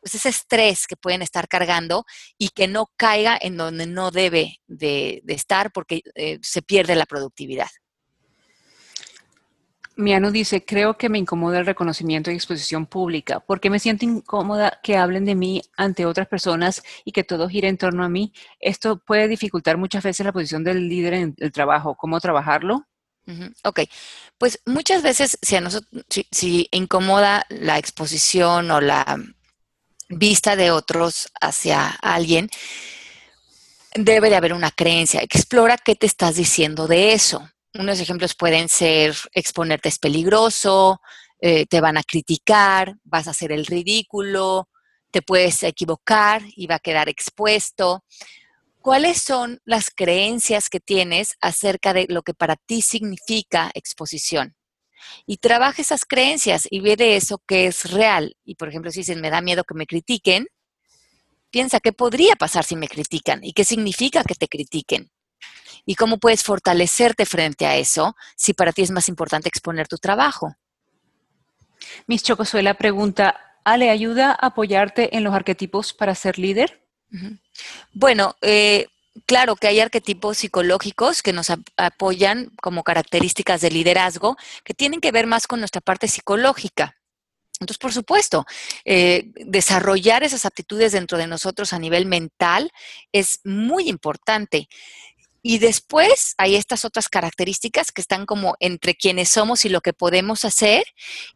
pues 0.00 0.16
ese 0.16 0.30
estrés 0.30 0.88
que 0.88 0.96
pueden 0.96 1.22
estar 1.22 1.46
cargando 1.46 2.04
y 2.36 2.48
que 2.48 2.66
no 2.66 2.86
caiga 2.96 3.38
en 3.40 3.56
donde 3.56 3.86
no 3.86 4.10
debe 4.10 4.56
de, 4.66 5.22
estar 5.28 5.70
porque 5.70 6.02
eh, 6.16 6.40
se 6.42 6.60
pierde 6.60 6.96
la 6.96 7.06
productividad. 7.06 7.68
Miano 9.98 10.30
dice, 10.30 10.64
creo 10.64 10.96
que 10.96 11.08
me 11.08 11.18
incomoda 11.18 11.58
el 11.58 11.66
reconocimiento 11.66 12.30
y 12.30 12.34
exposición 12.34 12.86
pública, 12.86 13.40
porque 13.40 13.68
me 13.68 13.80
siento 13.80 14.04
incómoda 14.04 14.78
que 14.80 14.96
hablen 14.96 15.24
de 15.24 15.34
mí 15.34 15.60
ante 15.76 16.06
otras 16.06 16.28
personas 16.28 16.84
y 17.04 17.10
que 17.10 17.24
todo 17.24 17.48
gire 17.48 17.66
en 17.66 17.78
torno 17.78 18.04
a 18.04 18.08
mí. 18.08 18.32
Esto 18.60 18.98
puede 18.98 19.26
dificultar 19.26 19.76
muchas 19.76 20.04
veces 20.04 20.24
la 20.24 20.32
posición 20.32 20.62
del 20.62 20.88
líder 20.88 21.14
en 21.14 21.34
el 21.38 21.50
trabajo. 21.50 21.96
¿Cómo 21.96 22.20
trabajarlo? 22.20 22.86
Ok, 23.64 23.80
pues 24.38 24.60
muchas 24.66 25.02
veces 25.02 25.36
si, 25.42 25.56
a 25.56 25.60
nosotros, 25.60 25.90
si 26.30 26.68
incomoda 26.70 27.44
la 27.48 27.76
exposición 27.76 28.70
o 28.70 28.80
la 28.80 29.20
vista 30.08 30.54
de 30.54 30.70
otros 30.70 31.28
hacia 31.40 31.88
alguien, 31.88 32.48
debe 33.96 34.30
de 34.30 34.36
haber 34.36 34.52
una 34.52 34.70
creencia. 34.70 35.20
Explora 35.22 35.76
qué 35.76 35.96
te 35.96 36.06
estás 36.06 36.36
diciendo 36.36 36.86
de 36.86 37.14
eso 37.14 37.50
unos 37.74 38.00
ejemplos 38.00 38.34
pueden 38.34 38.68
ser 38.68 39.14
exponerte 39.32 39.88
es 39.88 39.98
peligroso, 39.98 41.00
eh, 41.40 41.66
te 41.66 41.80
van 41.80 41.96
a 41.96 42.02
criticar, 42.02 42.96
vas 43.04 43.28
a 43.28 43.30
hacer 43.30 43.52
el 43.52 43.66
ridículo, 43.66 44.68
te 45.10 45.22
puedes 45.22 45.62
equivocar 45.62 46.42
y 46.56 46.66
va 46.66 46.76
a 46.76 46.80
quedar 46.80 47.08
expuesto. 47.08 48.04
¿Cuáles 48.80 49.22
son 49.22 49.60
las 49.64 49.90
creencias 49.90 50.68
que 50.68 50.80
tienes 50.80 51.34
acerca 51.40 51.92
de 51.92 52.06
lo 52.08 52.22
que 52.22 52.34
para 52.34 52.56
ti 52.56 52.82
significa 52.82 53.70
exposición? 53.74 54.56
Y 55.26 55.38
trabaja 55.38 55.82
esas 55.82 56.04
creencias 56.04 56.66
y 56.70 56.80
ve 56.80 56.96
de 56.96 57.16
eso 57.16 57.38
que 57.46 57.66
es 57.66 57.90
real. 57.90 58.36
Y 58.44 58.56
por 58.56 58.68
ejemplo, 58.68 58.90
si 58.90 59.00
dicen, 59.00 59.20
me 59.20 59.30
da 59.30 59.40
miedo 59.40 59.64
que 59.64 59.74
me 59.74 59.86
critiquen, 59.86 60.48
piensa 61.50 61.80
qué 61.80 61.92
podría 61.92 62.34
pasar 62.36 62.64
si 62.64 62.76
me 62.76 62.88
critican 62.88 63.44
y 63.44 63.52
qué 63.52 63.64
significa 63.64 64.24
que 64.24 64.34
te 64.34 64.48
critiquen 64.48 65.10
y 65.88 65.94
cómo 65.94 66.18
puedes 66.18 66.42
fortalecerte 66.42 67.24
frente 67.24 67.64
a 67.64 67.76
eso 67.76 68.14
si 68.36 68.52
para 68.52 68.74
ti 68.74 68.82
es 68.82 68.90
más 68.90 69.08
importante 69.08 69.48
exponer 69.48 69.88
tu 69.88 69.96
trabajo. 69.96 70.54
Miss 72.06 72.22
Chocosuela 72.22 72.74
pregunta, 72.74 73.40
¿Ale 73.64 73.88
ayuda 73.88 74.32
a 74.32 74.48
apoyarte 74.48 75.16
en 75.16 75.24
los 75.24 75.34
arquetipos 75.34 75.94
para 75.94 76.14
ser 76.14 76.38
líder? 76.38 76.82
Bueno, 77.94 78.36
eh, 78.42 78.88
claro 79.24 79.56
que 79.56 79.66
hay 79.66 79.80
arquetipos 79.80 80.36
psicológicos 80.36 81.22
que 81.22 81.32
nos 81.32 81.50
apoyan 81.78 82.50
como 82.60 82.82
características 82.82 83.62
de 83.62 83.70
liderazgo 83.70 84.36
que 84.64 84.74
tienen 84.74 85.00
que 85.00 85.10
ver 85.10 85.26
más 85.26 85.46
con 85.46 85.58
nuestra 85.58 85.80
parte 85.80 86.06
psicológica. 86.06 86.98
Entonces, 87.60 87.78
por 87.78 87.92
supuesto, 87.92 88.46
eh, 88.84 89.32
desarrollar 89.34 90.22
esas 90.22 90.44
aptitudes 90.44 90.92
dentro 90.92 91.16
de 91.18 91.26
nosotros 91.26 91.72
a 91.72 91.78
nivel 91.78 92.04
mental 92.06 92.70
es 93.10 93.40
muy 93.44 93.88
importante 93.88 94.68
Y 95.42 95.58
después 95.58 96.34
hay 96.36 96.56
estas 96.56 96.84
otras 96.84 97.08
características 97.08 97.92
que 97.92 98.00
están 98.00 98.26
como 98.26 98.56
entre 98.58 98.94
quienes 98.94 99.28
somos 99.28 99.64
y 99.64 99.68
lo 99.68 99.80
que 99.80 99.92
podemos 99.92 100.44
hacer. 100.44 100.84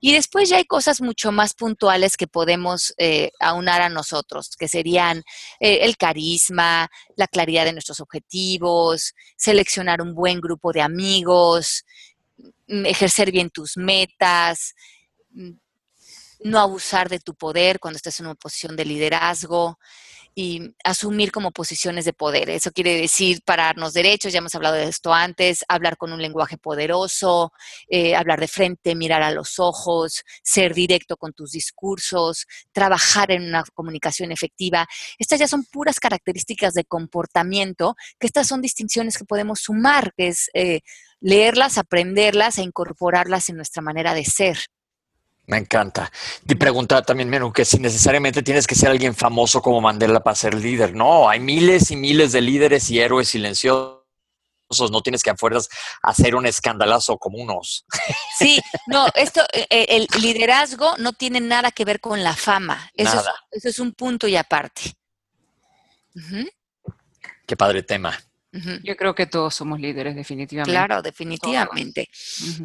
Y 0.00 0.12
después 0.12 0.48
ya 0.48 0.56
hay 0.56 0.64
cosas 0.64 1.00
mucho 1.00 1.30
más 1.30 1.54
puntuales 1.54 2.16
que 2.16 2.26
podemos 2.26 2.94
eh, 2.98 3.30
aunar 3.38 3.80
a 3.80 3.88
nosotros, 3.88 4.50
que 4.58 4.68
serían 4.68 5.18
eh, 5.60 5.80
el 5.82 5.96
carisma, 5.96 6.90
la 7.16 7.28
claridad 7.28 7.64
de 7.64 7.72
nuestros 7.72 8.00
objetivos, 8.00 9.14
seleccionar 9.36 10.02
un 10.02 10.14
buen 10.14 10.40
grupo 10.40 10.72
de 10.72 10.82
amigos, 10.82 11.84
mm, 12.66 12.86
ejercer 12.86 13.30
bien 13.30 13.50
tus 13.50 13.76
metas, 13.76 14.74
mm, 15.30 15.52
no 16.44 16.58
abusar 16.58 17.08
de 17.08 17.20
tu 17.20 17.34
poder 17.36 17.78
cuando 17.78 17.96
estés 17.96 18.18
en 18.18 18.26
una 18.26 18.34
posición 18.34 18.74
de 18.74 18.84
liderazgo 18.84 19.78
y 20.34 20.74
asumir 20.84 21.30
como 21.30 21.50
posiciones 21.50 22.04
de 22.04 22.12
poder. 22.12 22.50
Eso 22.50 22.72
quiere 22.72 22.96
decir 22.96 23.42
pararnos 23.44 23.92
derechos, 23.92 24.32
ya 24.32 24.38
hemos 24.38 24.54
hablado 24.54 24.76
de 24.76 24.88
esto 24.88 25.12
antes, 25.12 25.64
hablar 25.68 25.96
con 25.96 26.12
un 26.12 26.22
lenguaje 26.22 26.58
poderoso, 26.58 27.52
eh, 27.88 28.16
hablar 28.16 28.40
de 28.40 28.48
frente, 28.48 28.94
mirar 28.94 29.22
a 29.22 29.30
los 29.30 29.58
ojos, 29.58 30.22
ser 30.42 30.74
directo 30.74 31.16
con 31.16 31.32
tus 31.32 31.52
discursos, 31.52 32.46
trabajar 32.72 33.30
en 33.30 33.42
una 33.44 33.64
comunicación 33.74 34.32
efectiva. 34.32 34.86
Estas 35.18 35.40
ya 35.40 35.48
son 35.48 35.64
puras 35.64 36.00
características 36.00 36.74
de 36.74 36.84
comportamiento, 36.84 37.96
que 38.18 38.26
estas 38.26 38.48
son 38.48 38.62
distinciones 38.62 39.18
que 39.18 39.24
podemos 39.24 39.60
sumar, 39.60 40.12
que 40.16 40.28
es 40.28 40.50
eh, 40.54 40.80
leerlas, 41.20 41.78
aprenderlas 41.78 42.58
e 42.58 42.62
incorporarlas 42.62 43.48
en 43.48 43.56
nuestra 43.56 43.82
manera 43.82 44.14
de 44.14 44.24
ser. 44.24 44.58
Me 45.46 45.58
encanta. 45.58 46.10
Y 46.48 46.54
preguntar 46.54 47.04
también, 47.04 47.28
Menú, 47.28 47.52
que 47.52 47.64
si 47.64 47.78
necesariamente 47.78 48.42
tienes 48.42 48.66
que 48.66 48.74
ser 48.74 48.90
alguien 48.90 49.14
famoso 49.14 49.60
como 49.60 49.80
Mandela 49.80 50.22
para 50.22 50.36
ser 50.36 50.54
líder. 50.54 50.94
No, 50.94 51.28
hay 51.28 51.40
miles 51.40 51.90
y 51.90 51.96
miles 51.96 52.32
de 52.32 52.40
líderes 52.40 52.88
y 52.90 53.00
héroes 53.00 53.28
silenciosos. 53.28 54.00
No 54.90 55.02
tienes 55.02 55.22
que 55.22 55.30
a 55.30 55.36
fuerzas 55.36 55.68
hacer 56.02 56.34
un 56.34 56.46
escandalazo 56.46 57.18
como 57.18 57.38
unos. 57.38 57.84
Sí, 58.38 58.60
no, 58.86 59.06
esto, 59.14 59.40
eh, 59.52 59.66
eh, 59.70 59.86
el 59.88 60.08
liderazgo 60.20 60.96
no 60.96 61.12
tiene 61.12 61.40
nada 61.40 61.70
que 61.70 61.84
ver 61.84 62.00
con 62.00 62.24
la 62.24 62.34
fama. 62.34 62.90
Eso, 62.94 63.20
Es, 63.20 63.26
eso 63.52 63.68
es 63.68 63.78
un 63.78 63.92
punto 63.92 64.26
y 64.26 64.34
aparte. 64.34 64.94
Qué 67.46 67.56
padre 67.56 67.82
tema. 67.82 68.18
Yo 68.82 68.96
creo 68.96 69.14
que 69.14 69.26
todos 69.26 69.54
somos 69.54 69.80
líderes, 69.80 70.14
definitivamente. 70.14 70.72
Claro, 70.72 71.00
definitivamente. 71.00 72.08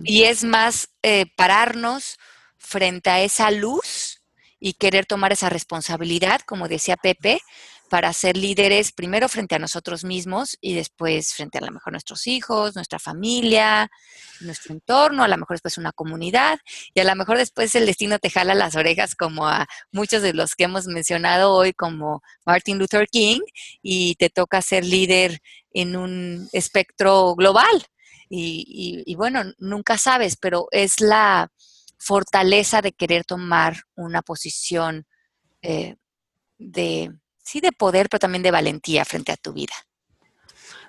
Y 0.04 0.24
es 0.24 0.44
más 0.44 0.90
eh, 1.02 1.28
pararnos 1.36 2.18
frente 2.58 3.10
a 3.10 3.22
esa 3.22 3.52
luz 3.52 4.22
y 4.60 4.74
querer 4.74 5.06
tomar 5.06 5.32
esa 5.32 5.50
responsabilidad, 5.50 6.42
como 6.42 6.68
decía 6.68 6.98
Pepe, 6.98 7.40
para 7.90 8.12
ser 8.14 8.36
líderes 8.36 8.92
primero 8.92 9.30
frente 9.30 9.56
a 9.56 9.60
nosotros 9.60 10.04
mismos 10.04 10.58
y 10.62 10.74
después 10.74 11.34
frente 11.34 11.58
a 11.58 11.62
lo 11.62 11.72
mejor 11.72 11.94
nuestros 11.94 12.28
hijos, 12.28 12.76
nuestra 12.76 13.00
familia, 13.00 13.90
nuestro 14.42 14.74
entorno, 14.74 15.24
a 15.24 15.28
lo 15.28 15.38
mejor 15.38 15.56
después 15.56 15.78
una 15.78 15.92
comunidad 15.94 16.60
y 16.94 17.00
a 17.00 17.04
lo 17.04 17.16
mejor 17.16 17.38
después 17.38 17.74
el 17.76 17.86
destino 17.86 18.20
te 18.20 18.30
jala 18.30 18.56
las 18.56 18.76
orejas 18.76 19.16
como 19.16 19.48
a 19.48 19.68
muchos 19.92 20.22
de 20.22 20.34
los 20.34 20.56
que 20.56 20.66
hemos 20.66 20.88
mencionado 20.88 21.54
hoy 21.54 21.74
como 21.74 22.22
Martin 22.46 22.78
Luther 22.78 23.08
King 23.08 23.40
y 23.82 24.16
te 24.16 24.30
toca 24.30 24.62
ser 24.62 24.84
líder 24.84 25.40
en 25.72 25.96
un 25.96 26.50
espectro 26.52 27.36
global. 27.36 27.86
y 28.30 29.16
bueno, 29.16 29.44
nunca 29.58 29.98
sabes, 29.98 30.36
pero 30.36 30.68
es 30.72 31.00
la, 31.00 31.50
fortaleza 31.98 32.82
de 32.82 32.94
querer 32.94 33.26
tomar 33.26 33.78
una 33.96 34.22
posición 34.22 35.06
eh, 35.62 35.96
de, 36.58 37.12
sí, 37.44 37.60
de 37.60 37.72
poder, 37.72 38.10
pero 38.10 38.20
también 38.20 38.44
de 38.44 38.52
valentía 38.52 39.06
frente 39.06 39.32
a 39.32 39.38
tu 39.38 39.54
vida. 39.54 39.74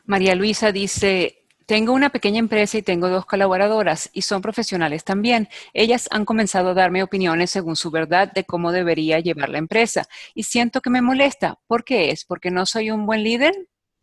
María 0.05 0.35
Luisa 0.35 0.73
dice, 0.73 1.47
tengo 1.67 1.93
una 1.93 2.09
pequeña 2.09 2.39
empresa 2.39 2.79
y 2.79 2.83
tengo 2.83 3.11
dos 3.11 3.27
colaboradoras 3.27 4.09
y 4.15 4.23
son 4.23 4.41
profesionales 4.41 5.05
también. 5.05 5.51
Ellas 5.75 6.09
han 6.11 6.25
comenzado 6.25 6.71
a 6.71 6.75
darme 6.75 7.03
opiniones 7.03 7.51
según 7.51 7.77
su 7.77 7.91
verdad 7.91 8.33
de 8.33 8.45
cómo 8.45 8.73
debería 8.73 9.21
llevar 9.21 9.51
la 9.51 9.59
empresa 9.59 10.09
y 10.35 10.45
siento 10.45 10.81
que 10.81 10.89
me 10.89 11.03
molesta. 11.03 11.59
¿Por 11.67 11.85
qué 11.85 12.11
es? 12.11 12.25
¿Porque 12.25 12.51
no 12.51 12.65
soy 12.65 12.91
un 12.91 13.05
buen 13.05 13.23
líder? 13.23 13.53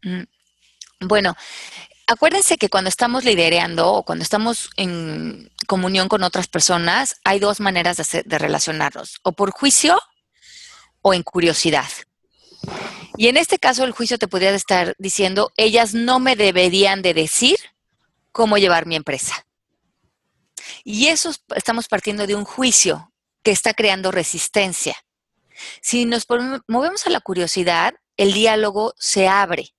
Mm, 0.04 0.26
bueno, 1.08 1.36
Acuérdense 2.08 2.58
que 2.58 2.70
cuando 2.70 2.90
estamos 2.90 3.24
lidereando 3.24 3.92
o 3.92 4.04
cuando 4.04 4.22
estamos 4.22 4.70
en 4.78 5.52
comunión 5.68 6.08
con 6.08 6.22
otras 6.22 6.48
personas, 6.48 7.16
hay 7.24 7.40
dos 7.40 7.60
maneras 7.60 7.98
de, 7.98 8.38
relacionarnos, 8.38 9.20
o 9.24 9.32
por 9.32 9.50
juicio 9.52 10.00
o 11.02 11.16
en 11.16 11.24
curiosidad. 11.24 11.90
Y 13.18 13.28
en 13.28 13.38
este 13.38 13.58
caso 13.58 13.84
el 13.86 13.92
juicio 13.92 14.20
te 14.20 14.28
podría 14.28 14.52
estar 14.52 14.94
diciendo, 15.00 15.52
ellas 15.58 15.96
no 15.96 16.20
me 16.20 16.36
deberían 16.36 17.02
de 17.02 17.16
decir 17.16 17.58
cómo 18.32 18.58
llevar 18.60 18.86
mi 18.86 18.96
empresa. 18.96 19.48
Y 20.84 21.08
eso 21.08 21.32
estamos 21.56 21.88
partiendo 21.88 22.28
de 22.28 22.36
un 22.36 22.46
juicio 22.46 23.12
que 23.42 23.52
está 23.52 23.74
creando 23.74 24.12
resistencia. 24.12 24.96
Si 25.82 26.06
nos 26.06 26.28
movemos 26.68 27.08
a 27.08 27.10
la 27.10 27.22
curiosidad, 27.22 27.96
el 28.18 28.34
diálogo 28.34 28.94
se 28.98 29.28
abre 29.28 29.75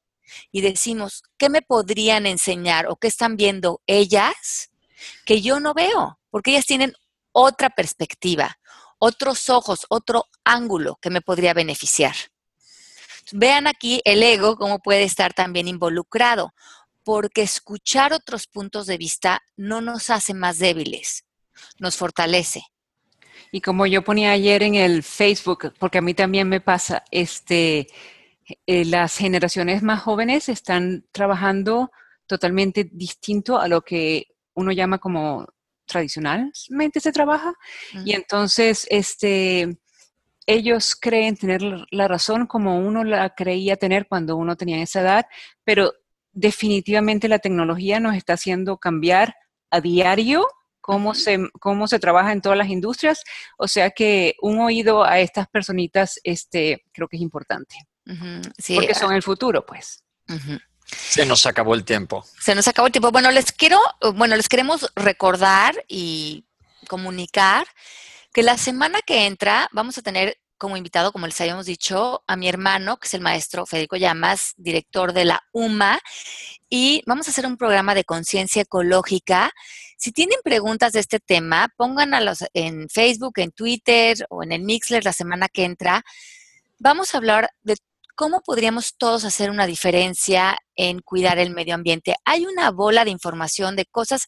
y 0.52 0.60
decimos, 0.60 1.22
¿qué 1.38 1.48
me 1.48 1.62
podrían 1.62 2.26
enseñar 2.26 2.86
o 2.88 2.96
qué 2.96 3.08
están 3.08 3.36
viendo 3.36 3.80
ellas 3.86 4.70
que 5.24 5.42
yo 5.42 5.60
no 5.60 5.74
veo? 5.74 6.18
Porque 6.30 6.52
ellas 6.52 6.66
tienen 6.66 6.94
otra 7.32 7.70
perspectiva, 7.70 8.58
otros 8.98 9.50
ojos, 9.50 9.86
otro 9.88 10.24
ángulo 10.44 10.98
que 11.00 11.10
me 11.10 11.20
podría 11.20 11.54
beneficiar. 11.54 12.14
Vean 13.32 13.66
aquí 13.66 14.00
el 14.04 14.22
ego 14.22 14.56
cómo 14.56 14.78
puede 14.78 15.02
estar 15.02 15.34
también 15.34 15.68
involucrado, 15.68 16.54
porque 17.02 17.42
escuchar 17.42 18.12
otros 18.12 18.46
puntos 18.46 18.86
de 18.86 18.98
vista 18.98 19.42
no 19.56 19.80
nos 19.80 20.10
hace 20.10 20.34
más 20.34 20.58
débiles, 20.58 21.24
nos 21.78 21.96
fortalece. 21.96 22.64
Y 23.52 23.60
como 23.60 23.86
yo 23.86 24.02
ponía 24.02 24.32
ayer 24.32 24.62
en 24.62 24.74
el 24.74 25.02
Facebook, 25.02 25.72
porque 25.78 25.98
a 25.98 26.02
mí 26.02 26.14
también 26.14 26.48
me 26.48 26.60
pasa, 26.60 27.04
este, 27.10 27.86
eh, 28.66 28.84
las 28.84 29.16
generaciones 29.16 29.82
más 29.82 30.02
jóvenes 30.02 30.48
están 30.48 31.04
trabajando 31.12 31.90
totalmente 32.26 32.88
distinto 32.92 33.58
a 33.58 33.68
lo 33.68 33.82
que 33.82 34.26
uno 34.54 34.72
llama 34.72 34.98
como 34.98 35.46
tradicionalmente 35.86 37.00
se 37.00 37.12
trabaja. 37.12 37.54
Y 38.04 38.12
entonces, 38.14 38.86
este, 38.90 39.78
ellos 40.46 40.96
creen 41.00 41.36
tener 41.36 41.62
la 41.90 42.08
razón 42.08 42.46
como 42.46 42.78
uno 42.78 43.04
la 43.04 43.34
creía 43.34 43.76
tener 43.76 44.06
cuando 44.08 44.36
uno 44.36 44.56
tenía 44.56 44.82
esa 44.82 45.00
edad, 45.00 45.26
pero 45.64 45.92
definitivamente 46.32 47.28
la 47.28 47.38
tecnología 47.38 48.00
nos 48.00 48.16
está 48.16 48.34
haciendo 48.34 48.78
cambiar 48.78 49.34
a 49.70 49.80
diario 49.80 50.46
cómo 50.80 51.14
se, 51.14 51.38
cómo 51.60 51.88
se 51.88 51.98
trabaja 51.98 52.32
en 52.32 52.40
todas 52.40 52.58
las 52.58 52.68
industrias. 52.68 53.24
O 53.58 53.68
sea 53.68 53.90
que 53.90 54.34
un 54.40 54.60
oído 54.60 55.04
a 55.04 55.20
estas 55.20 55.48
personitas 55.48 56.20
este, 56.24 56.84
creo 56.92 57.08
que 57.08 57.16
es 57.16 57.22
importante 57.22 57.76
porque 58.06 58.94
son 58.94 59.12
el 59.12 59.22
futuro, 59.22 59.64
pues. 59.66 60.02
Se 60.86 61.26
nos 61.26 61.46
acabó 61.46 61.74
el 61.74 61.84
tiempo. 61.84 62.24
Se 62.40 62.54
nos 62.54 62.68
acabó 62.68 62.86
el 62.86 62.92
tiempo. 62.92 63.10
Bueno, 63.10 63.30
les 63.30 63.52
quiero, 63.52 63.80
bueno, 64.14 64.36
les 64.36 64.48
queremos 64.48 64.90
recordar 64.94 65.84
y 65.88 66.46
comunicar 66.88 67.66
que 68.32 68.42
la 68.42 68.56
semana 68.56 69.00
que 69.04 69.26
entra 69.26 69.68
vamos 69.72 69.98
a 69.98 70.02
tener 70.02 70.38
como 70.58 70.76
invitado, 70.76 71.12
como 71.12 71.26
les 71.26 71.40
habíamos 71.40 71.66
dicho, 71.66 72.22
a 72.26 72.36
mi 72.36 72.48
hermano, 72.48 72.96
que 72.96 73.06
es 73.08 73.14
el 73.14 73.20
maestro 73.20 73.66
Federico 73.66 73.96
Llamas, 73.96 74.54
director 74.56 75.12
de 75.12 75.26
la 75.26 75.42
UMA, 75.52 75.98
y 76.70 77.02
vamos 77.06 77.28
a 77.28 77.30
hacer 77.30 77.46
un 77.46 77.56
programa 77.56 77.94
de 77.94 78.04
conciencia 78.04 78.62
ecológica. 78.62 79.52
Si 79.98 80.12
tienen 80.12 80.38
preguntas 80.42 80.92
de 80.92 81.00
este 81.00 81.20
tema, 81.20 81.68
pónganlas 81.76 82.44
en 82.54 82.88
Facebook, 82.88 83.34
en 83.36 83.52
Twitter 83.52 84.26
o 84.30 84.42
en 84.42 84.52
el 84.52 84.62
Mixler 84.62 85.04
la 85.04 85.12
semana 85.12 85.48
que 85.48 85.64
entra. 85.64 86.02
Vamos 86.78 87.14
a 87.14 87.18
hablar 87.18 87.50
de 87.62 87.76
¿cómo 88.16 88.40
podríamos 88.40 88.96
todos 88.96 89.24
hacer 89.24 89.50
una 89.50 89.66
diferencia 89.66 90.58
en 90.74 91.00
cuidar 91.00 91.38
el 91.38 91.50
medio 91.50 91.74
ambiente? 91.74 92.16
Hay 92.24 92.46
una 92.46 92.70
bola 92.70 93.04
de 93.04 93.10
información 93.10 93.76
de 93.76 93.84
cosas 93.84 94.26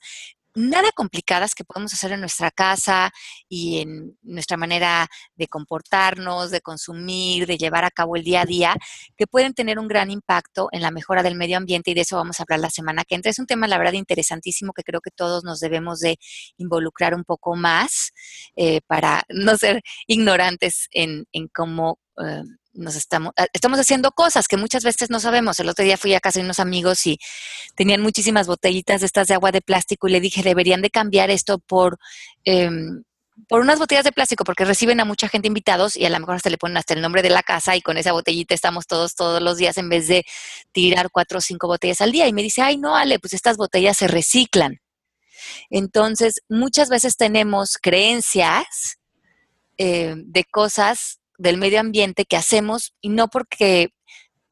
nada 0.55 0.91
complicadas 0.93 1.55
que 1.55 1.65
podemos 1.65 1.93
hacer 1.95 2.13
en 2.13 2.21
nuestra 2.21 2.51
casa 2.51 3.13
y 3.49 3.79
en 3.79 4.19
nuestra 4.23 4.57
manera 4.57 5.09
de 5.37 5.47
comportarnos, 5.47 6.51
de 6.51 6.61
consumir, 6.61 7.47
de 7.47 7.59
llevar 7.59 7.85
a 7.85 7.91
cabo 7.91 8.17
el 8.17 8.25
día 8.25 8.43
a 8.43 8.47
día, 8.47 8.77
que 9.17 9.27
pueden 9.27 9.55
tener 9.55 9.79
un 9.79 9.89
gran 9.89 10.11
impacto 10.11 10.69
en 10.73 10.83
la 10.83 10.91
mejora 10.91 11.23
del 11.23 11.37
medio 11.37 11.57
ambiente 11.57 11.91
y 11.91 11.95
de 11.95 12.01
eso 12.01 12.17
vamos 12.17 12.41
a 12.41 12.43
hablar 12.43 12.61
la 12.61 12.71
semana 12.71 13.05
que 13.05 13.15
entra. 13.15 13.31
Es 13.31 13.39
un 13.39 13.47
tema, 13.47 13.69
la 13.69 13.79
verdad, 13.79 13.93
interesantísimo 13.93 14.73
que 14.73 14.83
creo 14.83 15.01
que 15.01 15.11
todos 15.11 15.45
nos 15.45 15.61
debemos 15.61 16.01
de 16.01 16.19
involucrar 16.57 17.15
un 17.15 17.25
poco 17.25 17.55
más 17.55 18.13
eh, 18.57 18.81
para 18.87 19.23
no 19.29 19.57
ser 19.57 19.83
ignorantes 20.07 20.89
en, 20.91 21.27
cómo... 21.55 21.99
Eh, 22.21 22.43
nos 22.79 22.97
estamos, 22.97 23.33
ah, 23.37 23.47
estamos 23.53 23.79
haciendo 23.79 24.13
cosas 24.13 24.49
que 24.49 24.57
muchas 24.57 24.85
veces 24.85 25.11
no 25.11 25.21
sabemos. 25.21 25.59
El 25.61 25.69
otro 25.69 25.85
día 25.85 25.97
fui 25.99 26.15
a 26.15 26.21
casa 26.21 26.39
de 26.39 26.45
unos 26.45 26.61
amigos 26.61 27.07
y 27.07 27.19
tenían 27.75 28.01
muchísimas 28.01 28.47
botellitas 28.47 29.01
de 29.01 29.07
estas 29.07 29.29
de 29.29 29.35
agua 29.35 29.53
de 29.53 29.61
plástico 29.61 30.09
y 30.09 30.13
le 30.13 30.21
dije, 30.21 30.43
deberían 30.43 30.83
de 30.83 30.91
cambiar 30.91 31.31
esto 31.31 31.59
por, 31.59 31.99
em, 32.45 33.03
por 33.49 33.61
unas 33.61 33.79
botellas 33.79 34.05
de 34.05 34.13
plástico, 34.13 34.45
porque 34.45 34.65
reciben 34.65 35.01
a 35.01 35.05
mucha 35.05 35.29
gente 35.29 35.49
invitados 35.49 35.97
y 35.97 36.05
a 36.05 36.11
lo 36.11 36.19
mejor 36.19 36.37
hasta 36.37 36.51
le 36.51 36.59
ponen 36.59 36.77
hasta 36.77 36.95
el 36.95 37.03
nombre 37.03 37.23
de 37.23 37.31
la 37.31 37.43
casa 37.43 37.77
y 37.77 37.83
con 37.83 37.99
esa 37.99 38.13
botellita 38.13 38.55
estamos 38.55 38.87
todos 38.87 39.15
todos 39.15 39.43
los 39.43 39.59
días 39.59 39.77
en 39.77 39.89
vez 39.89 40.09
de 40.09 40.25
tirar 40.73 41.11
cuatro 41.13 41.39
o 41.39 41.41
cinco 41.41 41.67
botellas 41.67 42.01
al 42.01 42.13
día. 42.13 42.27
Y 42.27 42.33
me 42.33 42.43
dice, 42.43 42.63
ay, 42.63 42.79
no, 42.79 42.97
Ale, 42.97 43.19
pues 43.19 43.33
estas 43.35 43.57
botellas 43.57 43.97
se 43.97 44.09
reciclan. 44.09 44.81
Entonces, 45.71 46.43
muchas 46.49 46.89
veces 46.89 47.17
tenemos 47.17 47.79
creencias 47.81 48.99
eh, 49.79 50.15
de 50.17 50.45
cosas 50.45 51.21
del 51.39 51.57
medio 51.57 51.81
ambiente 51.81 52.27
que 52.27 52.37
hacemos 52.37 52.93
y 53.01 53.09
no 53.09 53.29
porque 53.29 53.95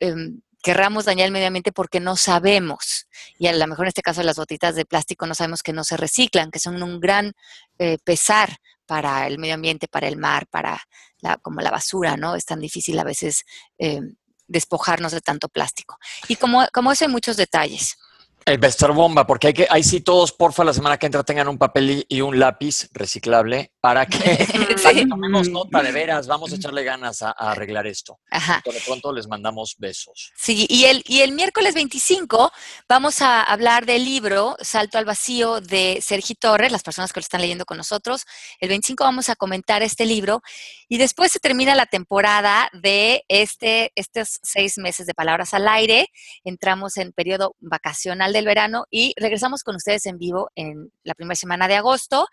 em, 0.00 0.40
querramos 0.62 1.04
dañar 1.04 1.26
el 1.26 1.32
medio 1.32 1.48
ambiente 1.48 1.72
porque 1.72 2.00
no 2.00 2.16
sabemos. 2.16 3.06
Y 3.38 3.46
a 3.46 3.52
lo 3.52 3.66
mejor 3.66 3.84
en 3.84 3.88
este 3.88 4.02
caso 4.02 4.22
las 4.22 4.36
botitas 4.36 4.74
de 4.74 4.84
plástico 4.84 5.26
no 5.26 5.34
sabemos 5.34 5.62
que 5.62 5.72
no 5.72 5.84
se 5.84 5.96
reciclan, 5.96 6.50
que 6.50 6.58
son 6.58 6.82
un 6.82 6.98
gran 6.98 7.34
eh, 7.78 7.98
pesar 8.02 8.56
para 8.86 9.26
el 9.26 9.38
medio 9.38 9.54
ambiente, 9.54 9.88
para 9.88 10.08
el 10.08 10.16
mar, 10.16 10.46
para 10.48 10.80
la, 11.20 11.36
como 11.36 11.60
la 11.60 11.70
basura, 11.70 12.16
¿no? 12.16 12.34
Es 12.34 12.44
tan 12.44 12.60
difícil 12.60 12.98
a 12.98 13.04
veces 13.04 13.44
eh, 13.78 14.00
despojarnos 14.48 15.12
de 15.12 15.20
tanto 15.20 15.48
plástico. 15.48 15.98
Y 16.28 16.36
como, 16.36 16.66
como 16.72 16.92
eso 16.92 17.04
hay 17.04 17.10
muchos 17.10 17.36
detalles. 17.36 17.96
El 18.44 18.62
estar 18.64 18.92
bomba, 18.92 19.26
porque 19.26 19.48
hay 19.48 19.54
que, 19.54 19.66
ahí 19.70 19.82
sí 19.82 20.00
todos, 20.00 20.32
porfa, 20.32 20.62
la 20.62 20.72
semana 20.72 20.98
que 20.98 21.06
entra 21.06 21.24
tengan 21.24 21.48
un 21.48 21.58
papel 21.58 22.06
y 22.08 22.20
un 22.20 22.38
lápiz 22.38 22.88
reciclable 22.92 23.72
para 23.86 24.06
que, 24.06 25.06
tomemos 25.08 25.48
nota 25.48 25.82
de 25.82 25.92
veras. 25.92 26.26
Vamos 26.26 26.52
a 26.52 26.56
echarle 26.56 26.82
ganas 26.82 27.22
a, 27.22 27.30
arreglar 27.30 27.86
esto. 27.86 28.18
Ajá. 28.30 28.60
Por 28.64 28.74
pronto 28.84 29.12
les 29.12 29.28
mandamos 29.28 29.76
besos. 29.78 30.32
Sí, 30.36 30.66
y 30.68 30.84
el, 30.84 31.04
y 31.06 31.20
el 31.20 31.32
miércoles 31.32 31.74
25 31.74 32.50
vamos 32.88 33.22
a 33.22 33.42
hablar 33.42 33.86
del 33.86 34.04
libro 34.04 34.56
Salto 34.60 34.98
al 34.98 35.04
Vacío 35.04 35.60
de 35.60 36.00
Sergi 36.02 36.34
Torres, 36.34 36.72
las 36.72 36.82
personas 36.82 37.12
que 37.12 37.20
lo 37.20 37.22
están 37.22 37.40
leyendo 37.40 37.64
con 37.64 37.76
nosotros. 37.76 38.24
El 38.60 38.70
25 38.70 39.04
vamos 39.04 39.28
a 39.28 39.36
comentar 39.36 39.82
este 39.82 40.04
libro 40.04 40.42
y 40.88 40.98
después 40.98 41.30
se 41.30 41.38
termina 41.38 41.74
la 41.74 41.86
temporada 41.86 42.68
de 42.72 43.24
este, 43.28 43.92
estos 43.94 44.40
seis 44.42 44.78
meses 44.78 45.06
de 45.06 45.14
Palabras 45.14 45.54
al 45.54 45.68
Aire. 45.68 46.08
Entramos 46.44 46.96
en 46.96 47.12
periodo 47.12 47.54
vacacional 47.60 48.32
del 48.32 48.46
verano 48.46 48.86
y 48.90 49.14
regresamos 49.16 49.62
con 49.62 49.76
ustedes 49.76 50.06
en 50.06 50.18
vivo 50.18 50.50
en 50.56 50.90
la 51.04 51.14
primera 51.14 51.36
semana 51.36 51.68
de 51.68 51.76
agosto. 51.76 52.26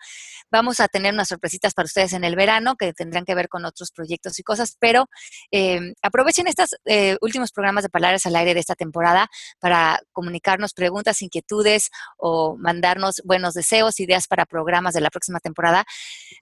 Vamos 0.50 0.80
a 0.80 0.88
tener 0.88 1.14
unas 1.14 1.32
sorpresitas 1.44 1.74
para 1.74 1.84
ustedes 1.84 2.14
en 2.14 2.24
el 2.24 2.36
verano 2.36 2.76
que 2.76 2.94
tendrán 2.94 3.26
que 3.26 3.34
ver 3.34 3.48
con 3.48 3.66
otros 3.66 3.90
proyectos 3.90 4.38
y 4.38 4.42
cosas, 4.42 4.76
pero 4.80 5.08
eh, 5.50 5.92
aprovechen 6.00 6.46
estos 6.46 6.70
eh, 6.86 7.18
últimos 7.20 7.52
programas 7.52 7.84
de 7.84 7.90
Palabras 7.90 8.24
al 8.24 8.36
Aire 8.36 8.54
de 8.54 8.60
esta 8.60 8.74
temporada 8.74 9.28
para 9.60 10.00
comunicarnos 10.12 10.72
preguntas, 10.72 11.20
inquietudes 11.20 11.90
o 12.16 12.56
mandarnos 12.56 13.20
buenos 13.24 13.52
deseos, 13.52 14.00
ideas 14.00 14.26
para 14.26 14.46
programas 14.46 14.94
de 14.94 15.02
la 15.02 15.10
próxima 15.10 15.38
temporada. 15.38 15.84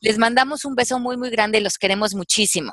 Les 0.01 0.19
mandamos 0.19 0.65
un 0.65 0.77
beso 0.77 1.01
muy, 1.01 1.17
muy 1.17 1.31
grande 1.31 1.59
y 1.59 1.63
los 1.63 1.79
queremos 1.79 2.15
muchísimo. 2.15 2.73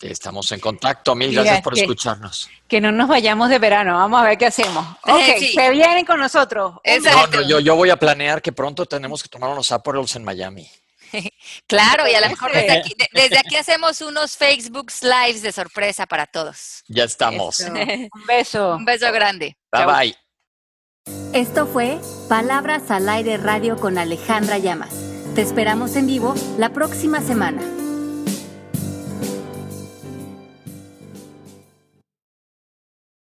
Estamos 0.00 0.50
en 0.52 0.60
contacto. 0.60 1.14
Mil 1.14 1.32
gracias 1.32 1.60
por 1.60 1.78
escucharnos. 1.78 2.48
Que 2.66 2.80
no 2.80 2.90
nos 2.90 3.06
vayamos 3.06 3.50
de 3.50 3.58
verano. 3.58 3.94
Vamos 3.94 4.20
a 4.20 4.24
ver 4.24 4.38
qué 4.38 4.46
hacemos. 4.46 4.84
Ok, 5.02 5.38
se 5.54 5.70
vienen 5.70 6.06
con 6.06 6.18
nosotros. 6.18 6.74
No, 7.02 7.42
yo, 7.42 7.60
yo, 7.60 7.76
voy 7.76 7.90
a 7.90 7.96
planear 7.96 8.40
que 8.40 8.52
pronto 8.52 8.86
tenemos 8.86 9.22
que 9.22 9.28
tomar 9.28 9.50
unos 9.50 9.70
Aperols 9.72 10.16
en 10.16 10.24
Miami. 10.24 10.66
claro, 11.66 12.08
y 12.08 12.14
a 12.14 12.20
lo 12.20 12.28
mejor 12.28 12.52
desde 12.52 12.72
aquí, 12.72 12.94
desde 13.12 13.38
aquí, 13.38 13.56
hacemos 13.56 14.00
unos 14.00 14.36
Facebook 14.36 14.92
Lives 15.02 15.42
de 15.42 15.52
sorpresa 15.52 16.06
para 16.06 16.26
todos. 16.26 16.82
Ya 16.88 17.04
estamos. 17.04 17.60
Un 17.60 18.26
beso. 18.26 18.76
Un 18.76 18.84
beso 18.84 19.10
grande. 19.12 19.56
Bye 19.72 19.86
bye. 19.86 20.16
Esto 21.32 21.66
fue 21.66 21.98
Palabras 22.28 22.90
al 22.90 23.08
Aire 23.08 23.36
Radio 23.36 23.76
con 23.76 23.98
Alejandra 23.98 24.58
Llamas. 24.58 24.94
Te 25.34 25.42
esperamos 25.42 25.96
en 25.96 26.06
vivo 26.06 26.34
la 26.58 26.70
próxima 26.70 27.20
semana. 27.20 27.79